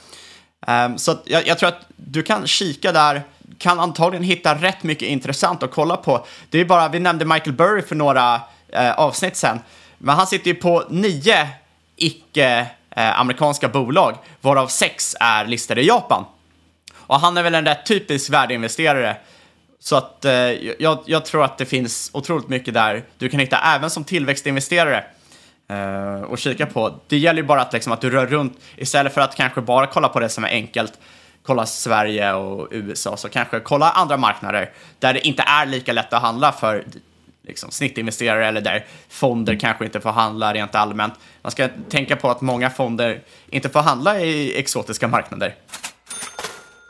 Um, 0.68 0.98
så 0.98 1.18
jag, 1.26 1.48
jag, 1.48 1.60
tror 1.60 1.70
att 1.70 1.86
du 1.96 2.24
kan 2.24 2.48
kika 2.48 2.92
där, 2.92 3.24
kan 3.58 3.80
antagligen 3.80 4.24
hitta 4.24 4.56
rätt 4.56 4.84
mycket 4.84 5.08
intressant 5.08 5.64
att 5.64 5.72
kolla 5.72 5.98
på. 5.98 6.26
Det 6.50 6.60
är 6.60 6.66
bara, 6.66 6.90
vi 6.90 7.00
nämnde 7.00 7.26
Michael 7.26 7.54
Burry 7.56 7.82
för 7.82 7.96
några 7.96 8.36
uh, 8.36 8.92
avsnitt 8.92 9.36
sen, 9.36 9.60
men 9.98 10.16
han 10.16 10.28
sitter 10.28 10.48
ju 10.48 10.56
på 10.56 10.84
nio 10.90 11.48
icke-amerikanska 11.96 13.66
eh, 13.66 13.76
uh, 13.76 13.86
bolag, 13.86 14.18
varav 14.42 14.68
sex 14.68 15.16
är 15.20 15.46
listade 15.46 15.82
i 15.82 15.88
Japan. 15.88 16.26
Och 16.96 17.20
han 17.20 17.38
är 17.38 17.44
väl 17.44 17.56
en 17.56 17.66
rätt 17.66 17.86
typisk 17.86 18.30
värdeinvesterare 18.30 19.18
så 19.84 19.96
att 19.96 20.26
eh, 20.26 20.34
jag, 20.80 21.00
jag, 21.06 21.26
tror 21.26 21.44
att 21.44 21.58
det 21.58 21.66
finns 21.66 22.10
otroligt 22.14 22.48
mycket 22.48 22.74
där 22.74 23.04
du 23.18 23.30
kan 23.30 23.40
hitta 23.40 23.58
även 23.58 23.90
som 23.90 24.04
tillväxtinvesterare 24.04 25.04
eh, 25.68 26.22
och 26.22 26.38
kika 26.38 26.66
på. 26.66 27.00
Det 27.08 27.18
gäller 27.18 27.42
ju 27.42 27.48
bara 27.48 27.62
att, 27.62 27.74
liksom, 27.74 27.94
att 27.94 28.02
du 28.02 28.10
rör 28.10 28.28
runt 28.28 28.60
istället 28.76 29.14
för 29.14 29.22
att 29.22 29.36
kanske 29.36 29.62
bara 29.62 29.88
kolla 29.88 30.10
på 30.10 30.20
det 30.20 30.30
som 30.30 30.44
är 30.44 30.48
enkelt. 30.48 30.94
Kolla 31.44 31.66
Sverige 31.66 32.34
och 32.34 32.68
USA, 32.72 33.18
så 33.18 33.30
kanske 33.30 33.60
kolla 33.60 33.92
andra 33.92 34.18
marknader 34.18 34.72
där 35.00 35.14
det 35.14 35.28
inte 35.28 35.44
är 35.44 35.66
lika 35.66 35.94
lätt 35.94 36.14
att 36.14 36.22
handla 36.22 36.52
för 36.52 36.86
liksom, 37.48 37.72
snittinvesterare 37.72 38.48
eller 38.48 38.62
där 38.62 38.86
fonder 39.10 39.56
kanske 39.60 39.86
inte 39.86 40.02
får 40.02 40.12
handla 40.12 40.54
rent 40.54 40.76
allmänt. 40.76 41.14
Man 41.42 41.52
ska 41.52 41.70
tänka 41.90 42.16
på 42.16 42.30
att 42.30 42.42
många 42.42 42.70
fonder 42.70 43.22
inte 43.50 43.70
får 43.70 43.80
handla 43.80 44.20
i 44.20 44.60
exotiska 44.60 45.08
marknader. 45.08 45.56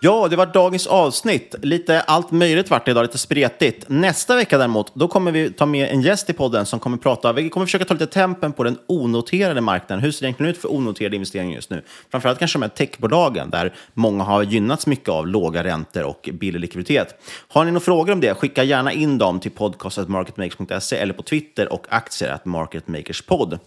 Ja, 0.05 0.27
det 0.27 0.35
var 0.35 0.45
dagens 0.45 0.87
avsnitt. 0.87 1.55
Lite 1.61 2.01
allt 2.01 2.31
möjligt 2.31 2.69
vart 2.69 2.85
det 2.85 2.91
idag, 2.91 3.01
lite 3.01 3.17
spretigt. 3.17 3.85
Nästa 3.87 4.35
vecka 4.35 4.57
däremot, 4.57 4.95
då 4.95 5.07
kommer 5.07 5.31
vi 5.31 5.51
ta 5.51 5.65
med 5.65 5.89
en 5.89 6.01
gäst 6.01 6.29
i 6.29 6.33
podden 6.33 6.65
som 6.65 6.79
kommer 6.79 6.97
prata, 6.97 7.33
vi 7.33 7.49
kommer 7.49 7.65
försöka 7.65 7.85
ta 7.85 7.93
lite 7.93 8.07
tempen 8.07 8.53
på 8.53 8.63
den 8.63 8.77
onoterade 8.87 9.61
marknaden. 9.61 10.03
Hur 10.03 10.11
ser 10.11 10.21
det 10.21 10.27
egentligen 10.27 10.51
ut 10.51 10.57
för 10.57 10.73
onoterade 10.73 11.15
investeringar 11.15 11.55
just 11.55 11.69
nu? 11.69 11.81
Framförallt 12.11 12.39
kanske 12.39 12.59
de 12.59 12.61
här 12.61 12.69
techbolagen 12.69 13.49
där 13.49 13.73
många 13.93 14.23
har 14.23 14.43
gynnats 14.43 14.87
mycket 14.87 15.09
av 15.09 15.27
låga 15.27 15.63
räntor 15.63 16.03
och 16.03 16.29
billig 16.33 16.59
likviditet. 16.59 17.15
Har 17.47 17.65
ni 17.65 17.71
några 17.71 17.85
frågor 17.85 18.13
om 18.13 18.19
det, 18.19 18.33
skicka 18.33 18.63
gärna 18.63 18.91
in 18.91 19.17
dem 19.17 19.39
till 19.39 19.51
podcastmarketmakers.se 19.51 20.95
eller 20.95 21.13
på 21.13 21.23
Twitter 21.23 21.73
och 21.73 21.85
aktier 21.89 22.39
marketmakerspod. 22.43 23.59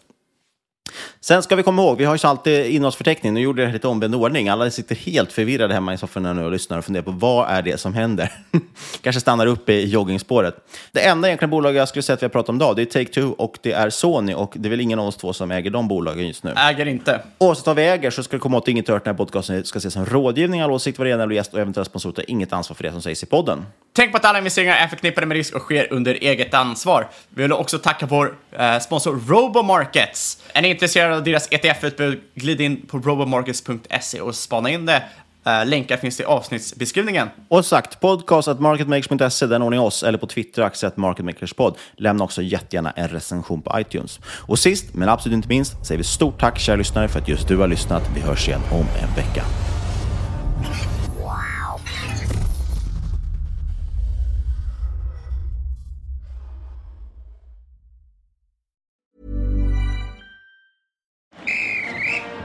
Sen 1.21 1.43
ska 1.43 1.57
vi 1.57 1.63
komma 1.63 1.83
ihåg, 1.83 1.99
vi 1.99 2.05
har 2.05 2.17
ju 2.17 2.29
alltid 2.29 2.67
innehållsförteckning. 2.67 3.35
Nu 3.35 3.41
gjorde 3.41 3.63
jag 3.63 3.69
det 3.69 3.73
lite 3.73 3.89
omvänd 3.89 4.15
ordning. 4.15 4.49
Alla 4.49 4.71
sitter 4.71 4.95
helt 4.95 5.33
förvirrade 5.33 5.75
hemma 5.75 5.95
i 5.95 5.99
sofforna 5.99 6.33
nu 6.33 6.45
och 6.45 6.51
lyssnar 6.51 6.79
och 6.79 6.85
funderar 6.85 7.05
på 7.05 7.11
vad 7.11 7.51
är 7.51 7.63
det 7.63 7.81
som 7.81 7.95
händer? 7.95 8.33
Kanske 9.01 9.21
stannar 9.21 9.47
upp 9.47 9.69
i 9.69 9.85
joggingspåret. 9.85 10.57
Det 10.93 11.01
enda 11.01 11.29
egentligen 11.29 11.51
bolaget 11.51 11.79
jag 11.79 11.89
skulle 11.89 12.03
säga 12.03 12.15
att 12.15 12.23
vi 12.23 12.25
har 12.25 12.31
pratat 12.31 12.49
om 12.49 12.57
idag, 12.57 12.77
det 12.77 12.83
är 12.83 13.05
Take-Two 13.05 13.35
och 13.35 13.59
det 13.63 13.73
är 13.73 13.91
Sony. 13.91 14.35
Och 14.35 14.53
det 14.57 14.69
är 14.69 14.71
väl 14.71 14.81
ingen 14.81 14.99
av 14.99 15.07
oss 15.07 15.17
två 15.17 15.33
som 15.33 15.51
äger 15.51 15.71
de 15.71 15.89
bolagen 15.89 16.27
just 16.27 16.45
nu. 16.45 16.55
Äger 16.57 16.87
inte. 16.87 17.21
Oavsett 17.39 17.67
vad 17.67 17.77
vi 17.77 17.83
äger 17.83 18.11
så 18.11 18.23
ska 18.23 18.37
det 18.37 18.41
komma 18.41 18.57
åt 18.57 18.69
inget 18.69 18.89
hört 18.89 19.05
den 19.05 19.15
här 19.15 19.19
podcasten 19.19 19.65
ska 19.65 19.79
ses 19.79 19.95
som 19.95 20.07
rådgivning, 20.07 20.61
all 20.61 20.71
åsikt, 20.71 20.99
det 20.99 21.09
gäller 21.09 21.31
gäst 21.31 21.55
och 21.55 21.61
eventuella 21.61 21.85
sponsorer 21.85 22.15
tar 22.15 22.31
inget 22.31 22.53
ansvar 22.53 22.75
för 22.75 22.85
det 22.85 22.93
som 22.93 23.03
sägs 23.03 23.23
i 23.23 23.27
podden. 23.27 23.67
Tänk 23.93 24.11
på 24.11 24.17
att 24.17 24.25
alla 24.25 24.39
investeringar 24.39 24.77
är 24.77 24.89
förknippade 24.89 25.27
med 25.27 25.37
risk 25.37 25.55
och 25.55 25.63
sker 25.63 25.93
under 25.93 26.15
eget 26.15 26.55
ansvar. 26.55 27.09
Vi 27.29 27.43
vill 27.43 27.53
också 27.53 27.79
tacka 27.79 28.07
vår 28.07 28.35
eh, 28.53 28.79
sponsor 28.79 29.21
Robomarkets. 29.29 30.43
Är 30.53 30.63
Intresserad 30.77 31.13
av 31.13 31.25
deras 31.25 31.49
ETF-utbud, 31.51 32.21
glid 32.35 32.61
in 32.61 32.87
på 32.87 32.99
robomarkets.se 32.99 34.21
och 34.21 34.35
spana 34.35 34.71
in 34.71 34.87
det. 34.87 35.03
Uh, 35.47 35.67
länkar 35.67 35.97
finns 35.97 36.21
i 36.21 36.25
avsnittsbeskrivningen. 36.25 37.29
Och 37.49 37.65
sagt, 37.65 38.01
podcast 38.01 38.49
at 38.49 38.61
marketmakers.se, 38.61 39.47
den 39.47 39.71
ni 39.71 39.79
oss, 39.79 40.03
eller 40.03 40.19
på 40.19 40.27
Twitter, 40.27 40.63
aktiet 40.63 40.97
marketmakerspod. 40.97 41.77
Lämna 41.97 42.25
också 42.25 42.43
jättegärna 42.43 42.91
en 42.91 43.09
recension 43.09 43.63
på 43.63 43.81
iTunes. 43.81 44.21
Och 44.27 44.59
sist, 44.59 44.95
men 44.95 45.09
absolut 45.09 45.37
inte 45.37 45.49
minst, 45.49 45.87
säger 45.87 45.99
vi 45.99 46.05
stort 46.05 46.41
tack 46.41 46.59
kära 46.59 46.77
lyssnare 46.77 47.09
för 47.09 47.19
att 47.19 47.29
just 47.29 47.49
du 47.49 47.57
har 47.57 47.69
lyssnat. 47.69 48.03
Vi 48.15 48.21
hörs 48.21 48.49
igen 48.49 48.61
om 48.71 48.87
en 49.03 49.15
vecka. 49.17 49.45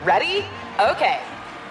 Ready? 0.03 0.43
Okay. 0.79 1.21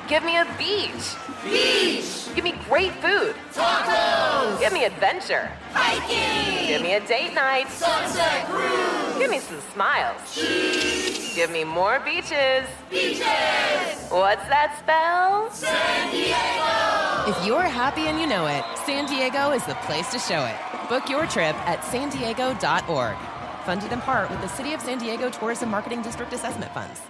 Give 0.06 0.22
me 0.22 0.36
a 0.36 0.44
beach. 0.56 1.14
Beach. 1.42 2.32
Give 2.34 2.44
me 2.44 2.54
great 2.68 2.92
food. 2.94 3.34
Tacos! 3.52 4.60
Give 4.60 4.72
me 4.72 4.84
adventure. 4.84 5.50
Hiking! 5.72 6.68
Give 6.68 6.82
me 6.82 6.94
a 6.94 7.06
date 7.06 7.34
night. 7.34 7.68
Sunset 7.70 8.46
cruise! 8.46 9.18
Give 9.18 9.30
me 9.30 9.40
some 9.40 9.60
smiles. 9.72 10.34
Cheese! 10.34 11.34
Give 11.34 11.50
me 11.50 11.64
more 11.64 11.98
beaches. 12.00 12.68
Beaches! 12.88 14.10
What's 14.10 14.46
that 14.46 14.76
spell? 14.78 15.50
San 15.50 16.10
Diego! 16.12 17.30
If 17.30 17.46
you're 17.46 17.62
happy 17.62 18.06
and 18.06 18.20
you 18.20 18.28
know 18.28 18.46
it, 18.46 18.64
San 18.86 19.06
Diego 19.06 19.50
is 19.50 19.64
the 19.66 19.74
place 19.86 20.08
to 20.12 20.20
show 20.20 20.44
it. 20.44 20.88
Book 20.88 21.08
your 21.08 21.26
trip 21.26 21.56
at 21.68 21.84
san 21.84 22.10
diego.org. 22.10 23.16
funded 23.64 23.92
in 23.92 24.00
part 24.00 24.30
with 24.30 24.40
the 24.40 24.48
City 24.48 24.72
of 24.72 24.80
San 24.80 24.98
Diego 24.98 25.30
Tourism 25.30 25.68
Marketing 25.68 26.00
District 26.00 26.32
Assessment 26.32 26.72
Funds. 26.72 27.00